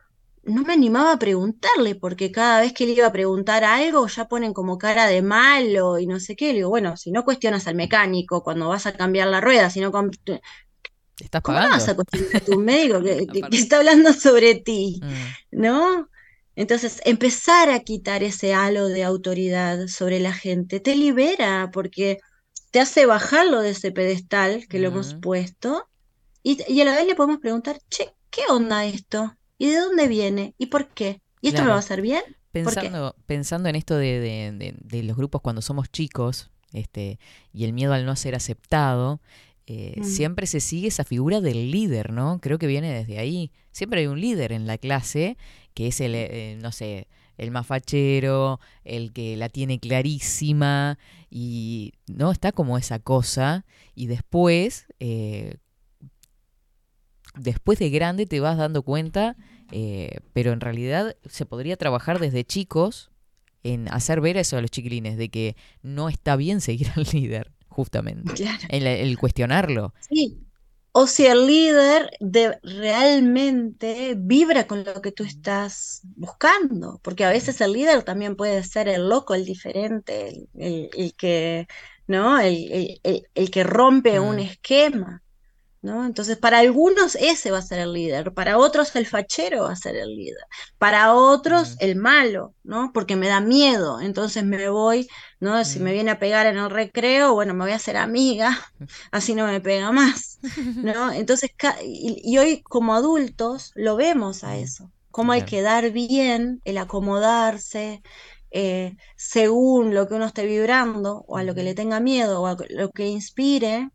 no 0.44 0.64
me 0.64 0.74
animaba 0.74 1.14
a 1.14 1.20
preguntarle, 1.20 1.96
porque 1.96 2.32
cada 2.32 2.60
vez 2.62 2.74
que 2.74 2.86
le 2.86 2.92
iba 2.92 3.08
a 3.08 3.12
preguntar 3.14 3.64
algo 3.64 4.06
ya 4.08 4.26
ponen 4.28 4.54
como 4.54 4.78
cara 4.78 5.08
de 5.08 5.22
malo 5.22 5.98
y 5.98 6.08
no 6.08 6.20
sé 6.20 6.36
qué. 6.36 6.48
Le 6.50 6.56
digo, 6.56 6.70
bueno, 6.70 6.98
si 6.98 7.12
no 7.12 7.24
cuestionas 7.24 7.68
al 7.68 7.76
mecánico 7.76 8.44
cuando 8.44 8.68
vas 8.68 8.86
a 8.86 8.94
cambiar 8.94 9.30
la 9.30 9.42
rueda, 9.42 9.70
si 9.70 9.80
no 9.80 9.92
¿Estás 11.18 11.42
¿cómo 11.42 11.58
vas 11.58 11.88
a 11.88 11.96
cuestionar 11.96 12.36
a 12.36 12.46
tu 12.46 12.58
médico 12.60 13.02
que, 13.02 13.16
que- 13.16 13.24
Aparte. 13.40 13.50
que 13.50 13.58
está 13.58 13.78
hablando 13.78 14.12
sobre 14.14 14.56
ti? 14.56 15.00
Mm. 15.02 15.60
¿no? 15.62 16.10
Entonces, 16.56 17.02
empezar 17.06 17.70
a 17.70 17.80
quitar 17.82 18.24
ese 18.24 18.54
halo 18.54 18.88
de 18.88 19.04
autoridad 19.04 19.88
sobre 19.88 20.20
la 20.20 20.34
gente 20.34 20.80
te 20.80 20.96
libera 20.96 21.70
porque 21.74 22.20
te 22.72 22.80
hace 22.80 23.06
bajarlo 23.06 23.62
de 23.62 23.72
ese 23.72 23.92
pedestal 23.92 24.68
que 24.68 24.80
lo 24.80 24.88
hemos 24.90 25.16
puesto 25.16 25.88
y, 26.44 26.60
y 26.72 26.82
a 26.82 26.86
la 26.86 26.96
vez 26.96 27.08
le 27.08 27.16
podemos 27.16 27.40
preguntar, 27.40 27.80
che, 27.90 28.16
¿qué 28.30 28.42
onda 28.50 28.86
esto? 28.86 29.36
¿Y 29.58 29.70
de 29.72 29.78
dónde 29.80 30.08
viene? 30.08 30.56
¿Y 30.58 30.68
por 30.68 30.90
qué? 30.94 31.22
¿Y 31.42 31.50
esto 31.50 31.64
me 31.64 31.66
Claro. 31.66 31.72
va 31.72 31.78
a 31.78 31.80
hacer 31.80 32.02
bien? 32.02 32.24
Pensando, 32.52 33.16
pensando 33.26 33.70
en 33.70 33.76
esto 33.76 33.96
de, 33.98 34.20
de- 34.20 34.52
de- 34.54 34.76
de 34.80 35.04
los 35.04 35.18
grupos 35.18 35.42
cuando 35.42 35.62
somos 35.62 35.92
chicos 35.92 36.52
este, 36.74 37.20
y 37.54 37.66
el 37.66 37.74
miedo 37.74 37.94
al 37.94 38.06
no 38.06 38.16
ser 38.16 38.36
aceptado, 38.36 39.22
eh, 39.68 39.96
Mm. 39.98 40.04
siempre 40.04 40.48
se 40.48 40.60
sigue 40.60 40.88
esa 40.88 41.04
figura 41.04 41.42
del 41.42 41.72
líder, 41.72 42.12
¿no? 42.12 42.40
Creo 42.42 42.58
que 42.58 42.68
viene 42.68 42.92
desde 42.94 43.18
ahí. 43.20 43.52
Siempre 43.72 44.02
hay 44.02 44.08
un 44.08 44.22
líder 44.22 44.52
en 44.52 44.68
la 44.68 44.78
clase 44.78 45.38
que 45.74 45.88
es 45.88 46.00
el, 46.02 46.14
eh, 46.16 46.58
no 46.62 46.72
sé, 46.72 47.08
el 47.38 47.52
más 47.52 47.68
fachero, 47.68 48.60
el 48.86 49.12
que 49.12 49.36
la 49.36 49.50
tiene 49.50 49.80
clarísima 49.80 50.98
y 51.30 51.94
no 52.08 52.32
está 52.32 52.52
como 52.54 52.78
esa 52.78 53.00
cosa 53.00 53.66
y 53.94 54.08
después, 54.08 54.86
eh, 55.00 55.56
después 57.38 57.80
de 57.80 57.90
grande 57.90 58.26
te 58.26 58.40
vas 58.40 58.58
dando 58.58 58.84
cuenta, 58.84 59.36
eh, 59.72 60.20
pero 60.34 60.54
en 60.54 60.62
realidad 60.62 61.16
se 61.26 61.46
podría 61.46 61.76
trabajar 61.76 62.20
desde 62.20 62.46
chicos 62.46 63.12
en 63.64 63.88
hacer 63.92 64.22
ver 64.22 64.38
eso 64.38 64.58
a 64.58 64.62
los 64.62 64.72
chiquilines, 64.72 65.18
de 65.18 65.30
que 65.30 65.56
no 65.82 66.08
está 66.08 66.36
bien 66.36 66.62
seguir 66.62 66.88
al 66.96 67.06
líder, 67.12 67.52
justamente. 67.76 68.34
Claro. 68.34 68.68
El, 68.68 68.88
el 68.88 69.18
cuestionarlo. 69.18 69.94
Sí. 70.00 70.42
O 70.92 71.08
si 71.08 71.26
el 71.26 71.46
líder 71.48 72.10
de, 72.22 72.58
realmente 72.64 74.16
vibra 74.18 74.66
con 74.68 74.84
lo 74.86 75.02
que 75.02 75.12
tú 75.12 75.24
estás 75.26 76.02
buscando, 76.16 77.00
porque 77.04 77.26
a 77.26 77.30
veces 77.30 77.60
el 77.62 77.74
líder 77.74 78.04
también 78.04 78.36
puede 78.38 78.64
ser 78.64 78.88
el 78.88 79.10
loco, 79.10 79.34
el 79.36 79.46
diferente, 79.46 80.30
el, 80.30 80.50
el- 80.56 80.90
el 80.96 81.16
que, 81.16 81.68
¿no? 82.08 82.40
El, 82.40 83.02
que 83.52 83.64
rompe 83.64 84.20
un 84.22 84.38
Mm. 84.38 84.40
esquema, 84.40 85.24
¿no? 85.86 86.06
Entonces, 86.06 86.38
para 86.38 86.60
algunos 86.60 87.16
ese 87.16 87.52
va 87.52 87.60
a 87.60 87.62
ser 87.62 87.80
el 87.80 87.94
líder, 87.94 88.34
para 88.34 88.58
otros 88.58 88.96
el 88.96 89.08
fachero 89.08 89.64
va 89.64 89.72
a 89.74 89.76
ser 89.76 89.96
el 89.96 90.16
líder, 90.16 90.44
para 90.78 91.14
otros 91.14 91.76
el 91.80 91.96
malo, 91.96 92.56
¿no? 92.64 92.92
Porque 92.94 93.16
me 93.16 93.28
da 93.28 93.40
miedo, 93.42 94.02
entonces 94.02 94.44
me 94.46 94.70
voy, 94.70 95.08
¿no? 95.40 95.64
Si 95.66 95.80
me 95.80 95.94
viene 95.94 96.12
a 96.12 96.20
pegar 96.20 96.46
en 96.48 96.58
el 96.58 96.70
recreo, 96.70 97.34
bueno, 97.34 97.54
me 97.54 97.66
voy 97.66 97.74
a 97.74 97.76
hacer 97.78 97.98
amiga, 97.98 98.58
así 99.12 99.36
no 99.36 99.48
me 99.48 99.62
pega 99.62 99.92
más, 99.92 100.40
¿no? 100.82 101.12
Entonces, 101.14 101.52
y, 101.84 102.22
y 102.24 102.38
hoy 102.38 102.62
como 102.64 102.96
adultos 102.96 103.72
lo 103.76 103.96
vemos 103.96 104.44
a 104.44 104.58
eso, 104.58 104.92
como 105.12 105.34
el 105.34 105.46
Claro. 105.46 105.46
quedar 105.46 105.92
bien, 105.92 106.62
el 106.66 106.78
acomodarse, 106.78 108.02
eh, 108.52 108.96
según 109.18 109.94
lo 109.94 110.08
que 110.08 110.16
uno 110.16 110.26
esté 110.26 110.46
vibrando, 110.46 111.24
o 111.28 111.38
a 111.38 111.44
lo 111.44 111.56
que 111.56 111.64
le 111.64 111.76
tenga 111.76 112.00
miedo, 112.00 112.42
o 112.42 112.48
a 112.48 112.58
lo 112.70 112.90
que 112.92 113.08
inspire, 113.08 113.90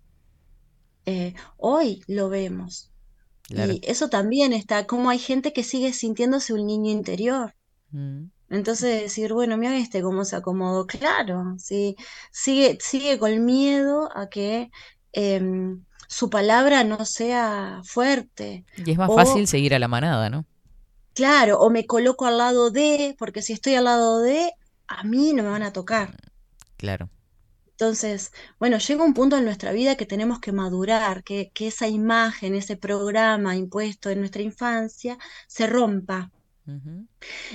eh, 1.11 1.35
hoy 1.57 2.03
lo 2.07 2.29
vemos. 2.29 2.91
Claro. 3.43 3.73
Y 3.73 3.81
eso 3.85 4.09
también 4.09 4.53
está, 4.53 4.87
como 4.87 5.11
hay 5.11 5.19
gente 5.19 5.53
que 5.53 5.65
sigue 5.65 5.93
sintiéndose 5.93 6.53
un 6.53 6.67
niño 6.67 6.91
interior. 6.91 7.55
Mm. 7.91 8.27
Entonces 8.51 9.03
decir, 9.03 9.33
bueno, 9.33 9.57
mira 9.57 9.77
este 9.77 10.03
cómo 10.03 10.25
se 10.25 10.37
acomodó. 10.37 10.87
Claro, 10.87 11.55
sí, 11.59 11.97
sigue, 12.33 12.79
sigue 12.81 13.19
con 13.19 13.45
miedo 13.45 14.11
a 14.17 14.29
que 14.29 14.71
em, 15.13 15.85
su 16.09 16.31
palabra 16.31 16.85
no 16.85 17.05
sea 17.05 17.81
fuerte. 17.85 18.65
Y 18.77 18.91
es 18.91 18.99
más 18.99 19.11
O, 19.11 19.15
fácil 19.15 19.47
seguir 19.47 19.75
a 19.75 19.79
la 19.79 19.89
manada, 19.89 20.31
¿no? 20.31 20.47
claro, 21.15 21.61
o 21.61 21.71
me 21.71 21.87
coloco 21.87 22.27
al 22.27 22.39
lado 22.39 22.71
de, 22.71 23.15
porque 23.19 23.43
si 23.43 23.53
estoy 23.53 23.75
al 23.75 23.85
lado 23.85 24.21
de, 24.21 24.53
a 24.89 25.05
mí 25.05 25.33
no 25.33 25.43
me 25.43 25.51
van 25.51 25.63
a 25.63 25.73
tocar. 25.73 26.17
Claro. 26.77 27.11
Entonces, 27.81 28.31
bueno, 28.59 28.77
llega 28.77 29.03
un 29.03 29.15
punto 29.15 29.39
en 29.39 29.47
nuestra 29.47 29.73
vida 29.73 29.97
que 29.97 30.05
tenemos 30.05 30.39
que 30.39 30.53
madurar, 30.53 31.25
que, 31.25 31.51
que 31.55 31.69
esa 31.69 31.89
imagen, 31.89 32.55
ese 32.55 32.77
programa 32.77 33.57
impuesto 33.57 34.11
en 34.11 34.21
nuestra 34.21 34.43
infancia 34.43 35.17
se 35.47 35.67
rompa. 35.67 36.31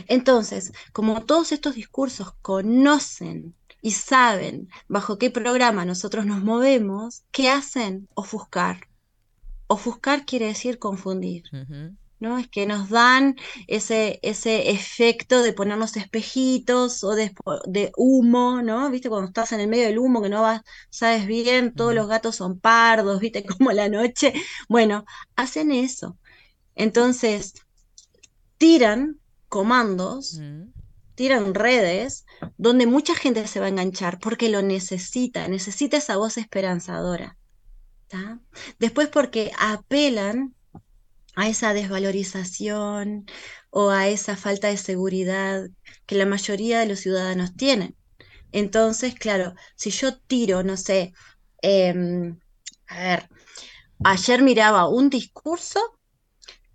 Entonces, 0.07 0.73
como 0.93 1.23
todos 1.25 1.51
estos 1.51 1.75
discursos 1.75 2.33
conocen 2.41 3.53
y 3.83 3.91
saben 3.91 4.67
bajo 4.87 5.19
qué 5.19 5.29
programa 5.29 5.85
nosotros 5.85 6.25
nos 6.25 6.41
movemos, 6.41 7.23
¿qué 7.29 7.49
hacen? 7.49 8.09
Ofuscar. 8.15 8.87
Ofuscar 9.67 10.25
quiere 10.25 10.47
decir 10.47 10.79
confundir. 10.79 11.43
¿No? 12.25 12.37
Es 12.39 12.47
que 12.49 12.65
nos 12.65 12.89
dan 12.89 13.35
ese, 13.67 14.19
ese 14.23 14.71
efecto 14.71 15.43
de 15.43 15.53
ponernos 15.53 15.95
espejitos 15.97 17.03
o 17.03 17.11
de, 17.15 17.33
de 17.65 17.91
humo, 17.95 18.61
¿no? 18.61 18.89
¿Viste? 18.89 19.09
Cuando 19.09 19.27
estás 19.27 19.51
en 19.51 19.61
el 19.61 19.67
medio 19.67 19.85
del 19.85 19.99
humo 19.99 20.21
que 20.21 20.29
no 20.29 20.41
vas, 20.41 20.61
sabes 20.89 21.27
bien, 21.27 21.73
todos 21.73 21.93
los 21.93 22.07
gatos 22.07 22.35
son 22.35 22.59
pardos, 22.59 23.19
¿viste? 23.19 23.45
Como 23.57 23.71
la 23.71 23.89
noche. 23.89 24.33
Bueno, 24.67 25.05
hacen 25.35 25.71
eso. 25.71 26.17
Entonces, 26.75 27.53
tiran 28.57 29.19
comandos, 29.47 30.41
tiran 31.15 31.53
redes 31.53 32.25
donde 32.57 32.87
mucha 32.87 33.15
gente 33.15 33.47
se 33.47 33.59
va 33.59 33.67
a 33.67 33.69
enganchar 33.69 34.19
porque 34.19 34.49
lo 34.49 34.61
necesita, 34.61 35.47
necesita 35.47 35.97
esa 35.97 36.17
voz 36.17 36.37
esperanzadora. 36.37 37.37
¿tá? 38.07 38.39
Después 38.79 39.07
porque 39.09 39.51
apelan 39.59 40.55
a 41.35 41.47
esa 41.49 41.73
desvalorización 41.73 43.25
o 43.69 43.89
a 43.91 44.07
esa 44.09 44.37
falta 44.37 44.67
de 44.69 44.77
seguridad 44.77 45.67
que 46.05 46.15
la 46.15 46.25
mayoría 46.25 46.79
de 46.79 46.87
los 46.87 46.99
ciudadanos 47.01 47.55
tienen. 47.55 47.95
Entonces, 48.51 49.15
claro, 49.15 49.55
si 49.75 49.91
yo 49.91 50.17
tiro, 50.19 50.63
no 50.63 50.77
sé, 50.77 51.13
em, 51.61 52.39
a 52.87 52.99
ver, 53.03 53.29
ayer 54.03 54.41
miraba 54.43 54.89
un 54.89 55.09
discurso 55.09 55.79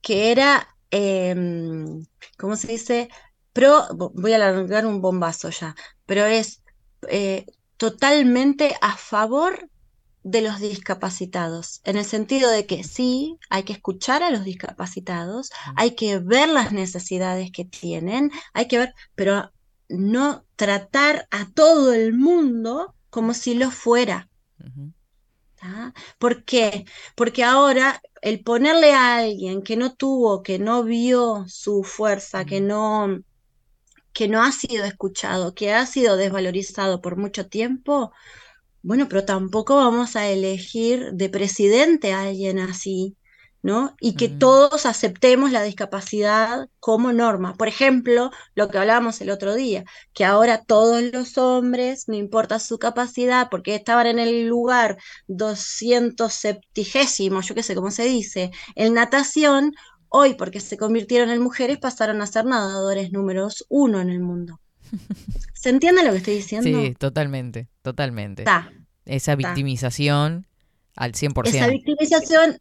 que 0.03 0.31
era, 0.33 0.69
em, 0.91 2.05
¿cómo 2.39 2.57
se 2.57 2.69
dice? 2.69 3.09
Pro, 3.53 3.89
vo- 3.91 4.13
voy 4.15 4.33
a 4.33 4.39
largar 4.39 4.87
un 4.87 5.01
bombazo 5.01 5.51
ya, 5.51 5.75
pero 6.07 6.25
es 6.27 6.63
eh, 7.09 7.47
totalmente 7.77 8.77
a 8.81 8.97
favor 8.97 9.69
de 10.23 10.43
los 10.43 10.61
discapacitados, 10.61 11.81
en 11.85 11.97
el 11.97 12.05
sentido 12.05 12.51
de 12.51 12.66
que 12.66 12.85
sí, 12.85 13.39
hay 13.49 13.62
que 13.62 13.73
escuchar 13.73 14.23
a 14.23 14.31
los 14.31 14.45
discapacitados, 14.45 15.51
hay 15.77 15.95
que 15.95 16.18
ver 16.18 16.49
las 16.49 16.73
necesidades 16.73 17.51
que 17.53 17.64
tienen, 17.64 18.31
hay 18.53 18.68
que 18.68 18.79
ver, 18.79 18.95
pero 19.14 19.51
no 19.89 20.45
tratar 20.57 21.27
a 21.31 21.51
todo 21.51 21.93
el 21.93 22.12
mundo 22.12 22.95
como 23.09 23.35
si 23.35 23.55
lo 23.55 23.71
fuera. 23.71 24.29
¿Por 26.18 26.45
qué? 26.45 26.85
Porque 27.14 27.45
ahora 27.45 28.01
el 28.23 28.43
ponerle 28.43 28.93
a 28.93 29.16
alguien 29.16 29.62
que 29.62 29.77
no 29.77 29.95
tuvo, 29.95 30.43
que 30.43 30.59
no 30.59 30.85
vio 30.85 31.45
su 31.49 31.83
fuerza, 31.83 32.45
que 32.45 32.61
no, 32.61 33.23
que 34.12 34.29
no 34.29 34.43
ha 34.43 34.53
sido 34.53 34.85
escuchado, 34.85 35.55
que 35.55 35.73
ha 35.73 35.87
sido 35.87 36.16
desvalorizado 36.16 37.01
por 37.01 37.16
mucho 37.16 37.49
tiempo, 37.49 38.12
bueno, 38.83 39.09
pero 39.09 39.24
tampoco 39.24 39.76
vamos 39.76 40.16
a 40.16 40.28
elegir 40.28 41.11
de 41.12 41.28
presidente 41.31 42.12
a 42.12 42.22
alguien 42.22 42.59
así, 42.59 43.16
¿no? 43.62 43.95
Y 44.01 44.16
que 44.16 44.28
Mm. 44.28 44.39
todos 44.39 44.87
aceptemos 44.87 45.53
la 45.53 45.62
discapacidad 45.62 46.68
como 46.81 47.12
norma. 47.12 47.55
Por 47.55 47.68
ejemplo, 47.68 48.31
lo 48.55 48.68
que 48.68 48.78
hablábamos 48.78 49.20
el 49.20 49.31
otro 49.31 49.55
día, 49.55 49.85
que 50.14 50.24
ahora 50.24 50.64
todos 50.64 51.03
los 51.12 51.37
hombres, 51.39 52.09
no 52.09 52.14
importa 52.16 52.59
su 52.59 52.78
capacidad, 52.78 53.49
porque 53.51 53.74
estaban 53.74 54.07
en 54.07 54.18
el 54.18 54.47
lugar 54.47 54.97
270, 55.26 57.41
yo 57.43 57.55
qué 57.55 57.62
sé 57.62 57.74
cómo 57.74 57.91
se 57.91 58.05
dice, 58.05 58.51
en 58.74 58.95
natación, 58.95 59.72
hoy 60.09 60.35
porque 60.35 60.61
se 60.61 60.76
convirtieron 60.78 61.31
en 61.31 61.43
mujeres 61.43 61.78
pasaron 61.78 62.20
a 62.22 62.26
ser 62.26 62.45
nadadores 62.47 63.12
números 63.12 63.64
uno 63.68 64.01
en 64.01 64.09
el 64.11 64.20
mundo. 64.20 64.59
¿Se 65.55 65.70
entiende 65.70 66.05
lo 66.05 66.12
que 66.12 66.18
estoy 66.18 66.34
diciendo? 66.34 66.68
Sí, 66.68 66.95
totalmente, 66.99 67.68
totalmente. 67.82 68.45
Esa 69.05 69.34
victimización 69.36 70.47
al 70.97 71.12
100%. 71.12 71.49
Esa 71.49 71.68
victimización 71.68 72.61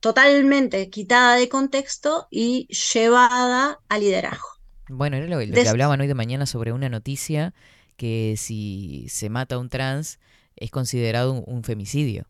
totalmente 0.00 0.90
quitada 0.90 1.36
de 1.36 1.48
contexto 1.48 2.28
y 2.30 2.66
llevada 2.68 3.78
a 3.88 3.98
liderazgo. 3.98 4.46
Bueno, 4.88 5.16
era 5.16 5.26
lo, 5.26 5.38
que 5.38 5.68
hablaban 5.68 6.00
hoy 6.00 6.06
de 6.06 6.14
mañana 6.14 6.46
sobre 6.46 6.72
una 6.72 6.88
noticia 6.88 7.54
que 7.96 8.34
si 8.38 9.06
se 9.08 9.28
mata 9.28 9.56
a 9.56 9.58
un 9.58 9.68
trans 9.68 10.18
es 10.56 10.70
considerado 10.70 11.32
un, 11.32 11.44
un 11.46 11.64
femicidio. 11.64 12.26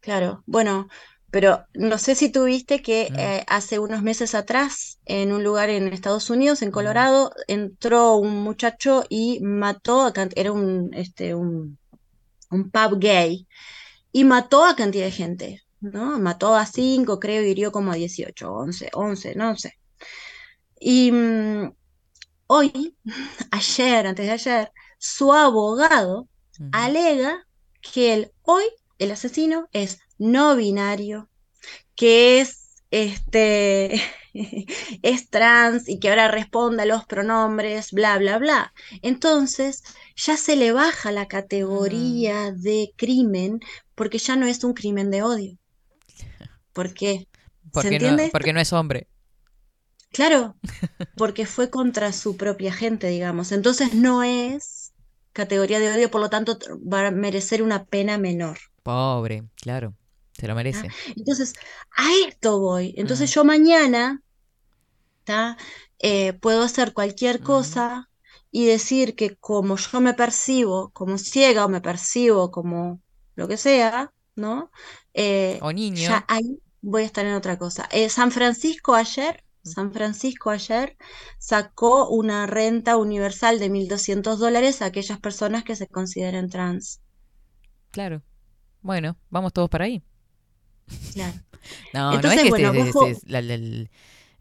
Claro, 0.00 0.42
bueno, 0.46 0.88
pero 1.32 1.66
no 1.74 1.98
sé 1.98 2.14
si 2.16 2.30
tuviste 2.30 2.82
que 2.82 3.10
Mm. 3.10 3.16
eh, 3.18 3.44
hace 3.48 3.80
unos 3.80 4.02
meses 4.04 4.34
atrás, 4.36 5.00
en 5.06 5.32
un 5.32 5.44
lugar 5.44 5.70
en 5.70 5.88
Estados 5.88 6.30
Unidos, 6.30 6.62
en 6.62 6.70
Mm. 6.70 6.72
Colorado, 6.72 7.32
entró 7.48 8.16
un 8.16 8.42
muchacho 8.44 9.04
y 9.10 9.40
mató 9.42 10.12
era 10.36 10.52
un, 10.52 10.90
este, 10.94 11.34
un, 11.36 11.78
un 12.50 12.70
pub 12.70 12.98
gay, 13.00 13.46
y 14.12 14.24
mató 14.24 14.64
a 14.64 14.76
cantidad 14.76 15.06
de 15.06 15.12
gente, 15.12 15.60
¿no? 15.80 16.18
Mató 16.20 16.54
a 16.56 16.66
cinco, 16.66 17.20
creo, 17.20 17.42
y 17.44 17.50
hirió 17.50 17.72
como 17.72 17.92
a 17.92 17.96
18, 17.96 18.52
11, 18.52 18.90
11, 18.94 19.34
no 19.36 19.56
sé. 19.56 19.72
Y 20.80 21.12
mm, 21.12 21.72
hoy, 22.48 22.96
ayer, 23.52 24.06
antes 24.08 24.26
de 24.26 24.32
ayer, 24.32 24.72
su 24.98 25.32
abogado 25.32 26.28
alega 26.72 27.46
que 27.82 28.14
él 28.14 28.32
hoy, 28.42 28.64
el 28.98 29.12
asesino, 29.12 29.68
es 29.72 30.00
no 30.22 30.56
binario, 30.56 31.28
que 31.96 32.40
es 32.40 32.82
este 32.90 34.00
es 35.02 35.30
trans 35.30 35.88
y 35.88 35.98
que 35.98 36.10
ahora 36.10 36.28
responde 36.28 36.82
a 36.82 36.86
los 36.86 37.04
pronombres, 37.06 37.92
bla, 37.92 38.18
bla, 38.18 38.38
bla. 38.38 38.72
Entonces, 39.02 39.82
ya 40.16 40.36
se 40.36 40.56
le 40.56 40.72
baja 40.72 41.12
la 41.12 41.26
categoría 41.28 42.52
de 42.52 42.92
crimen 42.96 43.60
porque 43.94 44.18
ya 44.18 44.36
no 44.36 44.46
es 44.46 44.64
un 44.64 44.74
crimen 44.74 45.10
de 45.10 45.22
odio. 45.22 45.58
¿Por 46.72 46.94
qué? 46.94 47.28
¿Se 47.64 47.70
Porque 47.70 47.88
no, 47.90 47.94
entiende? 47.96 48.28
porque 48.32 48.52
no 48.52 48.60
es 48.60 48.72
hombre. 48.72 49.08
Claro, 50.10 50.56
porque 51.16 51.46
fue 51.46 51.70
contra 51.70 52.12
su 52.12 52.36
propia 52.36 52.72
gente, 52.72 53.08
digamos. 53.08 53.52
Entonces 53.52 53.94
no 53.94 54.22
es 54.22 54.92
categoría 55.32 55.80
de 55.80 55.92
odio, 55.92 56.10
por 56.10 56.20
lo 56.20 56.30
tanto 56.30 56.58
va 56.80 57.06
a 57.06 57.10
merecer 57.10 57.62
una 57.62 57.84
pena 57.84 58.18
menor. 58.18 58.58
Pobre, 58.82 59.44
claro. 59.56 59.94
Se 60.32 60.48
lo 60.48 60.54
merece. 60.54 60.88
Entonces, 61.16 61.54
a 61.96 62.04
esto 62.28 62.58
voy. 62.60 62.94
Entonces 62.96 63.32
yo 63.34 63.44
mañana. 63.44 64.22
Eh, 65.98 66.32
puedo 66.34 66.62
hacer 66.62 66.92
cualquier 66.92 67.40
cosa 67.40 68.10
y 68.50 68.66
decir 68.66 69.14
que 69.14 69.36
como 69.36 69.76
yo 69.76 70.00
me 70.00 70.14
percibo 70.14 70.90
como 70.90 71.16
ciega 71.16 71.64
o 71.64 71.68
me 71.68 71.80
percibo 71.80 72.50
como 72.50 73.00
lo 73.36 73.48
que 73.48 73.56
sea, 73.56 74.12
¿no? 74.34 74.70
Eh, 75.14 75.58
O 75.62 75.72
niño. 75.72 75.96
ya 76.08 76.24
ahí 76.28 76.58
voy 76.80 77.02
a 77.02 77.06
estar 77.06 77.24
en 77.24 77.34
otra 77.34 77.56
cosa. 77.56 77.88
Eh, 77.92 78.08
San 78.08 78.32
Francisco 78.32 78.94
ayer, 78.94 79.44
San 79.62 79.92
Francisco 79.92 80.50
ayer 80.50 80.96
sacó 81.38 82.08
una 82.08 82.46
renta 82.46 82.96
universal 82.96 83.58
de 83.60 83.70
1.200 83.70 84.36
dólares 84.38 84.82
a 84.82 84.86
aquellas 84.86 85.20
personas 85.20 85.62
que 85.64 85.76
se 85.76 85.86
consideren 85.86 86.50
trans. 86.50 87.00
Claro. 87.92 88.22
Bueno, 88.80 89.16
vamos 89.30 89.52
todos 89.52 89.70
para 89.70 89.84
ahí. 89.84 90.02
Claro. 91.14 91.34
No, 91.94 92.14
Entonces, 92.14 92.22
no 92.22 92.56
es 92.56 92.60
que 92.60 92.68
bueno, 92.70 93.18
la, 93.26 93.42
la- 93.42 93.86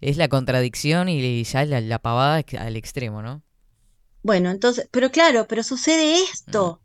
es 0.02 0.18
la 0.18 0.28
contradicción 0.28 1.10
y 1.10 1.44
ya 1.44 1.66
la, 1.66 1.80
la 1.82 2.00
pavada 2.00 2.44
al 2.60 2.76
extremo, 2.76 3.22
¿no? 3.22 3.44
Bueno, 4.24 4.50
entonces, 4.52 4.88
pero 4.92 5.12
claro, 5.12 5.48
pero 5.48 5.64
sucede 5.64 6.22
esto. 6.24 6.82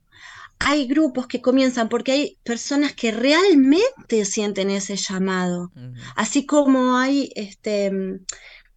Hay 0.59 0.87
grupos 0.87 1.27
que 1.27 1.43
comienzan 1.43 1.89
porque 1.89 2.13
hay 2.13 2.39
personas 2.43 2.95
que 2.95 3.11
realmente 3.13 4.25
sienten 4.25 4.71
ese 4.71 4.97
llamado. 4.97 5.71
Así 6.17 6.47
como 6.47 6.97
hay, 6.97 7.31
este, 7.37 7.91
mm, 7.91 8.25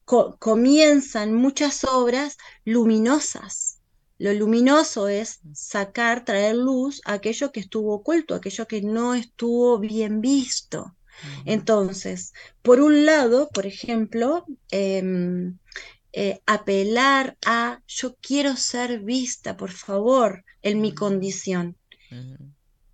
co- 0.06 0.36
comienzan 0.40 1.34
muchas 1.34 1.86
obras 1.86 2.38
luminosas. 2.66 3.68
Lo 4.20 4.34
luminoso 4.34 5.07
es 5.07 5.39
sacar, 5.53 6.26
traer 6.26 6.55
luz 6.55 7.01
a 7.05 7.13
aquello 7.13 7.51
que 7.51 7.61
estuvo 7.61 7.93
oculto, 7.95 8.36
aquello 8.36 8.67
que 8.67 8.82
no 8.82 9.15
estuvo 9.15 9.80
bien 9.80 10.22
visto. 10.22 10.95
Entonces, 11.45 12.34
por 12.61 12.82
un 12.82 13.05
lado, 13.05 13.49
por 13.53 13.65
ejemplo, 13.65 14.45
em, 14.72 15.57
eh, 16.11 16.41
apelar 16.45 17.38
a 17.45 17.82
yo 17.88 18.15
quiero 18.22 18.55
ser 18.57 18.99
vista, 18.99 19.57
por 19.57 19.72
favor, 19.72 20.43
en 20.61 20.82
mi 20.82 20.93
condición. 20.93 21.78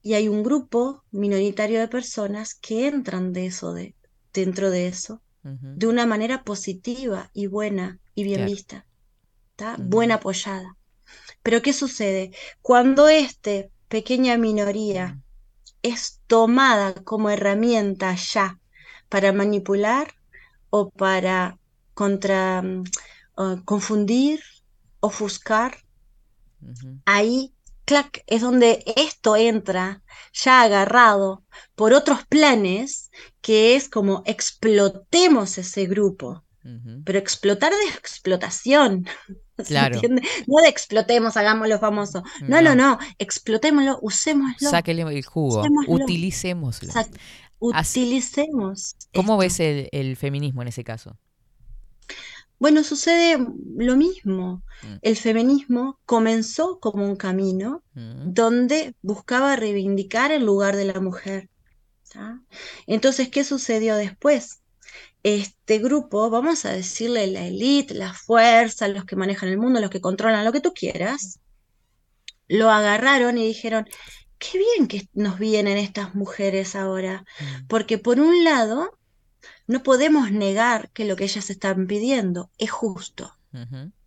Y 0.04 0.14
hay 0.14 0.28
un 0.28 0.44
grupo 0.44 1.04
minoritario 1.12 1.80
de 1.80 1.88
personas 1.88 2.54
que 2.54 2.88
entran 2.88 3.34
de 3.34 3.48
eso, 3.48 3.74
de, 3.74 3.96
dentro 4.32 4.70
de 4.70 4.88
eso, 4.88 5.22
de 5.42 5.88
una 5.88 6.06
manera 6.06 6.44
positiva 6.44 7.32
y 7.34 7.48
buena 7.48 8.00
y 8.14 8.24
bien 8.24 8.42
Claro. 8.42 8.52
vista, 8.52 8.86
¿tá? 9.56 9.78
Buena 9.80 10.16
apoyada. 10.16 10.78
Pero 11.44 11.62
¿qué 11.62 11.74
sucede? 11.74 12.32
Cuando 12.62 13.08
esta 13.08 13.52
pequeña 13.88 14.38
minoría 14.38 15.20
es 15.82 16.22
tomada 16.28 16.94
como 17.04 17.30
herramienta 17.30 18.16
ya 18.16 18.60
para 19.10 19.32
manipular 19.32 20.14
o 20.70 20.90
para 20.90 21.58
contra, 21.94 22.62
mm, 22.62 22.84
confundir, 23.64 24.42
ofuscar, 25.00 25.78
ahí, 27.06 27.54
clac, 27.86 28.24
es 28.28 28.42
donde 28.42 28.84
esto 28.96 29.36
entra 29.36 30.02
ya 30.34 30.62
agarrado 30.62 31.44
por 31.76 31.94
otros 31.94 32.26
planes, 32.28 33.12
que 33.42 33.76
es 33.76 33.90
como 33.90 34.24
explotemos 34.26 35.58
ese 35.58 35.86
grupo. 35.86 36.44
Pero 37.04 37.20
explotar 37.20 37.72
de 37.72 37.90
explotación. 37.98 39.06
¿se 39.58 39.64
Claro. 39.66 40.02
No 40.48 40.62
de 40.62 40.68
explotemos, 40.68 41.38
hagámoslo 41.38 41.80
famoso. 41.80 42.24
No, 42.48 42.62
no, 42.62 42.76
no, 42.76 42.98
explotémoslo, 43.20 44.00
usémoslo. 44.02 44.70
Sáquele 44.70 45.04
el 45.04 45.24
jugo, 45.26 45.62
Usémoslo. 45.62 45.94
utilicémoslo. 45.94 46.92
Sa- 46.92 47.08
utilicemos. 47.60 48.96
¿Cómo 49.14 49.38
ves 49.38 49.60
el, 49.60 49.90
el 49.92 50.18
feminismo 50.18 50.62
en 50.62 50.68
ese 50.70 50.84
caso? 50.84 51.18
Bueno, 52.58 52.84
sucede 52.84 53.38
lo 53.78 53.96
mismo. 53.98 54.64
Mm. 54.82 54.96
El 55.02 55.16
feminismo 55.18 56.00
comenzó 56.06 56.80
como 56.80 57.06
un 57.06 57.16
camino 57.16 57.84
Mm. 57.94 58.34
donde 58.34 58.96
buscaba 59.02 59.56
reivindicar 59.56 60.32
el 60.32 60.46
lugar 60.46 60.76
de 60.76 60.86
la 60.86 61.00
mujer. 61.00 61.50
Entonces, 62.88 63.30
¿qué 63.30 63.44
sucedió 63.44 63.96
después? 63.98 64.62
Este 65.26 65.80
grupo, 65.80 66.30
vamos 66.30 66.66
a 66.66 66.74
decirle 66.74 67.26
la 67.26 67.48
élite, 67.48 67.96
la 67.96 68.14
fuerza, 68.14 68.88
los 68.88 69.06
que 69.06 69.16
manejan 69.16 69.50
el 69.50 69.58
mundo, 69.58 69.82
los 69.82 69.90
que 69.90 70.00
controlan 70.00 70.46
lo 70.46 70.52
que 70.52 70.62
tú 70.62 70.72
quieras, 70.72 71.40
lo 72.48 72.70
agarraron 72.70 73.40
y 73.40 73.48
dijeron, 73.48 73.88
qué 74.38 74.60
bien 74.60 74.88
que 74.88 75.10
nos 75.14 75.40
vienen 75.40 75.80
estas 75.80 76.14
mujeres 76.14 76.76
ahora, 76.76 77.26
porque 77.68 77.98
por 77.98 78.20
un 78.20 78.44
lado, 78.44 79.00
no 79.66 79.82
podemos 79.82 80.32
negar 80.32 80.92
que 80.92 81.06
lo 81.06 81.16
que 81.16 81.24
ellas 81.24 81.50
están 81.50 81.88
pidiendo 81.88 82.52
es 82.60 82.70
justo. 82.70 83.36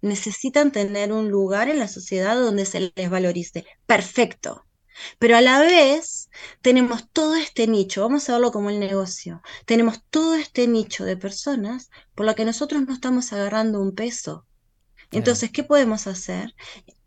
Necesitan 0.01 0.71
tener 0.71 1.13
un 1.13 1.31
lugar 1.31 1.69
en 1.69 1.81
la 1.81 1.89
sociedad 1.89 2.37
donde 2.37 2.65
se 2.65 2.93
les 2.95 3.11
valorice. 3.11 3.67
Perfecto. 3.87 4.68
Pero 5.19 5.37
a 5.37 5.41
la 5.41 5.61
vez 5.61 6.31
tenemos 6.63 7.09
todo 7.11 7.35
este 7.37 7.67
nicho, 7.67 8.03
vamos 8.03 8.29
a 8.29 8.33
verlo 8.33 8.53
como 8.53 8.71
el 8.71 8.81
negocio, 8.81 9.43
tenemos 9.65 10.03
todo 10.11 10.35
este 10.35 10.67
nicho 10.67 11.05
de 11.05 11.17
personas 11.17 11.91
por 12.15 12.27
la 12.27 12.35
que 12.35 12.45
nosotros 12.45 12.83
no 12.87 12.93
estamos 12.95 13.33
agarrando 13.33 13.81
un 13.81 13.95
peso. 13.95 14.47
Entonces, 15.11 15.51
¿qué 15.51 15.65
podemos 15.65 16.07
hacer? 16.07 16.55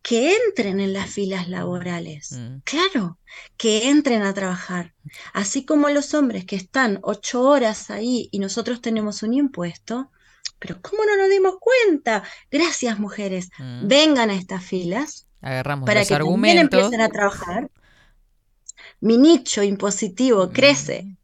Que 0.02 0.36
entren 0.36 0.80
en 0.80 0.94
las 0.94 1.10
filas 1.10 1.48
laborales. 1.48 2.40
Claro, 2.64 3.20
que 3.58 3.90
entren 3.90 4.24
a 4.24 4.34
trabajar. 4.34 4.96
Así 5.34 5.66
como 5.66 5.90
los 5.90 6.14
hombres 6.16 6.46
que 6.46 6.56
están 6.56 7.00
ocho 7.04 7.44
horas 7.44 7.92
ahí 7.92 8.28
y 8.32 8.40
nosotros 8.40 8.82
tenemos 8.82 9.22
un 9.22 9.36
impuesto, 9.36 10.12
pero 10.58 10.82
¿cómo 10.82 11.06
no 11.06 11.16
nos 11.18 11.30
dimos 11.30 11.56
cuenta? 11.60 12.24
Gracias, 12.50 13.00
mujeres. 13.00 13.50
Mm. 13.60 13.88
Vengan 13.88 14.30
a 14.32 14.36
estas 14.36 14.64
filas 14.64 15.28
Agarramos 15.42 15.86
para 15.88 16.02
los 16.02 16.08
que 16.08 16.16
también 16.16 16.58
argumentos. 16.60 16.80
empiecen 16.80 17.02
a 17.02 17.10
trabajar. 17.10 17.70
Mi 19.02 19.18
nicho 19.18 19.64
impositivo 19.64 20.52
crece, 20.52 21.18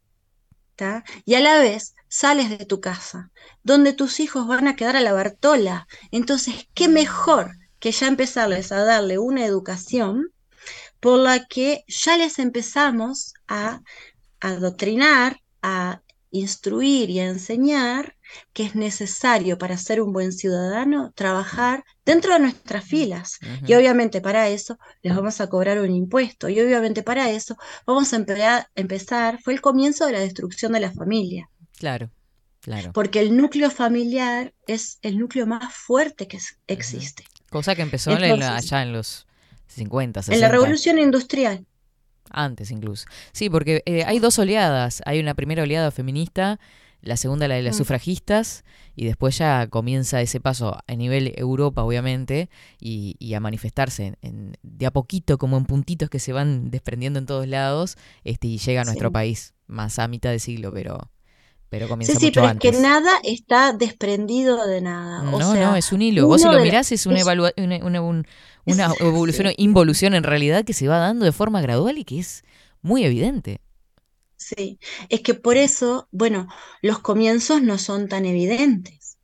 ¿tá? 0.76 1.04
Y 1.24 1.34
a 1.34 1.40
la 1.40 1.58
vez 1.58 1.94
sales 2.08 2.50
de 2.50 2.66
tu 2.66 2.80
casa, 2.80 3.30
donde 3.62 3.92
tus 3.92 4.20
hijos 4.20 4.46
van 4.46 4.68
a 4.68 4.76
quedar 4.76 4.96
a 4.96 5.00
la 5.00 5.12
Bartola. 5.12 5.86
Entonces, 6.10 6.68
¿qué 6.74 6.88
mejor 6.88 7.56
que 7.78 7.92
ya 7.92 8.08
empezarles 8.08 8.72
a 8.72 8.84
darle 8.84 9.18
una 9.18 9.44
educación 9.44 10.32
por 11.00 11.18
la 11.18 11.46
que 11.46 11.84
ya 11.86 12.16
les 12.16 12.38
empezamos 12.38 13.34
a 13.46 13.80
adoctrinar, 14.40 15.40
a 15.62 16.02
instruir 16.30 17.10
y 17.10 17.20
a 17.20 17.28
enseñar 17.28 18.16
que 18.52 18.64
es 18.64 18.74
necesario 18.74 19.58
para 19.58 19.76
ser 19.78 20.00
un 20.00 20.12
buen 20.12 20.32
ciudadano 20.32 21.12
trabajar 21.14 21.84
dentro 22.04 22.32
de 22.34 22.40
nuestras 22.40 22.84
filas. 22.84 23.38
Y 23.66 23.74
obviamente 23.74 24.20
para 24.20 24.48
eso 24.48 24.78
les 25.02 25.14
vamos 25.14 25.40
a 25.40 25.48
cobrar 25.48 25.78
un 25.80 25.90
impuesto. 25.94 26.48
Y 26.48 26.60
obviamente 26.60 27.02
para 27.02 27.30
eso 27.30 27.56
vamos 27.86 28.12
a 28.12 28.16
empezar, 28.16 28.68
empezar 28.74 29.38
fue 29.42 29.54
el 29.54 29.60
comienzo 29.60 30.06
de 30.06 30.12
la 30.12 30.20
destrucción 30.20 30.72
de 30.72 30.80
la 30.80 30.92
familia. 30.92 31.48
Claro, 31.78 32.10
claro. 32.60 32.92
Porque 32.92 33.20
el 33.20 33.36
núcleo 33.36 33.70
familiar 33.70 34.52
es 34.66 34.98
el 35.02 35.18
núcleo 35.18 35.46
más 35.46 35.72
fuerte 35.74 36.26
que 36.28 36.38
existe. 36.66 37.24
Cosa 37.50 37.74
que 37.74 37.82
empezó 37.82 38.10
en 38.12 38.38
la- 38.38 38.56
allá 38.56 38.82
en 38.82 38.92
los 38.92 39.26
50, 39.68 40.22
60. 40.22 40.34
En 40.34 40.40
la 40.40 40.48
revolución 40.48 40.98
industrial. 40.98 41.64
Antes 42.30 42.70
incluso. 42.70 43.06
Sí, 43.32 43.48
porque 43.48 43.82
eh, 43.86 44.04
hay 44.04 44.18
dos 44.18 44.38
oleadas. 44.38 45.02
Hay 45.06 45.18
una 45.18 45.32
primera 45.34 45.62
oleada 45.62 45.90
feminista, 45.90 46.60
la 47.00 47.16
segunda 47.16 47.46
la 47.48 47.54
de 47.54 47.62
las 47.62 47.76
Mm. 47.76 47.78
sufragistas, 47.78 48.64
y 48.96 49.04
después 49.06 49.38
ya 49.38 49.66
comienza 49.68 50.20
ese 50.20 50.40
paso 50.40 50.78
a 50.86 50.94
nivel 50.94 51.32
Europa, 51.36 51.82
obviamente, 51.84 52.48
y, 52.80 53.14
y 53.18 53.34
a 53.34 53.40
manifestarse 53.40 54.06
en- 54.06 54.16
en- 54.22 54.56
de 54.62 54.86
a 54.86 54.90
poquito, 54.90 55.38
como 55.38 55.56
en 55.56 55.64
puntitos 55.64 56.10
que 56.10 56.18
se 56.18 56.32
van 56.32 56.70
desprendiendo 56.70 57.18
en 57.18 57.26
todos 57.26 57.46
lados, 57.46 57.96
este, 58.24 58.48
y 58.48 58.58
llega 58.58 58.82
a 58.82 58.84
nuestro 58.84 59.08
Sí. 59.08 59.12
país, 59.12 59.54
más 59.66 59.98
a 59.98 60.08
mitad 60.08 60.30
de 60.30 60.38
siglo, 60.40 60.72
pero, 60.72 61.10
pero 61.68 61.86
comienza 61.88 62.14
Sí, 62.14 62.18
sí, 62.18 62.26
mucho 62.26 62.40
pero 62.40 62.48
antes. 62.50 62.70
es 62.72 62.76
que 62.76 62.82
nada 62.82 63.10
está 63.22 63.72
desprendido 63.74 64.66
de 64.66 64.80
nada. 64.80 65.20
O 65.30 65.38
No, 65.38 65.52
sea, 65.52 65.66
no, 65.70 65.76
es 65.76 65.92
un 65.92 66.02
hilo. 66.02 66.26
Vos 66.26 66.40
si 66.42 66.48
lo 66.48 66.60
mirás 66.60 66.90
es 66.92 67.06
una, 67.06 67.20
evalua- 67.20 67.52
una, 67.56 67.76
una- 67.84 68.00
un- 68.00 68.26
una 68.64 68.88
evolución 69.00 69.46
o 69.48 69.50
involución 69.56 70.14
en 70.14 70.22
realidad 70.24 70.64
que 70.64 70.72
se 70.72 70.88
va 70.88 70.98
dando 70.98 71.24
de 71.24 71.32
forma 71.32 71.60
gradual 71.60 71.98
y 71.98 72.04
que 72.04 72.18
es 72.18 72.42
muy 72.82 73.04
evidente. 73.04 73.60
Sí, 74.56 74.78
es 75.10 75.20
que 75.20 75.34
por 75.34 75.56
eso, 75.58 76.08
bueno, 76.10 76.48
los 76.80 77.00
comienzos 77.00 77.60
no 77.62 77.76
son 77.76 78.08
tan 78.08 78.24
evidentes. 78.24 79.18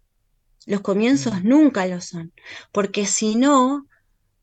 Los 0.67 0.81
comienzos 0.83 1.43
Mm. 1.43 1.49
nunca 1.49 1.87
lo 1.87 2.01
son, 2.01 2.33
porque 2.73 3.07
si 3.07 3.35
no, 3.37 3.87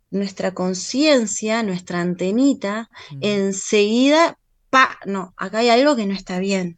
nuestra 0.09 0.53
conciencia, 0.53 1.61
nuestra 1.63 2.01
antenita, 2.01 2.89
Mm. 3.11 3.17
enseguida, 3.21 4.37
pa, 4.69 4.97
no, 5.05 5.33
acá 5.37 5.59
hay 5.59 5.69
algo 5.69 5.95
que 5.95 6.05
no 6.07 6.13
está 6.13 6.39
bien. 6.39 6.77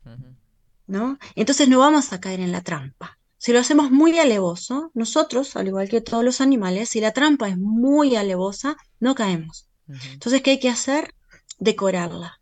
¿no? 0.86 1.18
Entonces 1.36 1.70
no 1.70 1.80
vamos 1.80 2.12
a 2.12 2.20
caer 2.20 2.42
en 2.42 2.52
la 2.52 2.62
trampa. 2.62 3.18
Si 3.38 3.54
lo 3.54 3.60
hacemos 3.60 3.90
muy 3.90 4.20
alevoso, 4.20 4.92
nosotros, 4.94 5.56
al 5.56 5.68
igual 5.68 5.88
que 5.88 6.02
todos 6.02 6.26
los 6.26 6.42
animales, 6.42 6.90
si 6.90 7.00
la 7.00 7.14
trampa 7.14 7.48
es 7.48 7.58
muy 7.58 8.18
alevosa, 8.18 8.76
no 9.00 9.16
caemos. 9.16 9.70
Entonces, 9.88 10.42
¿qué 10.42 10.52
hay 10.52 10.60
que 10.60 10.70
hacer? 10.70 11.14
Decorarla. 11.58 12.42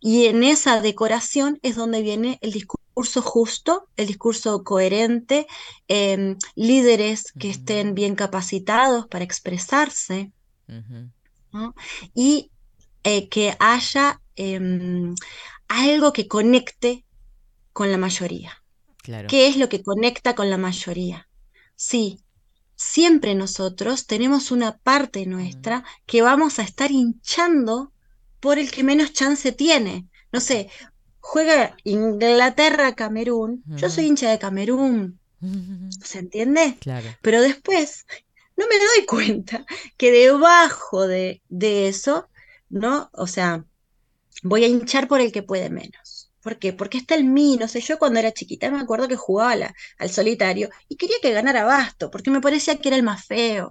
Y 0.00 0.26
en 0.26 0.42
esa 0.42 0.80
decoración 0.80 1.58
es 1.62 1.76
donde 1.76 2.00
viene 2.02 2.38
el 2.40 2.52
discurso 2.52 3.22
justo, 3.22 3.86
el 3.96 4.06
discurso 4.06 4.64
coherente, 4.64 5.46
em, 5.88 6.36
líderes 6.54 7.32
que 7.38 7.50
estén 7.50 7.94
bien 7.94 8.14
capacitados 8.14 9.06
para 9.06 9.24
expresarse. 9.24 10.32
Y 12.14 12.50
eh, 13.04 13.28
que 13.28 13.56
haya 13.58 14.20
em, 14.36 15.14
algo 15.68 16.12
que 16.12 16.28
conecte 16.28 17.04
con 17.72 17.90
la 17.90 17.98
mayoría. 17.98 18.62
Claro. 19.02 19.28
¿Qué 19.28 19.48
es 19.48 19.56
lo 19.56 19.68
que 19.68 19.82
conecta 19.82 20.34
con 20.34 20.50
la 20.50 20.58
mayoría? 20.58 21.28
Sí, 21.76 22.20
siempre 22.76 23.34
nosotros 23.34 24.06
tenemos 24.06 24.50
una 24.50 24.78
parte 24.78 25.26
nuestra 25.26 25.84
que 26.06 26.22
vamos 26.22 26.58
a 26.58 26.62
estar 26.62 26.90
hinchando 26.90 27.92
por 28.40 28.58
el 28.58 28.70
que 28.70 28.84
menos 28.84 29.12
chance 29.12 29.52
tiene. 29.52 30.06
No 30.32 30.40
sé, 30.40 30.68
juega 31.20 31.76
Inglaterra-Camerún. 31.84 33.62
Yo 33.66 33.90
soy 33.90 34.06
hincha 34.06 34.30
de 34.30 34.38
Camerún, 34.38 35.18
¿se 36.04 36.18
entiende? 36.18 36.76
Claro. 36.80 37.08
Pero 37.22 37.40
después 37.40 38.06
no 38.56 38.66
me 38.68 38.76
doy 38.78 39.06
cuenta 39.06 39.64
que 39.96 40.10
debajo 40.10 41.06
de, 41.06 41.42
de 41.48 41.88
eso, 41.88 42.28
¿no? 42.68 43.10
O 43.12 43.26
sea, 43.26 43.64
voy 44.42 44.64
a 44.64 44.68
hinchar 44.68 45.08
por 45.08 45.20
el 45.20 45.32
que 45.32 45.42
puede 45.42 45.70
menos. 45.70 46.09
¿Por 46.42 46.58
qué? 46.58 46.72
Porque 46.72 46.98
está 46.98 47.14
el 47.14 47.24
mí, 47.24 47.56
no 47.60 47.68
sé, 47.68 47.80
yo 47.80 47.98
cuando 47.98 48.18
era 48.18 48.32
chiquita 48.32 48.70
me 48.70 48.80
acuerdo 48.80 49.08
que 49.08 49.16
jugaba 49.16 49.56
la- 49.56 49.74
al 49.98 50.10
solitario 50.10 50.70
y 50.88 50.96
quería 50.96 51.16
que 51.20 51.32
ganara 51.32 51.64
Basto, 51.64 52.10
porque 52.10 52.30
me 52.30 52.40
parecía 52.40 52.76
que 52.78 52.88
era 52.88 52.96
el 52.96 53.02
más 53.02 53.24
feo. 53.26 53.68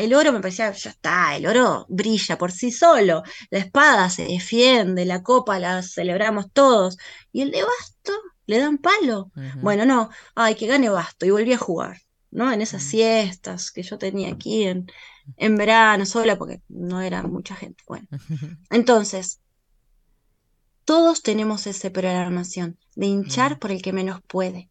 El 0.00 0.14
oro 0.14 0.32
me 0.32 0.40
parecía, 0.40 0.72
ya 0.72 0.90
está, 0.90 1.36
el 1.36 1.46
oro 1.46 1.86
brilla 1.88 2.36
por 2.38 2.50
sí 2.50 2.72
solo, 2.72 3.22
la 3.50 3.58
espada 3.58 4.08
se 4.10 4.24
defiende, 4.24 5.04
la 5.04 5.22
copa 5.22 5.58
la 5.58 5.82
celebramos 5.82 6.50
todos, 6.52 6.96
y 7.32 7.42
el 7.42 7.50
de 7.50 7.62
Basto 7.62 8.12
le 8.46 8.58
dan 8.58 8.78
palo. 8.78 9.30
Bueno, 9.62 9.84
no, 9.84 10.10
ay, 10.34 10.54
que 10.54 10.66
gane 10.66 10.88
Basto, 10.88 11.26
y 11.26 11.30
volví 11.30 11.52
a 11.52 11.58
jugar, 11.58 12.00
¿no? 12.30 12.52
En 12.52 12.62
esas 12.62 12.82
siestas 12.82 13.70
que 13.70 13.82
yo 13.82 13.98
tenía 13.98 14.30
aquí 14.30 14.64
en, 14.64 14.86
en 15.36 15.56
verano 15.56 16.06
sola, 16.06 16.36
porque 16.38 16.62
no 16.68 17.00
era 17.00 17.22
mucha 17.22 17.54
gente. 17.54 17.82
Bueno, 17.86 18.06
entonces, 18.70 19.40
todos 20.86 21.22
tenemos 21.22 21.68
esa 21.68 21.90
programación 21.90 22.78
de 22.96 23.08
hinchar 23.08 23.60
por 23.60 23.72
el 23.72 23.82
que 23.82 23.94
menos 23.94 24.20
puede. 24.28 24.70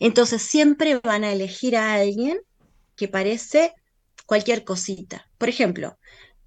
Entonces, 0.00 0.42
siempre 0.42 1.00
van 1.00 1.24
a 1.24 1.32
elegir 1.32 1.76
a 1.76 1.94
alguien 1.94 2.40
que 2.96 3.08
parece 3.08 3.74
cualquier 4.26 4.64
cosita. 4.64 5.26
Por 5.38 5.48
ejemplo, 5.50 5.98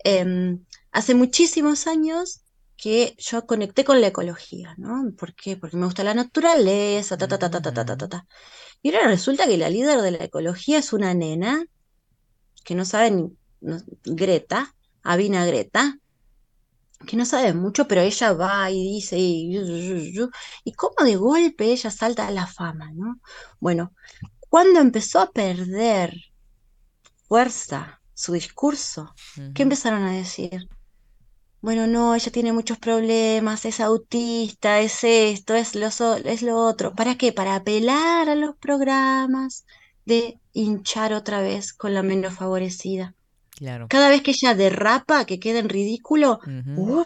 em, 0.03 0.65
hace 0.91 1.15
muchísimos 1.15 1.87
años 1.87 2.41
que 2.77 3.15
yo 3.19 3.45
conecté 3.47 3.85
con 3.85 4.01
la 4.01 4.07
ecología, 4.07 4.75
¿no? 4.77 5.13
¿Por 5.17 5.35
qué? 5.35 5.57
Porque 5.57 5.77
me 5.77 5.85
gusta 5.85 6.03
la 6.03 6.15
naturaleza, 6.15 7.17
ta, 7.17 7.27
ta, 7.27 7.39
ta, 7.39 7.49
ta, 7.51 7.61
ta, 7.61 7.73
ta, 7.73 7.85
ta, 7.85 7.97
ta, 7.97 8.09
ta. 8.09 8.27
Y 8.83 8.93
ahora 8.95 9.09
resulta 9.09 9.47
que 9.47 9.57
la 9.57 9.69
líder 9.71 10.01
de 10.01 10.11
la 10.11 10.25
ecología 10.25 10.79
es 10.79 10.93
una 10.93 11.13
nena 11.15 11.65
que 12.63 12.75
no 12.75 12.85
sabe 12.85 13.11
ni, 13.11 13.37
no- 13.61 13.81
Greta, 14.05 14.75
Avina 15.03 15.45
Greta, 15.45 15.97
que 17.07 17.17
no 17.17 17.25
sabe 17.25 17.53
mucho, 17.53 17.87
pero 17.87 18.01
ella 18.01 18.33
va 18.33 18.69
y 18.71 18.75
dice, 18.95 19.17
y, 19.19 19.57
y 20.63 20.73
cómo 20.73 20.95
de 21.05 21.15
golpe 21.15 21.65
ella 21.71 21.91
salta 21.91 22.27
a 22.27 22.31
la 22.31 22.47
fama, 22.47 22.91
¿no? 22.93 23.19
Bueno, 23.59 23.93
cuando 24.49 24.79
empezó 24.81 25.19
a 25.21 25.31
perder 25.31 26.13
fuerza 27.27 28.01
su 28.13 28.33
discurso, 28.33 29.15
¿qué 29.53 29.63
empezaron 29.63 30.03
a 30.03 30.13
decir? 30.13 30.69
Bueno, 31.61 31.87
no, 31.87 32.15
ella 32.15 32.31
tiene 32.31 32.53
muchos 32.53 32.79
problemas, 32.79 33.65
es 33.65 33.79
autista, 33.79 34.79
es 34.79 35.03
esto, 35.03 35.55
es 35.55 35.75
lo, 35.75 35.91
so- 35.91 36.17
es 36.17 36.41
lo 36.43 36.57
otro. 36.57 36.93
¿Para 36.95 37.17
qué? 37.17 37.33
Para 37.33 37.55
apelar 37.55 38.29
a 38.29 38.35
los 38.35 38.55
programas 38.57 39.65
de 40.05 40.39
hinchar 40.53 41.13
otra 41.13 41.41
vez 41.41 41.73
con 41.73 41.93
la 41.93 42.03
menos 42.03 42.33
favorecida. 42.35 43.15
Claro. 43.61 43.85
Cada 43.89 44.09
vez 44.09 44.23
que 44.23 44.31
ella 44.31 44.55
derrapa, 44.55 45.25
que 45.25 45.39
queda 45.39 45.59
en 45.59 45.69
ridículo. 45.69 46.39
¡uh! 46.75 47.05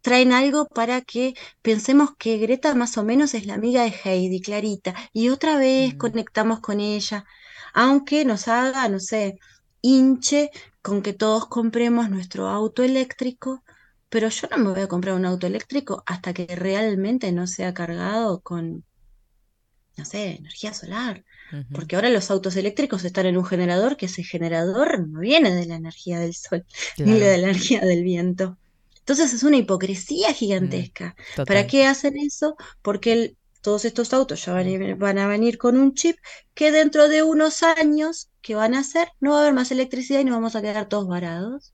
traen 0.00 0.32
algo 0.32 0.66
para 0.66 1.02
que 1.02 1.34
pensemos 1.60 2.10
que 2.18 2.38
Greta 2.38 2.74
más 2.74 2.96
o 2.96 3.04
menos 3.04 3.34
es 3.34 3.44
la 3.44 3.54
amiga 3.54 3.82
de 3.84 3.94
Heidi, 4.04 4.40
Clarita, 4.40 4.94
y 5.12 5.28
otra 5.28 5.58
vez 5.58 5.94
conectamos 5.94 6.60
con 6.60 6.80
ella, 6.80 7.26
aunque 7.74 8.24
nos 8.24 8.48
haga, 8.48 8.88
no 8.88 8.98
sé, 8.98 9.38
hinche 9.82 10.50
con 10.82 11.02
que 11.02 11.12
todos 11.12 11.46
compremos 11.48 12.08
nuestro 12.08 12.48
auto 12.48 12.82
eléctrico, 12.82 13.62
pero 14.08 14.28
yo 14.28 14.48
no 14.50 14.58
me 14.58 14.70
voy 14.72 14.80
a 14.82 14.88
comprar 14.88 15.14
un 15.16 15.26
auto 15.26 15.46
eléctrico 15.46 16.02
hasta 16.06 16.32
que 16.32 16.46
realmente 16.54 17.30
no 17.32 17.46
sea 17.46 17.74
cargado 17.74 18.40
con, 18.40 18.84
no 19.98 20.04
sé, 20.04 20.36
energía 20.36 20.72
solar. 20.74 21.24
Porque 21.72 21.96
ahora 21.96 22.10
los 22.10 22.30
autos 22.30 22.56
eléctricos 22.56 23.04
están 23.04 23.26
en 23.26 23.36
un 23.36 23.44
generador 23.44 23.96
que 23.96 24.06
ese 24.06 24.22
generador 24.24 25.08
no 25.08 25.20
viene 25.20 25.54
de 25.54 25.66
la 25.66 25.76
energía 25.76 26.18
del 26.20 26.34
sol, 26.34 26.64
ni 27.02 27.18
de 27.18 27.38
la 27.38 27.44
energía 27.50 27.80
del 27.80 28.02
viento. 28.04 28.58
Entonces 29.00 29.32
es 29.34 29.42
una 29.42 29.56
hipocresía 29.58 30.32
gigantesca. 30.32 31.14
¿Para 31.44 31.66
qué 31.66 31.86
hacen 31.86 32.16
eso? 32.18 32.56
Porque 32.82 33.12
el- 33.12 33.38
todos 33.60 33.84
estos 33.86 34.12
autos 34.12 34.44
ya 34.44 34.52
van 34.52 34.66
a, 34.66 34.70
ir- 34.70 34.96
van 34.98 35.18
a 35.18 35.26
venir 35.28 35.58
con 35.58 35.76
un 35.78 35.94
chip 35.94 36.16
que 36.54 36.70
dentro 36.72 37.08
de 37.08 37.22
unos 37.22 37.62
años, 37.62 38.30
¿qué 38.42 38.54
van 38.54 38.74
a 38.74 38.80
hacer? 38.80 39.08
No 39.20 39.32
va 39.32 39.38
a 39.38 39.40
haber 39.42 39.54
más 39.54 39.70
electricidad 39.70 40.20
y 40.20 40.24
nos 40.24 40.34
vamos 40.36 40.54
a 40.56 40.62
quedar 40.62 40.88
todos 40.88 41.08
varados. 41.08 41.72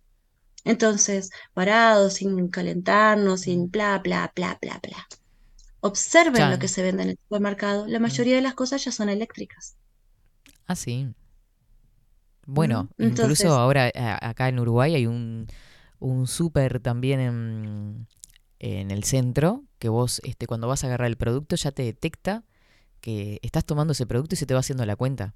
Entonces, 0.64 1.30
varados, 1.54 2.14
sin 2.14 2.48
calentarnos, 2.48 3.42
sin 3.42 3.70
bla, 3.70 3.98
bla, 3.98 4.32
bla, 4.36 4.58
bla, 4.62 4.80
bla. 4.82 5.06
Observen 5.80 6.50
lo 6.50 6.58
que 6.58 6.68
se 6.68 6.82
vende 6.82 7.02
en 7.04 7.08
el 7.10 7.18
supermercado. 7.18 7.86
La 7.86 7.98
mayoría 7.98 8.36
de 8.36 8.42
las 8.42 8.54
cosas 8.54 8.84
ya 8.84 8.92
son 8.92 9.08
eléctricas. 9.08 9.76
Ah, 10.66 10.76
sí. 10.76 11.08
Bueno. 12.46 12.88
Entonces- 12.98 13.40
incluso 13.40 13.54
ahora 13.58 13.90
a- 13.94 14.28
acá 14.28 14.48
en 14.48 14.58
Uruguay 14.58 14.94
hay 14.94 15.06
un, 15.06 15.46
un 15.98 16.26
súper 16.26 16.80
también 16.80 17.20
en, 17.20 18.06
en 18.58 18.90
el 18.90 19.04
centro 19.04 19.64
que 19.78 19.88
vos 19.88 20.20
este, 20.24 20.46
cuando 20.46 20.68
vas 20.68 20.84
a 20.84 20.88
agarrar 20.88 21.06
el 21.08 21.16
producto 21.16 21.56
ya 21.56 21.70
te 21.72 21.82
detecta 21.82 22.44
que 23.00 23.38
estás 23.42 23.64
tomando 23.64 23.92
ese 23.92 24.06
producto 24.06 24.34
y 24.34 24.38
se 24.38 24.46
te 24.46 24.52
va 24.54 24.60
haciendo 24.60 24.84
la 24.84 24.96
cuenta. 24.96 25.34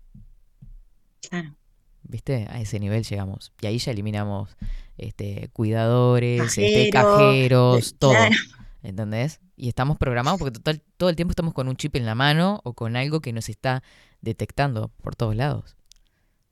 Claro. 1.29 1.55
¿Viste? 2.03 2.47
A 2.51 2.61
ese 2.61 2.79
nivel 2.81 3.03
llegamos. 3.05 3.53
Y 3.63 3.67
ahí 3.67 3.79
ya 3.79 3.93
eliminamos 3.93 4.55
este, 4.99 5.49
cuidadores, 5.55 6.43
este, 6.59 6.91
Cajero, 6.91 7.17
cajeros, 7.17 7.93
eh, 7.93 7.95
todo. 7.99 8.11
claro. 8.13 8.37
¿Entendés? 8.83 9.41
Y 9.57 9.69
estamos 9.69 9.97
programados 9.99 10.39
porque 10.39 10.53
total, 10.53 10.83
todo 10.97 11.11
el 11.11 11.17
tiempo 11.17 11.31
estamos 11.33 11.55
con 11.55 11.69
un 11.69 11.77
chip 11.77 11.95
en 11.97 12.07
la 12.07 12.15
mano 12.15 12.61
o 12.65 12.73
con 12.75 12.97
algo 12.97 13.21
que 13.21 13.33
nos 13.33 13.49
está 13.49 13.83
detectando 14.21 14.89
por 15.03 15.15
todos 15.17 15.37
lados. 15.37 15.77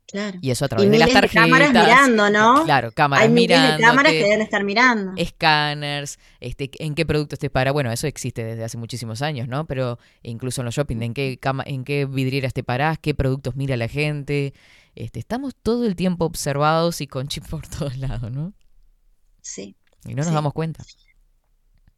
Claro. 0.07 0.39
Y 0.43 0.51
eso 0.51 0.67
a 0.67 0.67
Y 0.67 0.69
través 0.69 0.91
de 0.91 0.99
las 0.99 1.09
miles 1.09 1.23
de 1.23 1.29
cámaras 1.29 1.73
tarjetas. 1.73 2.09
mirando, 2.09 2.31
¿no? 2.31 2.65
Claro, 2.65 2.93
cámaras 2.93 3.25
Hay 3.25 3.31
miles 3.33 3.59
de 3.63 3.83
cámaras 3.83 4.13
que 4.13 4.23
deben 4.23 4.43
estar 4.43 4.63
mirando. 4.63 5.13
Escáneres, 5.17 6.19
este, 6.39 6.71
en 6.85 6.95
qué 6.95 7.07
producto 7.07 7.37
te 7.39 7.49
para. 7.49 7.73
Bueno, 7.73 7.91
eso 7.91 8.07
existe 8.07 8.45
desde 8.45 8.63
hace 8.63 8.77
muchísimos 8.77 9.23
años, 9.23 9.49
¿no? 9.49 9.67
Pero 9.67 9.99
incluso 10.23 10.61
en 10.61 10.67
los 10.67 10.75
shopping, 10.75 11.01
en 11.01 11.15
qué, 11.15 11.39
cama, 11.41 11.63
en 11.67 11.85
qué 11.85 12.05
vidrieras 12.05 12.53
te 12.53 12.63
parás, 12.63 12.99
qué 12.99 13.15
productos 13.15 13.57
mira 13.57 13.77
la 13.79 13.89
gente. 13.89 14.53
Este, 14.95 15.19
estamos 15.19 15.55
todo 15.55 15.87
el 15.87 15.97
tiempo 15.97 16.27
observados 16.27 17.01
y 17.01 17.07
con 17.07 17.29
chip 17.29 17.47
por 17.49 17.67
todos 17.69 17.97
lados, 17.97 18.31
¿no? 18.31 18.53
Sí. 19.41 19.77
Y 20.05 20.11
no 20.11 20.17
nos 20.17 20.27
Sí. 20.27 20.35
damos 20.35 20.53
cuenta. 20.53 20.85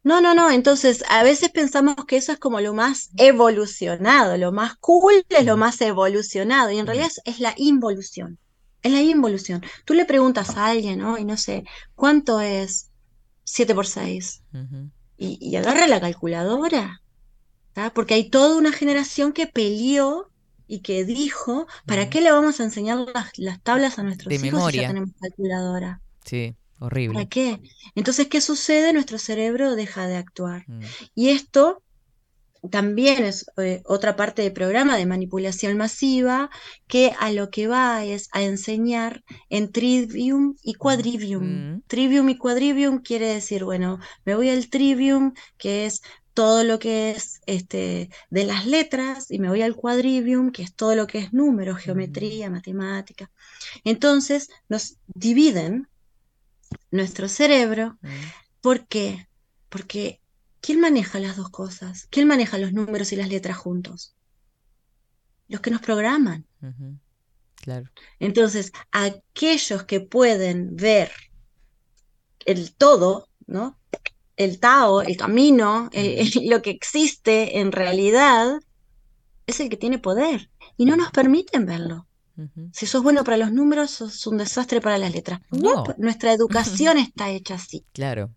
No, 0.05 0.21
no, 0.21 0.33
no. 0.35 0.51
Entonces, 0.51 1.03
a 1.09 1.23
veces 1.23 1.49
pensamos 1.51 1.95
que 2.07 2.17
eso 2.17 2.31
es 2.31 2.39
como 2.39 2.61
lo 2.61 2.73
más 2.73 3.09
evolucionado, 3.17 4.37
lo 4.37 4.51
más 4.53 4.75
cool 4.77 5.25
es 5.29 5.45
lo 5.45 5.57
más 5.57 5.81
evolucionado, 5.81 6.71
y 6.71 6.79
en 6.79 6.85
realidad 6.87 7.07
es, 7.09 7.21
es 7.25 7.39
la 7.41 7.53
involución. 7.57 8.39
Es 8.83 8.91
la 8.93 9.01
involución. 9.01 9.63
Tú 9.85 9.93
le 9.95 10.05
preguntas 10.05 10.57
a 10.57 10.67
alguien, 10.67 10.99
¿no? 10.99 11.17
Y 11.17 11.25
no 11.25 11.37
sé, 11.37 11.65
¿cuánto 11.95 12.39
es 12.39 12.91
7 13.43 13.75
por 13.75 13.87
6? 13.87 14.43
Ujú. 14.53 14.91
Y, 15.17 15.37
y 15.41 15.55
agarra 15.57 15.87
la 15.87 16.01
calculadora 16.01 17.01
¿tá? 17.73 17.93
Porque 17.93 18.15
hay 18.15 18.29
toda 18.29 18.57
una 18.57 18.71
generación 18.73 19.33
que 19.33 19.47
peleó 19.47 20.31
y 20.67 20.81
que 20.81 21.05
dijo, 21.05 21.67
¿para 21.85 22.09
qué 22.09 22.21
le 22.21 22.31
vamos 22.31 22.59
a 22.59 22.65
enseñar 22.65 22.99
las, 23.13 23.31
las 23.37 23.61
tablas 23.63 23.99
a 23.99 24.03
nuestros 24.03 24.29
De 24.29 24.39
hijos 24.39 24.65
si 24.65 24.73
memoria. 24.73 24.81
ya 24.81 24.87
tenemos 24.87 25.11
calculadora? 25.21 26.01
Sí, 26.25 26.55
¿Para 26.77 26.87
horrible. 26.87 27.27
qué? 27.29 27.61
Entonces, 27.95 28.27
¿qué 28.27 28.41
sucede? 28.41 28.93
Nuestro 28.93 29.17
cerebro 29.17 29.75
deja 29.75 30.07
de 30.07 30.17
actuar. 30.17 30.65
Mm. 30.67 30.81
Y 31.15 31.29
esto 31.29 31.81
también 32.69 33.23
es 33.25 33.45
eh, 33.57 33.81
otra 33.85 34.15
parte 34.15 34.41
del 34.41 34.53
programa 34.53 34.97
de 34.97 35.05
manipulación 35.05 35.77
masiva 35.77 36.49
que 36.87 37.13
a 37.19 37.31
lo 37.31 37.49
que 37.49 37.67
va 37.67 38.03
es 38.03 38.29
a 38.31 38.41
enseñar 38.41 39.23
en 39.49 39.71
trivium 39.71 40.55
y 40.63 40.73
quadrivium. 40.75 41.43
Mm. 41.43 41.83
Trivium 41.87 42.29
y 42.29 42.37
quadrivium 42.37 43.01
quiere 43.01 43.27
decir, 43.27 43.63
bueno, 43.63 43.99
me 44.25 44.35
voy 44.35 44.49
al 44.49 44.69
trivium, 44.69 45.33
que 45.57 45.85
es 45.85 46.01
todo 46.33 46.65
lo 46.65 46.79
que 46.79 47.11
es 47.11 47.39
este, 47.45 48.09
de 48.29 48.43
las 48.45 48.65
letras, 48.65 49.31
y 49.31 49.39
me 49.39 49.47
voy 49.47 49.61
al 49.61 49.75
quadrivium, 49.75 50.51
que 50.51 50.63
es 50.63 50.75
todo 50.75 50.95
lo 50.95 51.07
que 51.07 51.19
es 51.19 51.33
números, 51.33 51.77
geometría, 51.77 52.49
matemática. 52.49 53.31
Entonces 53.85 54.49
nos 54.67 54.97
dividen 55.07 55.87
nuestro 56.91 57.27
cerebro 57.29 57.97
Mm. 58.01 58.07
¿Por 58.61 58.87
qué? 58.87 59.27
Porque 59.69 60.19
¿quién 60.61 60.79
maneja 60.79 61.19
las 61.19 61.35
dos 61.37 61.49
cosas? 61.49 62.07
¿Quién 62.09 62.27
maneja 62.27 62.57
los 62.57 62.73
números 62.73 63.11
y 63.11 63.15
las 63.15 63.29
letras 63.29 63.57
juntos? 63.57 64.15
Los 65.47 65.61
que 65.61 65.69
nos 65.71 65.81
programan. 65.81 66.45
Claro. 67.55 67.89
Entonces, 68.19 68.71
aquellos 68.91 69.83
que 69.83 69.99
pueden 70.01 70.75
ver 70.75 71.11
el 72.45 72.75
todo, 72.75 73.29
¿no? 73.47 73.79
El 74.35 74.59
Tao, 74.59 75.01
el 75.01 75.15
camino, 75.17 75.89
el- 75.93 76.19
el- 76.19 76.31
lo 76.49 76.61
que 76.61 76.71
existe 76.71 77.59
en 77.59 77.71
realidad, 77.71 78.59
es 79.47 79.59
el 79.59 79.69
que 79.69 79.77
tiene 79.77 79.99
poder. 79.99 80.49
Y 80.77 80.85
no 80.85 80.95
nos 80.95 81.11
permiten 81.11 81.65
verlo. 81.65 82.07
Ujú. 82.37 82.69
Si 82.73 82.85
sos 82.85 83.01
bueno 83.03 83.23
para 83.23 83.37
los 83.37 83.51
números, 83.51 83.91
sos 83.91 84.27
un 84.27 84.37
desastre 84.37 84.81
para 84.81 84.97
las 84.97 85.13
letras. 85.13 85.39
No. 85.51 85.83
Nuestra 85.97 86.33
educación 86.33 86.97
está 86.97 87.29
hecha 87.29 87.55
así. 87.55 87.85
Claro. 87.93 88.33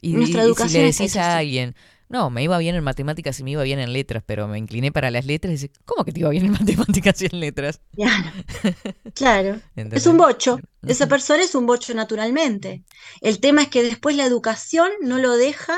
Y, 0.00 0.12
Nuestra 0.14 0.40
y- 0.40 0.42
y 0.42 0.44
si 0.44 0.48
educación 0.48 0.82
le 0.84 0.88
está 0.90 1.02
decís 1.02 1.16
hecha 1.16 1.34
a 1.34 1.38
alguien, 1.38 1.74
no, 2.08 2.30
me 2.30 2.42
iba 2.42 2.56
bien 2.58 2.74
en 2.74 2.82
matemáticas 2.82 3.38
y 3.38 3.44
me 3.44 3.52
iba 3.52 3.62
bien 3.62 3.78
en 3.78 3.92
letras, 3.92 4.22
pero 4.26 4.48
me 4.48 4.58
incliné 4.58 4.90
para 4.92 5.10
las 5.10 5.26
letras, 5.26 5.50
y 5.50 5.54
dice, 5.54 5.70
¿cómo 5.84 6.04
que 6.04 6.12
te 6.12 6.20
iba 6.20 6.30
bien 6.30 6.46
en 6.46 6.52
matemáticas 6.60 7.20
y 7.22 7.26
en 7.26 7.40
letras? 7.40 7.80
Claro. 7.94 8.30
Claro. 9.14 9.48
Es 9.56 9.62
¿Entendés? 9.76 10.06
un 10.06 10.16
bocho. 10.16 10.58
Esa 10.86 11.06
persona 11.06 11.42
es 11.42 11.54
un 11.54 11.66
bocho 11.66 11.92
naturalmente. 11.94 12.84
El 13.20 13.38
tema 13.40 13.62
es 13.62 13.68
que 13.68 13.82
después 13.82 14.16
la 14.16 14.24
educación 14.24 14.88
no 15.02 15.18
lo 15.18 15.36
deja 15.36 15.76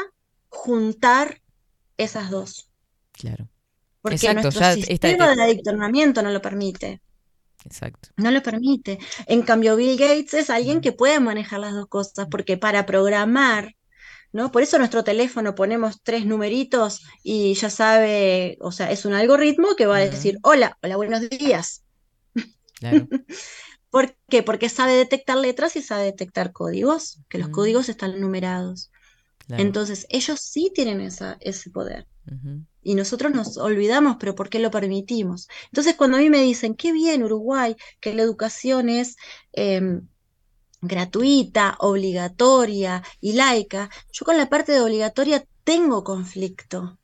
juntar 0.48 1.40
esas 1.96 2.30
dos. 2.30 2.68
Claro, 3.12 3.48
Porque 4.00 4.16
Exacto, 4.16 4.42
nuestro 4.42 4.74
sistema 4.74 5.24
esta- 5.30 5.34
de 5.36 5.42
adoctrinamiento 5.52 6.22
no 6.22 6.30
lo 6.30 6.40
permite. 6.40 7.00
Exacto. 7.64 8.10
No 8.16 8.30
lo 8.30 8.42
permite. 8.42 8.98
En 9.26 9.42
cambio, 9.42 9.76
Bill 9.76 9.96
Gates 9.98 10.34
es 10.34 10.50
alguien 10.50 10.80
que 10.80 10.92
puede 10.92 11.20
manejar 11.20 11.60
las 11.60 11.74
dos 11.74 11.86
cosas, 11.88 12.28
porque 12.30 12.56
para 12.58 12.86
programar, 12.86 13.74
¿no? 14.32 14.52
Por 14.52 14.62
eso 14.62 14.78
nuestro 14.78 15.04
teléfono 15.04 15.54
ponemos 15.56 16.02
tres 16.02 16.26
numeritos 16.26 17.02
y 17.24 17.54
ya 17.54 17.70
sabe, 17.70 18.58
o 18.60 18.72
sea, 18.72 18.90
es 18.92 19.04
un 19.06 19.14
algoritmo 19.14 19.76
que 19.76 19.86
va 19.86 19.96
a 19.98 20.00
decir, 20.00 20.38
hola, 20.42 20.78
hola, 20.82 20.96
buenos 20.96 21.28
días. 21.30 21.84
Claro. 22.74 23.08
¿Por 23.90 24.16
qué? 24.28 24.44
Porque 24.44 24.70
sabe 24.70 24.94
detectar 24.94 25.38
letras 25.38 25.76
y 25.76 25.82
sabe 25.82 26.04
detectar 26.04 26.52
códigos, 26.52 27.20
que 27.28 27.38
los 27.38 27.50
Mm. 27.50 27.52
códigos 27.52 27.88
están 27.90 28.20
numerados. 28.20 28.91
Claro. 29.46 29.62
Entonces, 29.62 30.06
ellos 30.08 30.40
sí 30.40 30.70
tienen 30.74 31.00
esa, 31.00 31.36
ese 31.40 31.70
poder. 31.70 32.06
Y 32.82 32.94
nosotros 32.94 33.32
nos 33.32 33.56
olvidamos, 33.56 34.16
pero 34.18 34.34
¿por 34.34 34.48
qué 34.48 34.58
lo 34.58 34.70
permitimos? 34.70 35.48
Entonces, 35.66 35.96
cuando 35.96 36.16
a 36.16 36.20
mí 36.20 36.30
me 36.30 36.42
dicen, 36.42 36.74
qué 36.74 36.92
bien 36.92 37.22
Uruguay, 37.22 37.76
que 38.00 38.14
la 38.14 38.22
educación 38.22 38.88
es 38.88 39.16
em, 39.52 40.06
gratuita, 40.80 41.76
obligatoria 41.78 43.02
y 43.20 43.32
laica, 43.34 43.90
yo 44.12 44.24
con 44.24 44.36
la 44.36 44.48
parte 44.48 44.72
de 44.72 44.80
obligatoria 44.80 45.44
tengo 45.64 46.02
conflicto. 46.02 46.98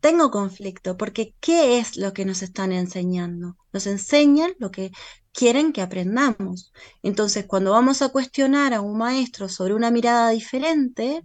Tengo 0.00 0.30
conflicto, 0.30 0.96
porque 0.96 1.34
¿qué 1.40 1.78
es 1.78 1.96
lo 1.96 2.12
que 2.12 2.24
nos 2.24 2.42
están 2.42 2.72
enseñando? 2.72 3.56
Nos 3.72 3.86
enseñan 3.86 4.52
lo 4.58 4.70
que 4.70 4.92
quieren 5.32 5.72
que 5.72 5.82
aprendamos. 5.82 6.72
Entonces, 7.02 7.44
cuando 7.46 7.72
vamos 7.72 8.02
a 8.02 8.10
cuestionar 8.10 8.72
a 8.72 8.80
un 8.80 8.98
maestro 8.98 9.48
sobre 9.48 9.74
una 9.74 9.90
mirada 9.90 10.30
diferente, 10.30 11.24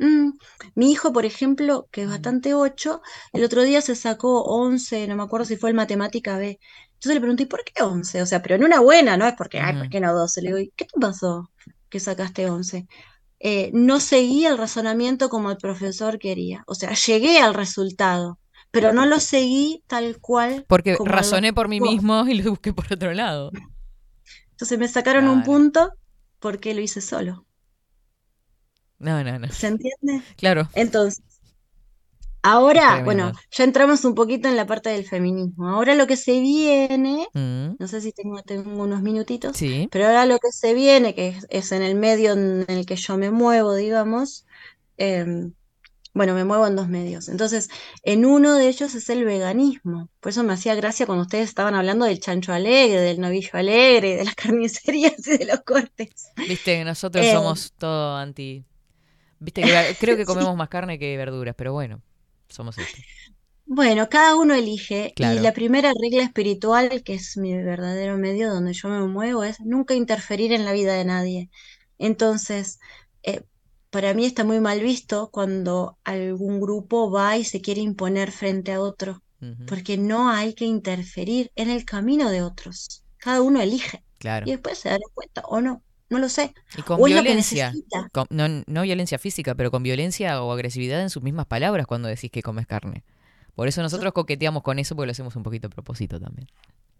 mm, 0.00 0.32
mi 0.74 0.90
hijo, 0.92 1.12
por 1.12 1.24
ejemplo, 1.24 1.88
que 1.92 2.02
es 2.02 2.08
bastante 2.08 2.54
8, 2.54 3.02
el 3.32 3.44
otro 3.44 3.62
día 3.62 3.80
se 3.80 3.94
sacó 3.96 4.42
11, 4.44 5.06
no 5.06 5.16
me 5.16 5.22
acuerdo 5.22 5.46
si 5.46 5.56
fue 5.56 5.70
el 5.70 5.76
matemática 5.76 6.38
B. 6.38 6.58
Entonces 6.94 7.14
le 7.14 7.20
pregunté, 7.20 7.44
¿y 7.44 7.46
por 7.46 7.64
qué 7.64 7.82
11? 7.82 8.22
O 8.22 8.26
sea, 8.26 8.42
pero 8.42 8.56
en 8.56 8.64
una 8.64 8.80
buena, 8.80 9.16
no 9.16 9.26
es 9.26 9.34
porque, 9.34 9.60
ay, 9.60 9.76
¿por 9.78 9.88
qué 9.88 10.00
no 10.00 10.12
12? 10.14 10.42
Le 10.42 10.48
digo, 10.48 10.58
¿y 10.58 10.72
qué 10.76 10.84
te 10.84 11.00
pasó 11.00 11.50
que 11.88 12.00
sacaste 12.00 12.48
11? 12.50 12.86
eh, 13.40 13.70
no 13.72 14.00
seguí 14.00 14.44
el 14.44 14.58
razonamiento 14.58 15.30
como 15.30 15.50
el 15.50 15.56
profesor 15.56 16.18
quería. 16.18 16.62
O 16.66 16.74
sea, 16.74 16.92
llegué 16.92 17.38
al 17.38 17.54
resultado, 17.54 18.38
pero 18.70 18.92
no 18.92 19.06
lo 19.06 19.18
seguí 19.18 19.82
tal 19.86 20.20
cual. 20.20 20.66
Porque 20.68 20.96
como 20.96 21.10
razoné 21.10 21.52
por 21.52 21.68
mí 21.68 21.80
mismo 21.80 22.26
y 22.28 22.34
lo 22.34 22.50
busqué 22.50 22.72
por 22.72 22.92
otro 22.92 23.12
lado. 23.14 23.50
Entonces 24.50 24.78
me 24.78 24.88
sacaron 24.88 25.26
un 25.26 25.42
punto 25.42 25.90
porque 26.38 26.74
lo 26.74 26.82
hice 26.82 27.00
solo. 27.00 27.46
No, 29.00 29.24
no, 29.24 29.38
no. 29.38 29.48
¿Se 29.48 29.66
entiende? 29.66 30.22
Claro. 30.36 30.68
Entonces, 30.74 31.22
ahora, 32.42 33.02
bueno, 33.04 33.32
ya 33.50 33.64
entramos 33.64 34.04
un 34.04 34.14
poquito 34.14 34.48
en 34.48 34.56
la 34.56 34.66
parte 34.66 34.90
del 34.90 35.04
feminismo. 35.04 35.68
Ahora 35.68 35.94
lo 35.94 36.06
que 36.06 36.16
se 36.16 36.40
viene, 36.40 37.26
Mm. 37.34 37.76
no 37.78 37.88
sé 37.88 38.00
si 38.00 38.12
tengo, 38.12 38.42
tengo 38.42 38.70
unos 38.82 39.02
minutitos, 39.02 39.56
Sí. 39.56 39.88
pero 39.90 40.06
ahora 40.06 40.26
lo 40.26 40.38
que 40.38 40.52
se 40.52 40.72
viene, 40.74 41.14
que 41.14 41.28
es, 41.28 41.46
es 41.50 41.72
en 41.72 41.82
el 41.82 41.94
medio 41.96 42.32
en 42.32 42.64
el 42.68 42.86
que 42.86 42.96
yo 42.96 43.16
me 43.18 43.30
muevo, 43.30 43.74
digamos, 43.74 44.46
em, 44.96 45.52
bueno, 46.12 46.34
me 46.34 46.44
muevo 46.44 46.66
en 46.66 46.74
dos 46.76 46.88
medios. 46.88 47.28
Entonces, 47.28 47.68
en 48.02 48.24
uno 48.24 48.54
de 48.56 48.68
ellos 48.68 48.94
es 48.96 49.08
el 49.10 49.24
veganismo. 49.24 50.08
Por 50.20 50.30
eso 50.30 50.42
me 50.42 50.52
hacía 50.54 50.74
gracia 50.74 51.06
cuando 51.06 51.22
ustedes 51.22 51.48
estaban 51.48 51.74
hablando 51.74 52.04
del 52.04 52.18
chancho 52.20 52.52
alegre, 52.52 53.00
del 53.00 53.20
novillo 53.20 53.50
alegre, 53.52 54.16
de 54.16 54.24
las 54.24 54.34
carnicerías 55.14 55.26
y 55.26 55.38
de 55.38 55.44
los 55.46 55.60
cortes. 55.60 56.26
Viste, 56.36 56.84
nosotros 56.84 57.24
Eh. 57.24 57.32
somos 57.32 57.72
todo 57.78 58.16
anti. 58.16 58.64
Viste, 59.40 59.62
que 59.62 59.96
creo 59.98 60.16
que 60.16 60.24
comemos 60.26 60.56
más 60.56 60.68
carne 60.68 60.98
que 60.98 61.16
verduras, 61.16 61.54
pero 61.56 61.72
bueno, 61.72 62.02
somos 62.48 62.78
esto. 62.78 62.98
Bueno, 63.66 64.08
cada 64.08 64.36
uno 64.36 64.54
elige. 64.54 65.12
Claro. 65.14 65.36
Y 65.38 65.40
la 65.40 65.52
primera 65.52 65.92
regla 66.00 66.22
espiritual, 66.24 67.02
que 67.04 67.14
es 67.14 67.36
mi 67.36 67.54
verdadero 67.56 68.18
medio 68.18 68.52
donde 68.52 68.72
yo 68.72 68.88
me 68.88 69.06
muevo, 69.06 69.44
es 69.44 69.60
nunca 69.60 69.94
interferir 69.94 70.52
en 70.52 70.64
la 70.64 70.72
vida 70.72 70.94
de 70.94 71.04
nadie. 71.04 71.50
Entonces, 71.98 72.80
eh, 73.22 73.42
para 73.90 74.14
mí 74.14 74.24
está 74.26 74.44
muy 74.44 74.60
mal 74.60 74.80
visto 74.80 75.30
cuando 75.30 75.98
algún 76.04 76.60
grupo 76.60 77.10
va 77.10 77.36
y 77.36 77.44
se 77.44 77.60
quiere 77.60 77.80
imponer 77.80 78.32
frente 78.32 78.72
a 78.72 78.80
otro, 78.80 79.22
porque 79.66 79.96
no 79.98 80.30
hay 80.30 80.54
que 80.54 80.64
interferir 80.66 81.52
en 81.56 81.70
el 81.70 81.84
camino 81.84 82.30
de 82.30 82.42
otros. 82.42 83.04
Cada 83.18 83.42
uno 83.42 83.60
elige 83.60 84.04
Claro. 84.18 84.46
y 84.46 84.50
después 84.52 84.78
se 84.78 84.90
dará 84.90 85.02
cuenta 85.14 85.42
o 85.46 85.60
no, 85.60 85.82
no 86.10 86.18
lo 86.18 86.28
sé. 86.28 86.54
Y 86.76 86.82
con 86.82 87.00
O 87.00 87.04
violencia. 87.04 87.72
con- 88.12 88.26
no, 88.30 88.46
no 88.66 88.82
violencia 88.82 89.18
física, 89.18 89.54
pero 89.54 89.70
con 89.70 89.82
violencia 89.82 90.42
o 90.42 90.52
agresividad 90.52 91.00
en 91.02 91.10
sus 91.10 91.22
mismas 91.22 91.46
palabras 91.46 91.86
cuando 91.86 92.08
decís 92.08 92.30
que 92.30 92.42
comes 92.42 92.66
carne. 92.66 93.04
Por 93.54 93.68
eso 93.68 93.82
nosotros 93.82 94.12
coqueteamos 94.12 94.62
con 94.62 94.78
eso 94.78 94.94
porque 94.96 95.06
lo 95.06 95.12
hacemos 95.12 95.36
un 95.36 95.42
poquito 95.42 95.68
a 95.68 95.70
propósito 95.70 96.20
también. 96.20 96.48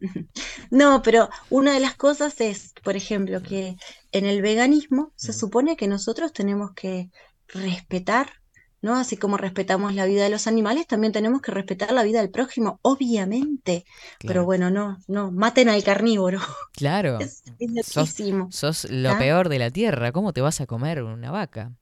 No, 0.70 1.02
pero 1.02 1.28
una 1.50 1.72
de 1.74 1.80
las 1.80 1.94
cosas 1.96 2.40
es, 2.40 2.72
por 2.82 2.96
ejemplo, 2.96 3.42
que 3.42 3.76
en 4.12 4.26
el 4.26 4.42
veganismo 4.42 5.12
se 5.16 5.32
Mm. 5.32 5.34
supone 5.34 5.76
que 5.76 5.88
nosotros 5.88 6.32
tenemos 6.32 6.72
que 6.74 7.10
respetar, 7.48 8.39
¿no? 8.82 8.96
Así 8.96 9.16
como 9.16 9.36
respetamos 9.36 9.94
la 9.94 10.06
vida 10.06 10.24
de 10.24 10.30
los 10.30 10.46
animales, 10.46 10.86
también 10.86 11.12
tenemos 11.12 11.42
que 11.42 11.52
respetar 11.52 11.92
la 11.92 12.02
vida 12.02 12.20
del 12.20 12.30
prójimo, 12.30 12.78
obviamente. 12.82 13.84
Pero 14.18 14.44
bueno, 14.44 14.70
no, 14.70 14.98
no, 15.06 15.30
maten 15.30 15.68
al 15.68 15.82
carnívoro. 15.84 16.40
Claro. 16.72 17.18
Es, 17.20 17.42
es 17.58 17.86
Sos, 17.86 18.16
sos 18.50 18.90
lo 18.90 19.10
¿Ah? 19.10 19.18
peor 19.18 19.48
de 19.48 19.58
la 19.58 19.70
tierra. 19.70 20.12
¿Cómo 20.12 20.32
te 20.32 20.40
vas 20.40 20.60
a 20.60 20.66
comer 20.66 21.02
una 21.02 21.30
vaca? 21.30 21.72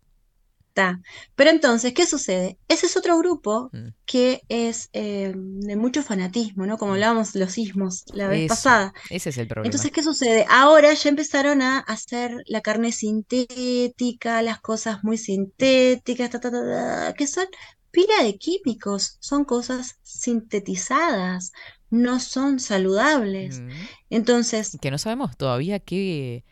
Está. 0.78 1.00
Pero 1.34 1.50
entonces, 1.50 1.92
¿qué 1.92 2.06
sucede? 2.06 2.58
Ese 2.68 2.86
es 2.86 2.96
otro 2.96 3.18
grupo 3.18 3.70
Mm. 3.72 3.88
que 4.06 4.42
es 4.48 4.88
eh, 4.92 5.32
de 5.36 5.76
mucho 5.76 6.02
fanatismo, 6.02 6.66
¿no? 6.66 6.78
Como 6.78 6.92
hablábamos 6.92 7.34
los 7.34 7.58
ismos 7.58 8.04
la 8.12 8.28
vez 8.28 8.46
Eso, 8.46 8.48
pasada. 8.48 8.92
Ese 9.10 9.30
es 9.30 9.38
el 9.38 9.48
problema. 9.48 9.66
Entonces, 9.66 9.90
¿qué 9.92 10.02
sucede? 10.02 10.46
Ahora 10.48 10.94
ya 10.94 11.08
empezaron 11.10 11.62
a 11.62 11.80
hacer 11.80 12.36
la 12.46 12.60
carne 12.60 12.92
sintética, 12.92 14.42
las 14.42 14.60
cosas 14.60 15.02
muy 15.04 15.18
sintéticas, 15.18 16.30
ta, 16.30 16.40
ta, 16.40 16.50
ta, 16.50 16.60
ta, 17.08 17.14
que 17.14 17.26
son 17.26 17.46
pila 17.90 18.22
de 18.22 18.36
químicos, 18.38 19.16
son 19.20 19.44
cosas 19.44 19.96
sintetizadas, 20.02 21.52
no 21.90 22.20
son 22.20 22.60
saludables. 22.60 23.60
Mm. 23.60 23.70
Entonces, 24.10 24.78
Que 24.80 24.90
no 24.90 24.98
sabemos 24.98 25.36
todavía 25.36 25.80
qué, 25.80 26.44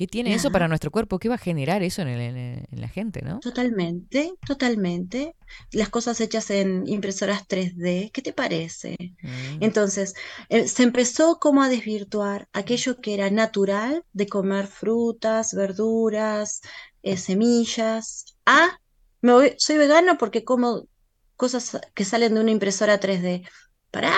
¿Qué 0.00 0.06
tiene 0.06 0.32
eso 0.32 0.50
para 0.50 0.66
nuestro 0.66 0.90
cuerpo? 0.90 1.18
¿Qué 1.18 1.28
va 1.28 1.34
a 1.34 1.38
generar 1.38 1.82
eso 1.82 2.00
en, 2.00 2.08
el- 2.08 2.20
en 2.22 2.36
el- 2.38 2.64
en 2.70 2.80
la 2.80 2.88
gente, 2.88 3.20
no? 3.20 3.38
Totalmente, 3.40 4.32
totalmente. 4.46 5.36
Las 5.72 5.90
cosas 5.90 6.18
hechas 6.22 6.48
en 6.50 6.86
impresoras 6.86 7.46
3D, 7.46 8.10
¿qué 8.10 8.22
te 8.22 8.32
parece? 8.32 8.96
Mm. 9.22 9.62
Entonces, 9.62 10.14
eh, 10.48 10.66
se 10.68 10.84
empezó 10.84 11.38
como 11.38 11.62
a 11.62 11.68
desvirtuar 11.68 12.48
aquello 12.54 12.98
que 13.02 13.12
era 13.12 13.30
natural 13.30 14.02
de 14.14 14.26
comer 14.26 14.68
frutas, 14.68 15.52
verduras, 15.52 16.62
eh, 17.02 17.18
semillas. 17.18 18.24
Ah, 18.46 18.78
me 19.20 19.32
voy- 19.34 19.54
soy 19.58 19.76
vegano 19.76 20.16
porque 20.16 20.44
como 20.44 20.88
cosas 21.36 21.78
que 21.92 22.06
salen 22.06 22.36
de 22.36 22.40
una 22.40 22.52
impresora 22.52 22.98
3D. 23.00 23.42
Pará, 23.90 24.16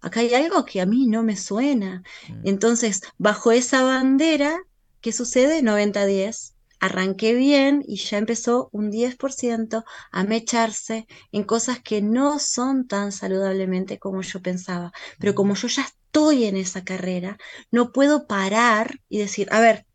acá 0.00 0.20
hay 0.20 0.34
algo 0.34 0.64
que 0.64 0.80
a 0.80 0.86
mí 0.86 1.06
no 1.06 1.22
me 1.22 1.36
suena. 1.36 2.02
Mm. 2.28 2.48
Entonces, 2.48 3.02
bajo 3.16 3.52
esa 3.52 3.84
bandera, 3.84 4.58
¿qué 5.00 5.12
sucede? 5.12 5.62
90-10. 5.62 6.54
Arranqué 6.80 7.34
bien 7.34 7.82
y 7.86 7.96
ya 7.98 8.18
empezó 8.18 8.70
un 8.72 8.90
10% 8.90 9.84
a 10.12 10.24
mecharse 10.24 11.06
en 11.32 11.44
cosas 11.44 11.80
que 11.82 12.00
no 12.02 12.38
son 12.38 12.86
tan 12.88 13.12
saludablemente 13.12 13.98
como 13.98 14.22
yo 14.22 14.40
pensaba. 14.42 14.92
Pero 15.18 15.34
como 15.34 15.54
yo 15.54 15.68
ya 15.68 15.82
estoy 15.82 16.44
en 16.44 16.56
esa 16.56 16.82
carrera, 16.84 17.38
no 17.70 17.92
puedo 17.92 18.26
parar 18.26 18.94
y 19.08 19.18
decir, 19.18 19.48
a 19.52 19.60
ver, 19.60 19.86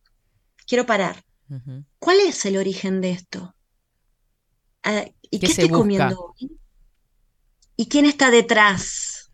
quiero 0.67 0.85
parar. 0.85 1.23
¿Cuál 1.99 2.19
es 2.21 2.45
el 2.45 2.57
origen 2.57 3.01
de 3.01 3.11
esto? 3.11 3.55
Ah, 4.83 5.05
¿Y 5.29 5.39
¿Qué 5.39 5.47
estoy 5.47 5.69
busca? 5.69 5.79
comiendo 5.79 6.19
hoy? 6.39 6.57
¿Y 7.77 7.87
quién 7.87 8.05
está 8.05 8.31
detrás? 8.31 9.31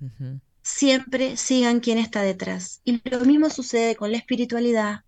Siempre 0.64 1.38
sigan 1.38 1.80
quién 1.82 1.98
está 2.00 2.22
detrás. 2.24 2.82
Y 2.86 3.02
lo 3.10 3.22
mismo 3.22 3.50
sucede 3.50 3.96
con 3.96 4.12
la 4.12 4.18
espiritualidad. 4.18 5.02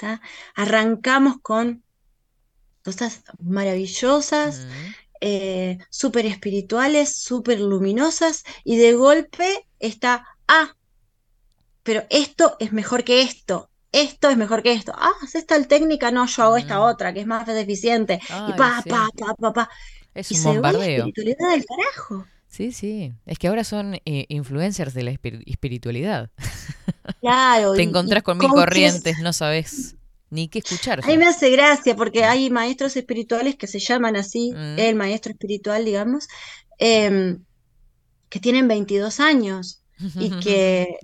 ¿Tá? 0.00 0.20
Arrancamos 0.54 1.36
con 1.42 1.82
cosas 2.82 3.22
maravillosas, 3.42 4.60
Mm. 4.60 4.94
eh, 5.20 5.78
súper 5.90 6.24
espirituales, 6.26 7.16
súper 7.16 7.60
luminosas, 7.60 8.42
y 8.64 8.78
de 8.78 8.94
golpe 8.94 9.66
está, 9.78 10.24
ah, 10.48 10.74
pero 11.82 12.04
esto 12.10 12.56
es 12.58 12.72
mejor 12.72 13.04
que 13.04 13.22
esto. 13.22 13.68
Esto 13.92 14.30
es 14.30 14.36
mejor 14.36 14.62
que 14.62 14.72
esto. 14.72 14.92
Ah, 14.96 15.10
haces 15.22 15.44
tal 15.46 15.66
técnica, 15.66 16.10
no, 16.10 16.26
yo 16.26 16.42
hago 16.44 16.56
esta 16.56 16.78
Mm. 16.78 16.82
otra, 16.82 17.12
que 17.12 17.20
es 17.20 17.26
más 17.26 17.46
deficiente. 17.46 18.20
Y 18.48 18.52
pa, 18.54 18.80
sí. 18.82 18.88
pa, 18.88 19.08
pa, 19.18 19.34
pa, 19.34 19.52
pa. 19.52 19.70
Es 20.14 20.30
Y 20.30 20.36
un 20.36 20.40
se 20.42 20.48
bombardeo. 20.48 21.06
espiritualidad 21.06 21.50
del 21.50 21.64
carajo. 21.64 22.26
Sí, 22.48 22.72
sí. 22.72 23.12
Es 23.26 23.38
que 23.38 23.48
ahora 23.48 23.62
son 23.64 23.94
eh, 24.04 24.26
influencers 24.28 24.94
de 24.94 25.02
la 25.04 25.10
espir- 25.12 25.42
espiritualidad. 25.46 26.30
Claro. 27.20 27.74
Te 27.74 27.82
encontrás 27.82 28.22
con 28.22 28.38
mil 28.38 28.48
coaches 28.48 28.64
corrientes, 28.64 29.18
no 29.20 29.32
sabes 29.32 29.96
ni 30.30 30.48
qué 30.48 30.60
escuchar. 30.60 31.00
A 31.02 31.06
mí 31.08 31.18
me 31.18 31.26
hace 31.26 31.50
gracia 31.50 31.96
porque 31.96 32.24
hay 32.24 32.50
maestros 32.50 32.96
espirituales 32.96 33.56
que 33.56 33.66
se 33.66 33.78
llaman 33.80 34.16
así, 34.16 34.52
Mm. 34.52 34.78
el 34.78 34.94
maestro 34.94 35.32
espiritual, 35.32 35.84
digamos, 35.84 36.28
em, 36.78 37.44
que 38.28 38.38
tienen 38.40 38.68
22 38.68 39.20
años 39.20 39.82
y 39.98 40.30
que, 40.40 40.96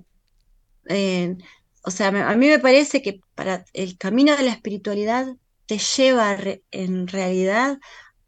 eh, 0.89 1.35
o 1.83 1.91
sea, 1.91 2.07
a 2.07 2.35
mí 2.35 2.47
me 2.47 2.59
parece 2.59 3.01
que 3.01 3.19
para 3.35 3.65
el 3.73 3.97
camino 3.97 4.35
de 4.35 4.43
la 4.43 4.51
espiritualidad 4.51 5.27
te 5.65 5.77
lleva 5.77 6.35
re- 6.35 6.63
en 6.71 7.07
realidad 7.07 7.77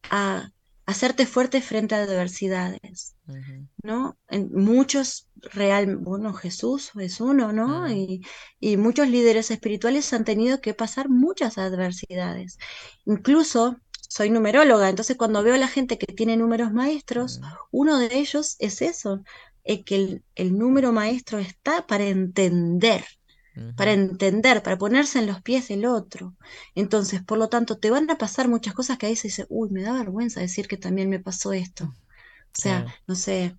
a 0.10 0.52
hacerte 0.90 1.28
fuerte 1.28 1.62
frente 1.62 1.94
a 1.94 2.02
adversidades. 2.02 3.16
¿no? 3.84 4.18
En 4.28 4.50
muchos 4.52 5.30
real, 5.36 5.98
bueno, 5.98 6.34
Jesús 6.34 6.92
es 7.00 7.22
uno, 7.22 7.54
¿no? 7.54 7.88
Y, 7.92 8.26
y 8.60 8.76
muchos 8.78 9.08
líderes 9.08 9.52
espirituales 9.52 10.12
han 10.14 10.26
tenido 10.26 10.62
que 10.62 10.74
pasar 10.74 11.08
muchas 11.08 11.60
adversidades. 11.60 12.58
Incluso 13.06 13.78
soy 13.92 14.32
numeróloga, 14.32 14.90
entonces 14.90 15.16
cuando 15.16 15.44
veo 15.44 15.54
a 15.54 15.60
la 15.60 15.68
gente 15.68 16.00
que 16.00 16.12
tiene 16.12 16.38
números 16.38 16.74
maestros, 16.74 17.40
uno 17.70 18.00
de 18.00 18.10
ellos 18.18 18.56
es 18.58 18.82
eso, 18.82 19.22
eh, 19.64 19.84
que 19.84 19.96
el, 19.96 20.24
el 20.34 20.58
número 20.58 20.92
maestro 20.92 21.38
está 21.38 21.86
para 21.86 22.06
entender, 22.06 23.06
para 23.76 23.94
entender, 23.94 24.64
para 24.64 24.78
ponerse 24.78 25.20
en 25.20 25.28
los 25.28 25.42
pies 25.42 25.68
del 25.70 25.86
otro. 25.86 26.36
Entonces, 26.76 27.24
por 27.24 27.38
lo 27.38 27.50
tanto, 27.50 27.78
te 27.80 27.92
van 27.92 28.10
a 28.10 28.18
pasar 28.18 28.48
muchas 28.50 28.74
cosas 28.74 28.98
que 28.98 29.08
a 29.08 29.10
veces 29.10 29.24
dices, 29.24 29.46
uy, 29.50 29.70
me 29.72 29.84
da 29.84 29.94
vergüenza 29.94 30.40
decir 30.42 30.68
que 30.68 30.78
también 30.78 31.10
me 31.10 31.20
pasó 31.20 31.54
esto. 31.54 31.86
O 31.86 31.96
sea, 32.54 32.86
Claro. 32.86 32.94
no 33.08 33.16
sé, 33.16 33.58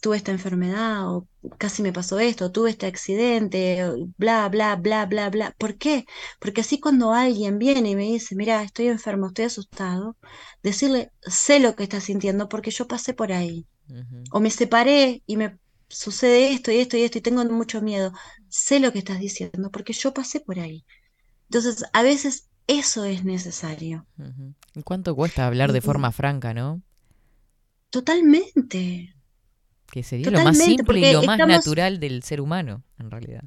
tuve 0.00 0.16
esta 0.16 0.30
enfermedad 0.32 1.08
o 1.12 1.28
casi 1.58 1.82
me 1.82 1.92
pasó 1.92 2.18
esto, 2.20 2.52
tuve 2.52 2.70
este 2.70 2.86
accidente, 2.86 3.82
bla, 4.16 4.48
bla, 4.48 4.76
bla, 4.76 5.06
bla, 5.06 5.30
bla. 5.30 5.54
¿Por 5.58 5.76
qué? 5.78 6.06
Porque 6.40 6.60
así 6.62 6.80
cuando 6.80 7.12
alguien 7.12 7.58
viene 7.58 7.90
y 7.90 7.96
me 7.96 8.04
dice, 8.04 8.34
mira, 8.36 8.62
estoy 8.62 8.88
enfermo, 8.88 9.28
estoy 9.28 9.46
asustado, 9.46 10.16
decirle, 10.62 11.12
sé 11.22 11.60
lo 11.60 11.74
que 11.76 11.84
estás 11.84 12.04
sintiendo 12.04 12.48
porque 12.48 12.70
yo 12.70 12.86
pasé 12.88 13.14
por 13.14 13.32
ahí. 13.32 13.66
O 14.32 14.40
me 14.40 14.50
separé 14.50 15.22
y 15.26 15.36
me 15.36 15.58
sucede 15.88 16.52
esto 16.52 16.70
y 16.70 16.78
esto 16.78 16.96
y 16.96 17.02
esto 17.02 17.18
y 17.18 17.20
tengo 17.20 17.44
mucho 17.46 17.80
miedo. 17.82 18.12
Sé 18.48 18.80
lo 18.80 18.92
que 18.92 18.98
estás 19.00 19.18
diciendo 19.20 19.70
porque 19.70 19.92
yo 19.92 20.12
pasé 20.14 20.40
por 20.40 20.58
ahí. 20.58 20.84
Entonces, 21.50 21.84
a 21.92 22.02
veces 22.02 22.48
eso 22.66 23.04
es 23.04 23.24
necesario. 23.24 24.06
¿Y 24.74 24.82
cuánto 24.82 25.14
cuesta 25.16 25.46
hablar 25.46 25.72
de 25.72 25.80
forma 25.80 26.12
franca, 26.12 26.52
no? 26.54 26.82
Totalmente. 27.90 29.14
Que 29.90 30.02
sería 30.02 30.30
lo 30.30 30.40
más 30.44 30.58
simple 30.58 31.00
y 31.00 31.12
lo 31.12 31.22
más 31.22 31.40
estamos- 31.40 31.56
natural 31.56 31.98
del 32.00 32.22
ser 32.22 32.40
humano, 32.40 32.84
en 32.98 33.10
realidad. 33.10 33.44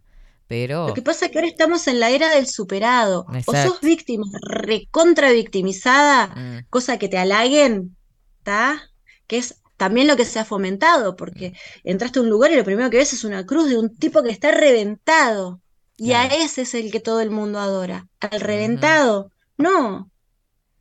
Pero 0.47 0.88
Lo 0.89 0.93
que 0.93 1.01
pasa 1.01 1.26
es 1.27 1.31
que 1.31 1.38
ahora 1.38 1.47
estamos 1.47 1.88
en 1.88 1.99
la 1.99 2.09
era 2.09 2.35
del 2.35 2.47
superado. 2.47 3.26
O 3.45 3.53
sos 3.55 3.80
víctima, 3.81 4.26
recontra 4.41 5.31
victimizada, 5.31 6.27
mm, 6.35 6.65
cosa 6.69 6.97
que 6.99 7.07
te 7.07 7.18
halaguen, 7.18 7.95
¿está? 8.39 8.81
Que 9.27 9.38
es 9.38 9.60
también 9.81 10.05
lo 10.05 10.15
que 10.15 10.25
se 10.25 10.37
ha 10.37 10.45
fomentado, 10.45 11.15
porque 11.15 11.53
entraste 11.83 12.19
a 12.19 12.21
un 12.21 12.29
lugar 12.29 12.51
y 12.51 12.55
lo 12.55 12.63
primero 12.63 12.91
que 12.91 12.97
ves 12.97 13.13
es 13.13 13.23
una 13.23 13.47
cruz 13.47 13.67
de 13.67 13.79
un 13.79 13.89
tipo 13.97 14.21
que 14.21 14.29
está 14.29 14.51
reventado. 14.51 15.59
Y 15.97 16.11
a 16.11 16.27
ese 16.27 16.61
es 16.61 16.75
el 16.75 16.91
que 16.91 16.99
todo 16.99 17.19
el 17.19 17.31
mundo 17.31 17.57
adora. 17.57 18.07
Al 18.19 18.41
reventado, 18.41 19.31
no. 19.57 20.11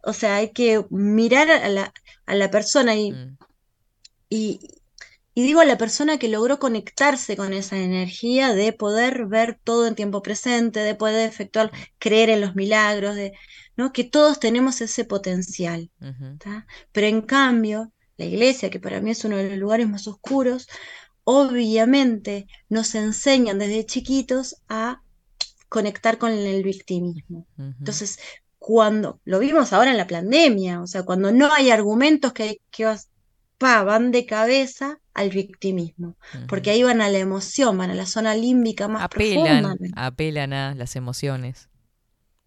O 0.02 0.12
sea, 0.12 0.36
hay 0.36 0.52
que 0.52 0.84
mirar 0.90 1.50
a 1.50 1.70
la, 1.70 1.94
a 2.26 2.34
la 2.34 2.50
persona 2.50 2.94
y, 2.94 3.12
mm, 3.12 3.38
y, 4.28 4.60
y 5.32 5.44
digo 5.44 5.60
a 5.60 5.64
la 5.64 5.78
persona 5.78 6.18
que 6.18 6.28
logró 6.28 6.58
conectarse 6.58 7.38
con 7.38 7.54
esa 7.54 7.78
energía 7.78 8.52
de 8.52 8.74
poder 8.74 9.24
ver 9.24 9.58
todo 9.64 9.86
en 9.86 9.94
tiempo 9.94 10.20
presente, 10.20 10.80
de 10.80 10.94
poder 10.94 11.26
efectuar, 11.26 11.72
creer 11.98 12.28
en 12.28 12.42
los 12.42 12.54
milagros, 12.54 13.14
de, 13.14 13.32
¿no? 13.78 13.94
Que 13.94 14.04
todos 14.04 14.40
tenemos 14.40 14.82
ese 14.82 15.06
potencial. 15.06 15.90
Pero 16.92 17.06
en 17.06 17.22
cambio, 17.22 17.94
la 18.20 18.26
iglesia, 18.26 18.70
que 18.70 18.80
para 18.80 19.00
mí 19.00 19.10
es 19.10 19.24
uno 19.24 19.36
de 19.36 19.50
los 19.50 19.58
lugares 19.58 19.88
más 19.88 20.06
oscuros, 20.08 20.68
obviamente 21.24 22.46
nos 22.68 22.94
enseñan 22.94 23.58
desde 23.58 23.86
chiquitos 23.86 24.56
a 24.68 25.02
conectar 25.68 26.18
con 26.18 26.32
el 26.32 26.62
victimismo. 26.62 27.46
Entonces, 27.58 28.18
cuando 28.58 29.20
lo 29.24 29.38
vimos 29.38 29.72
ahora 29.72 29.90
en 29.90 29.96
la 29.96 30.06
pandemia, 30.06 30.82
o 30.82 30.86
sea, 30.86 31.04
cuando 31.04 31.32
no 31.32 31.52
hay 31.52 31.70
argumentos 31.70 32.32
que, 32.32 32.60
que 32.70 32.84
vas- 32.86 33.08
pa, 33.58 33.82
van 33.84 34.10
de 34.10 34.26
cabeza 34.26 34.98
al 35.14 35.30
victimismo, 35.30 36.16
porque 36.48 36.70
ahí 36.70 36.82
van 36.82 37.00
a 37.00 37.08
la 37.10 37.18
emoción, 37.18 37.76
van 37.78 37.90
a 37.90 37.94
la 37.94 38.06
zona 38.06 38.34
límbica 38.34 38.88
más 38.88 39.02
apelan, 39.04 39.62
profunda. 39.62 40.02
apelan 40.06 40.52
a 40.52 40.74
las 40.74 40.96
emociones. 40.96 41.68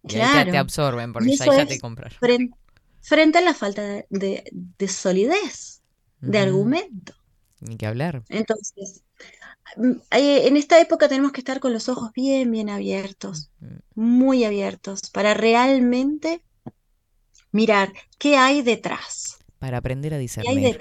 Y 0.02 0.16
ahí 0.16 0.22
te, 0.22 0.28
Claro. 0.30 0.50
te 0.52 0.58
absorben 0.58 1.12
porque 1.12 1.30
Y 1.30 1.36
ya, 1.36 1.44
eso 1.44 1.52
ya 1.56 1.62
es 1.62 1.68
te. 1.68 1.80
Frente, 2.18 2.56
frente 3.04 3.38
a 3.38 3.42
la 3.42 3.54
falta 3.54 3.82
de, 3.82 4.06
de- 4.10 4.44
de 4.52 4.88
solidez, 4.88 5.82
de 6.20 6.38
argumento. 6.38 7.14
Ni 7.60 7.76
que 7.76 7.86
hablar. 7.86 8.22
Entonces, 8.28 9.02
mm, 9.76 9.92
en 10.10 10.56
esta 10.56 10.80
época 10.80 11.08
tenemos 11.08 11.32
que 11.32 11.40
estar 11.40 11.60
con 11.60 11.72
los 11.72 11.88
ojos 11.88 12.12
bien, 12.12 12.50
bien 12.50 12.70
abiertos, 12.70 13.50
muy 13.94 14.44
abiertos, 14.44 15.10
para 15.10 15.34
realmente 15.34 16.42
mirar 17.52 17.92
qué 18.18 18.36
hay 18.36 18.62
detrás. 18.62 19.38
Para 19.58 19.78
aprender 19.78 20.14
a 20.14 20.16
¿Qué 20.18 20.48
hay 20.48 20.56
discernir. 20.56 20.78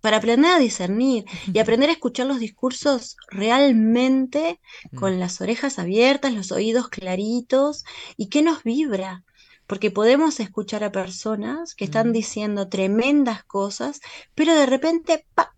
Para 0.00 0.18
aprender 0.18 0.50
a 0.52 0.58
discernir 0.58 1.24
y 1.46 1.58
aprender 1.60 1.88
a 1.88 1.92
escuchar 1.94 2.26
los 2.26 2.38
discursos 2.38 3.16
realmente 3.30 4.60
Mm, 4.92 4.98
con 4.98 5.18
las 5.18 5.40
orejas 5.40 5.78
abiertas, 5.78 6.34
los 6.34 6.52
oídos 6.52 6.88
claritos 6.88 7.84
y 8.16 8.28
qué 8.28 8.42
nos 8.42 8.62
vibra. 8.64 9.24
Porque 9.66 9.90
podemos 9.90 10.40
escuchar 10.40 10.84
a 10.84 10.92
personas 10.92 11.74
que 11.74 11.84
están 11.86 12.08
Mm. 12.08 12.12
diciendo 12.12 12.68
tremendas 12.68 13.44
cosas, 13.44 14.00
pero 14.34 14.54
de 14.54 14.66
repente, 14.66 15.26
¡pa! 15.34 15.54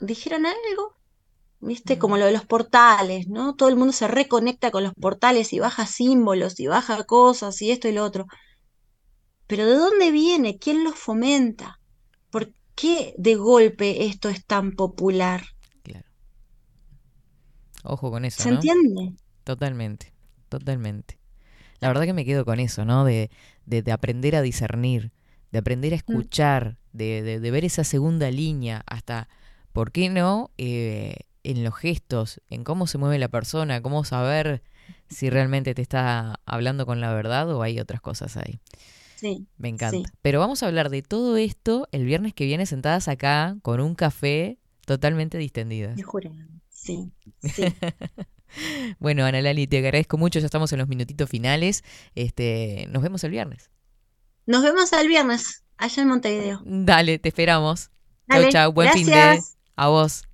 dijeron 0.00 0.46
algo, 0.46 0.96
¿viste? 1.60 1.96
Mm. 1.96 1.98
Como 1.98 2.18
lo 2.18 2.26
de 2.26 2.32
los 2.32 2.46
portales, 2.46 3.28
¿no? 3.28 3.54
Todo 3.56 3.68
el 3.70 3.76
mundo 3.76 3.92
se 3.92 4.08
reconecta 4.08 4.70
con 4.72 4.84
los 4.84 4.94
portales 4.94 5.52
y 5.54 5.60
baja 5.60 5.86
símbolos 5.86 6.60
y 6.60 6.68
baja 6.68 7.04
cosas 7.04 7.60
y 7.62 7.70
esto 7.72 7.88
y 7.88 7.92
lo 7.92 8.04
otro. 8.04 8.26
Pero 9.48 9.66
¿de 9.66 9.74
dónde 9.74 10.12
viene? 10.12 10.58
¿Quién 10.58 10.84
los 10.84 10.94
fomenta? 10.94 11.80
¿Por 12.30 12.52
qué 12.76 13.14
de 13.18 13.34
golpe 13.36 14.06
esto 14.06 14.28
es 14.28 14.46
tan 14.46 14.72
popular? 14.76 15.42
Claro. 15.82 16.08
Ojo 17.84 18.10
con 18.12 18.24
eso, 18.24 18.44
¿Se 18.44 18.48
¿no? 18.48 18.54
entiende? 18.54 19.16
Totalmente, 19.44 20.14
totalmente. 20.48 21.17
La 21.80 21.88
verdad 21.88 22.04
que 22.04 22.12
me 22.12 22.24
quedo 22.24 22.44
con 22.44 22.60
eso, 22.60 22.84
¿no? 22.84 23.04
De, 23.04 23.30
de, 23.66 23.82
de 23.82 23.92
aprender 23.92 24.34
a 24.36 24.42
discernir, 24.42 25.12
de 25.52 25.58
aprender 25.58 25.92
a 25.92 25.96
Mm. 25.96 25.98
escuchar, 25.98 26.76
de, 26.92 27.22
de- 27.22 27.40
de 27.40 27.50
ver 27.50 27.64
esa 27.64 27.84
segunda 27.84 28.30
línea, 28.30 28.82
hasta, 28.86 29.28
¿por 29.72 29.92
qué 29.92 30.08
no? 30.08 30.50
Eh, 30.58 31.14
en 31.44 31.64
los 31.64 31.74
gestos, 31.76 32.40
en 32.50 32.64
cómo 32.64 32.86
se 32.86 32.98
mueve 32.98 33.18
la 33.18 33.28
persona, 33.28 33.80
cómo 33.80 34.04
saber 34.04 34.62
si 35.08 35.30
realmente 35.30 35.74
te 35.74 35.80
está 35.82 36.40
hablando 36.44 36.84
con 36.84 37.00
la 37.00 37.12
verdad 37.14 37.48
o 37.54 37.62
hay 37.62 37.78
otras 37.80 38.00
cosas 38.00 38.36
ahí. 38.36 38.58
Sí, 39.16 39.46
Me 39.56 39.68
encanta. 39.68 40.08
Sí. 40.08 40.14
Pero 40.22 40.40
vamos 40.40 40.62
a 40.62 40.66
hablar 40.66 40.90
de 40.90 41.02
todo 41.02 41.36
esto 41.36 41.88
el 41.92 42.04
viernes 42.04 42.34
que 42.34 42.44
viene 42.44 42.66
sentadas 42.66 43.08
acá 43.08 43.56
con 43.62 43.80
un 43.80 43.94
café 43.94 44.58
totalmente 44.84 45.38
distendidas. 45.38 45.96
me 45.96 46.02
juro. 46.02 46.30
Sí, 46.70 47.10
sí. 47.42 47.64
Bueno, 48.98 49.24
Ana 49.24 49.40
Lali, 49.42 49.66
te 49.66 49.78
agradezco 49.78 50.18
mucho, 50.18 50.38
ya 50.38 50.46
estamos 50.46 50.72
en 50.72 50.78
los 50.78 50.88
minutitos 50.88 51.28
finales. 51.28 51.84
Este, 52.14 52.86
nos 52.90 53.02
vemos 53.02 53.22
el 53.24 53.30
viernes. 53.30 53.70
Nos 54.46 54.62
vemos 54.62 54.92
el 54.92 55.08
viernes, 55.08 55.62
allá 55.76 56.02
en 56.02 56.08
Montevideo. 56.08 56.62
Dale, 56.64 57.18
te 57.18 57.28
esperamos. 57.28 57.90
Chau, 58.30 58.40
Dale, 58.40 58.52
chau, 58.52 58.72
buen 58.72 58.92
fin 58.92 59.06
de 59.06 59.12
gracias. 59.12 59.56
a 59.76 59.88
vos. 59.88 60.24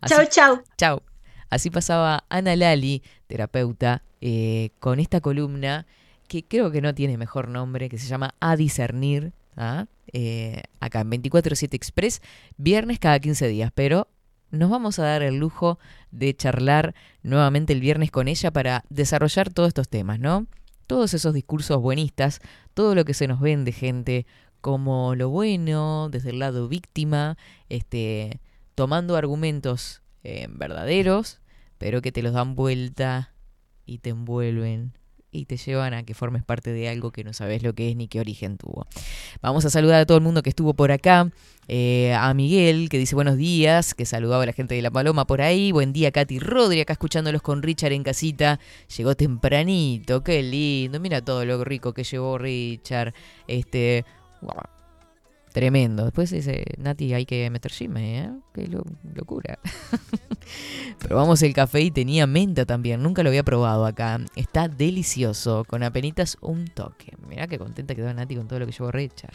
Así- 0.00 0.14
Chau, 0.14 0.26
chau. 0.28 0.62
Chau. 0.76 1.02
Así 1.50 1.70
pasaba 1.70 2.24
Ana 2.28 2.54
Lali, 2.56 3.02
terapeuta, 3.26 4.02
eh, 4.20 4.70
con 4.78 5.00
esta 5.00 5.20
columna 5.20 5.86
que 6.28 6.44
creo 6.44 6.70
que 6.70 6.80
no 6.80 6.94
tiene 6.94 7.18
mejor 7.18 7.48
nombre, 7.48 7.88
que 7.88 7.98
se 7.98 8.06
llama 8.06 8.34
A 8.38 8.54
Discernir, 8.56 9.32
¿ah? 9.56 9.86
Eh, 10.12 10.62
acá 10.78 11.00
en 11.00 11.10
24-7 11.10 11.74
Express, 11.74 12.22
viernes 12.56 13.00
cada 13.00 13.18
15 13.18 13.48
días, 13.48 13.72
pero 13.74 14.06
nos 14.52 14.70
vamos 14.70 14.98
a 15.00 15.04
dar 15.04 15.22
el 15.22 15.36
lujo 15.36 15.78
de 16.10 16.34
charlar 16.34 16.94
nuevamente 17.22 17.72
el 17.72 17.80
viernes 17.80 18.10
con 18.10 18.28
ella 18.28 18.50
para 18.50 18.84
desarrollar 18.88 19.52
todos 19.52 19.68
estos 19.68 19.88
temas, 19.88 20.18
¿no? 20.18 20.46
Todos 20.86 21.14
esos 21.14 21.34
discursos 21.34 21.80
buenistas, 21.80 22.40
todo 22.74 22.94
lo 22.94 23.04
que 23.04 23.14
se 23.14 23.28
nos 23.28 23.40
vende, 23.40 23.72
gente, 23.72 24.26
como 24.60 25.14
lo 25.14 25.28
bueno, 25.30 26.08
desde 26.10 26.30
el 26.30 26.38
lado 26.38 26.68
víctima, 26.68 27.36
este, 27.68 28.40
tomando 28.74 29.16
argumentos 29.16 30.02
eh, 30.24 30.48
verdaderos, 30.50 31.40
pero 31.78 32.02
que 32.02 32.12
te 32.12 32.22
los 32.22 32.32
dan 32.32 32.54
vuelta 32.54 33.32
y 33.86 33.98
te 33.98 34.10
envuelven 34.10 34.92
y 35.32 35.44
te 35.46 35.56
llevan 35.56 35.94
a 35.94 36.02
que 36.02 36.14
formes 36.14 36.42
parte 36.42 36.72
de 36.72 36.88
algo 36.88 37.10
que 37.12 37.24
no 37.24 37.32
sabes 37.32 37.62
lo 37.62 37.74
que 37.74 37.90
es 37.90 37.96
ni 37.96 38.08
qué 38.08 38.20
origen 38.20 38.56
tuvo. 38.56 38.86
Vamos 39.42 39.64
a 39.64 39.70
saludar 39.70 40.00
a 40.00 40.06
todo 40.06 40.18
el 40.18 40.24
mundo 40.24 40.42
que 40.42 40.50
estuvo 40.50 40.74
por 40.74 40.92
acá. 40.92 41.30
eh, 41.68 42.12
a 42.14 42.34
Miguel, 42.34 42.88
que 42.88 42.98
dice 42.98 43.14
buenos 43.14 43.36
días, 43.36 43.94
que 43.94 44.04
saludaba 44.04 44.42
a 44.42 44.46
la 44.46 44.52
gente 44.52 44.74
de 44.74 44.82
La 44.82 44.90
Paloma 44.90 45.26
por 45.26 45.40
ahí. 45.40 45.70
Buen 45.70 45.92
día, 45.92 46.10
Katy 46.10 46.40
Rodri, 46.40 46.80
acá 46.80 46.94
escuchándolos 46.94 47.42
con 47.42 47.62
Richard 47.62 47.92
en 47.92 48.02
casita. 48.02 48.58
Llegó 48.96 49.14
tempranito, 49.14 50.24
qué 50.24 50.42
lindo. 50.42 50.98
Mira 50.98 51.24
todo 51.24 51.44
lo 51.44 51.62
rico 51.64 51.92
que 51.94 52.02
llevó 52.02 52.38
Richard. 52.38 53.14
Este. 53.46 54.04
Tremendo. 55.52 56.04
Después 56.04 56.30
dice, 56.30 56.64
Nati, 56.78 57.12
hay 57.12 57.26
que 57.26 57.50
meter 57.50 57.72
gime, 57.72 58.20
¿eh? 58.20 58.30
Qué 58.54 58.66
lo- 58.68 58.84
locura. 59.14 59.58
Probamos 60.98 61.42
el 61.42 61.52
café 61.52 61.80
y 61.80 61.90
tenía 61.90 62.26
menta 62.26 62.64
también. 62.66 63.02
Nunca 63.02 63.22
lo 63.22 63.30
había 63.30 63.42
probado 63.42 63.84
acá. 63.86 64.20
Está 64.36 64.68
delicioso. 64.68 65.64
Con 65.64 65.82
apenitas 65.82 66.36
un 66.40 66.66
toque. 66.66 67.14
Mirá 67.28 67.46
qué 67.48 67.58
contenta 67.58 67.94
quedó 67.94 68.12
Nati 68.14 68.36
con 68.36 68.46
todo 68.46 68.60
lo 68.60 68.66
que 68.66 68.72
llevó 68.72 68.90
Richard. 68.92 69.34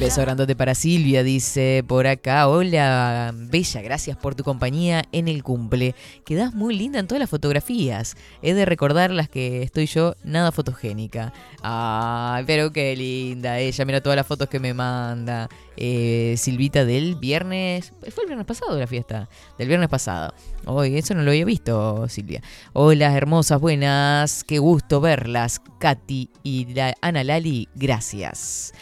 Beso 0.00 0.22
grandote 0.22 0.56
para 0.56 0.74
Silvia, 0.74 1.22
dice 1.22 1.84
por 1.86 2.06
acá. 2.06 2.48
Hola, 2.48 3.34
Bella, 3.34 3.82
gracias 3.82 4.16
por 4.16 4.34
tu 4.34 4.42
compañía 4.42 5.04
en 5.12 5.28
el 5.28 5.42
cumple. 5.42 5.94
Quedás 6.24 6.54
muy 6.54 6.74
linda 6.74 6.98
en 6.98 7.06
todas 7.06 7.20
las 7.20 7.28
fotografías. 7.28 8.16
He 8.40 8.54
de 8.54 8.64
recordar 8.64 9.10
las 9.10 9.28
que 9.28 9.62
estoy 9.62 9.84
yo 9.84 10.14
nada 10.24 10.52
fotogénica. 10.52 11.34
Ay, 11.62 12.44
pero 12.46 12.72
qué 12.72 12.96
linda 12.96 13.58
ella. 13.58 13.84
Mira 13.84 14.00
todas 14.00 14.16
las 14.16 14.26
fotos 14.26 14.48
que 14.48 14.58
me 14.58 14.72
manda. 14.72 15.50
Eh, 15.76 16.34
Silvita 16.38 16.86
del 16.86 17.16
viernes. 17.16 17.92
Fue 18.00 18.24
el 18.24 18.28
viernes 18.28 18.46
pasado 18.46 18.78
la 18.78 18.86
fiesta. 18.86 19.28
Del 19.58 19.68
viernes 19.68 19.90
pasado. 19.90 20.32
Hoy, 20.64 20.96
eso 20.96 21.12
no 21.12 21.22
lo 21.22 21.30
había 21.30 21.44
visto, 21.44 22.08
Silvia. 22.08 22.42
Hola, 22.72 23.14
hermosas, 23.14 23.60
buenas. 23.60 24.44
Qué 24.44 24.60
gusto 24.60 25.02
verlas. 25.02 25.60
Katy 25.78 26.30
y 26.42 26.72
la 26.72 26.94
Ana 27.02 27.22
Lali, 27.22 27.68
gracias. 27.74 28.72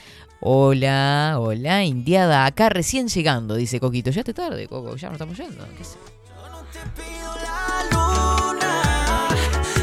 Hola, 0.40 1.36
hola, 1.40 1.84
indiada, 1.84 2.46
acá 2.46 2.68
recién 2.68 3.08
llegando, 3.08 3.56
dice 3.56 3.80
Coquito. 3.80 4.10
Ya 4.12 4.22
te 4.22 4.32
tarde, 4.32 4.68
Coco, 4.68 4.94
ya 4.94 5.08
nos 5.08 5.14
estamos 5.14 5.36
yendo. 5.36 5.66
¿qué 5.76 5.82
sé? 5.82 5.98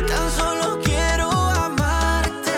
Tan 0.07 0.31
solo 0.31 0.79
quiero 0.81 1.29
amarte. 1.29 2.51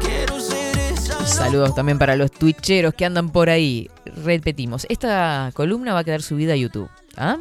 Quiero 0.00 0.40
ser 0.40 0.76
esa 0.92 1.24
Saludos 1.24 1.76
también 1.76 1.96
para 1.98 2.16
los 2.16 2.32
twitcheros 2.32 2.94
que 2.94 3.04
andan 3.04 3.30
por 3.30 3.50
ahí. 3.50 3.88
Repetimos, 4.24 4.84
esta 4.88 5.52
columna 5.54 5.92
va 5.94 6.00
a 6.00 6.04
quedar 6.04 6.22
subida 6.22 6.54
a 6.54 6.56
YouTube. 6.56 6.90
¿ah? 7.16 7.36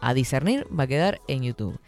A 0.00 0.14
discernir 0.14 0.66
va 0.76 0.84
a 0.84 0.88
quedar 0.88 1.20
en 1.28 1.44
YouTube. 1.44 1.78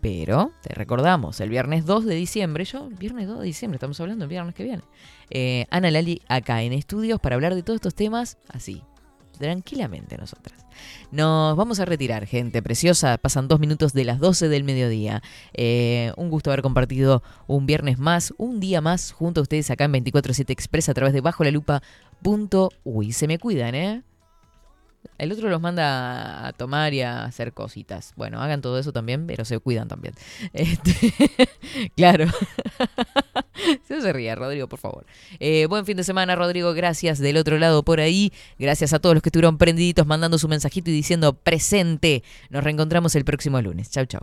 Pero 0.00 0.52
te 0.62 0.74
recordamos, 0.74 1.40
el 1.40 1.48
viernes 1.48 1.84
2 1.84 2.04
de 2.04 2.14
diciembre, 2.14 2.64
yo, 2.64 2.88
viernes 2.88 3.26
2 3.26 3.40
de 3.40 3.46
diciembre, 3.46 3.76
estamos 3.76 4.00
hablando 4.00 4.24
el 4.24 4.28
viernes 4.28 4.54
que 4.54 4.62
viene. 4.64 4.82
eh, 5.30 5.66
Ana 5.70 5.90
Lali 5.90 6.22
acá 6.28 6.62
en 6.62 6.72
estudios 6.72 7.20
para 7.20 7.34
hablar 7.34 7.54
de 7.54 7.62
todos 7.62 7.78
estos 7.78 7.94
temas 7.94 8.38
así, 8.48 8.82
tranquilamente 9.38 10.16
nosotras. 10.16 10.64
Nos 11.10 11.56
vamos 11.56 11.80
a 11.80 11.84
retirar, 11.84 12.26
gente 12.26 12.62
preciosa. 12.62 13.18
Pasan 13.18 13.48
dos 13.48 13.58
minutos 13.58 13.92
de 13.92 14.04
las 14.04 14.20
12 14.20 14.48
del 14.48 14.62
mediodía. 14.62 15.22
Eh, 15.52 16.12
un 16.16 16.30
gusto 16.30 16.50
haber 16.50 16.62
compartido 16.62 17.22
un 17.46 17.66
viernes 17.66 17.98
más, 17.98 18.32
un 18.38 18.60
día 18.60 18.80
más, 18.80 19.10
junto 19.10 19.40
a 19.40 19.42
ustedes 19.42 19.70
acá 19.70 19.84
en 19.84 19.92
24-7 19.92 20.50
Express 20.50 20.88
a 20.88 20.94
través 20.94 21.12
de 21.14 21.20
bajo 21.20 21.42
la 21.42 21.50
lupa. 21.50 21.82
Uy, 22.84 23.12
se 23.12 23.26
me 23.26 23.38
cuidan, 23.38 23.74
¿eh? 23.74 24.02
El 25.18 25.32
otro 25.32 25.48
los 25.48 25.60
manda 25.60 26.46
a 26.46 26.52
tomar 26.52 26.94
y 26.94 27.02
a 27.02 27.24
hacer 27.24 27.52
cositas. 27.52 28.12
Bueno, 28.16 28.40
hagan 28.40 28.60
todo 28.60 28.78
eso 28.78 28.92
también, 28.92 29.26
pero 29.26 29.44
se 29.44 29.58
cuidan 29.58 29.88
también. 29.88 30.14
Este, 30.52 31.12
claro. 31.96 32.26
No 33.88 34.00
se 34.02 34.12
ríe, 34.12 34.34
Rodrigo, 34.34 34.68
por 34.68 34.78
favor. 34.78 35.06
Eh, 35.40 35.66
buen 35.66 35.84
fin 35.86 35.96
de 35.96 36.04
semana, 36.04 36.36
Rodrigo. 36.36 36.72
Gracias 36.72 37.18
del 37.18 37.36
otro 37.36 37.58
lado 37.58 37.82
por 37.82 38.00
ahí. 38.00 38.32
Gracias 38.58 38.92
a 38.92 39.00
todos 39.00 39.14
los 39.14 39.22
que 39.22 39.28
estuvieron 39.28 39.58
prendiditos 39.58 40.06
mandando 40.06 40.38
su 40.38 40.48
mensajito 40.48 40.90
y 40.90 40.94
diciendo 40.94 41.32
presente. 41.32 42.22
Nos 42.50 42.62
reencontramos 42.62 43.14
el 43.16 43.24
próximo 43.24 43.60
lunes. 43.60 43.90
Chau, 43.90 44.06
chau. 44.06 44.22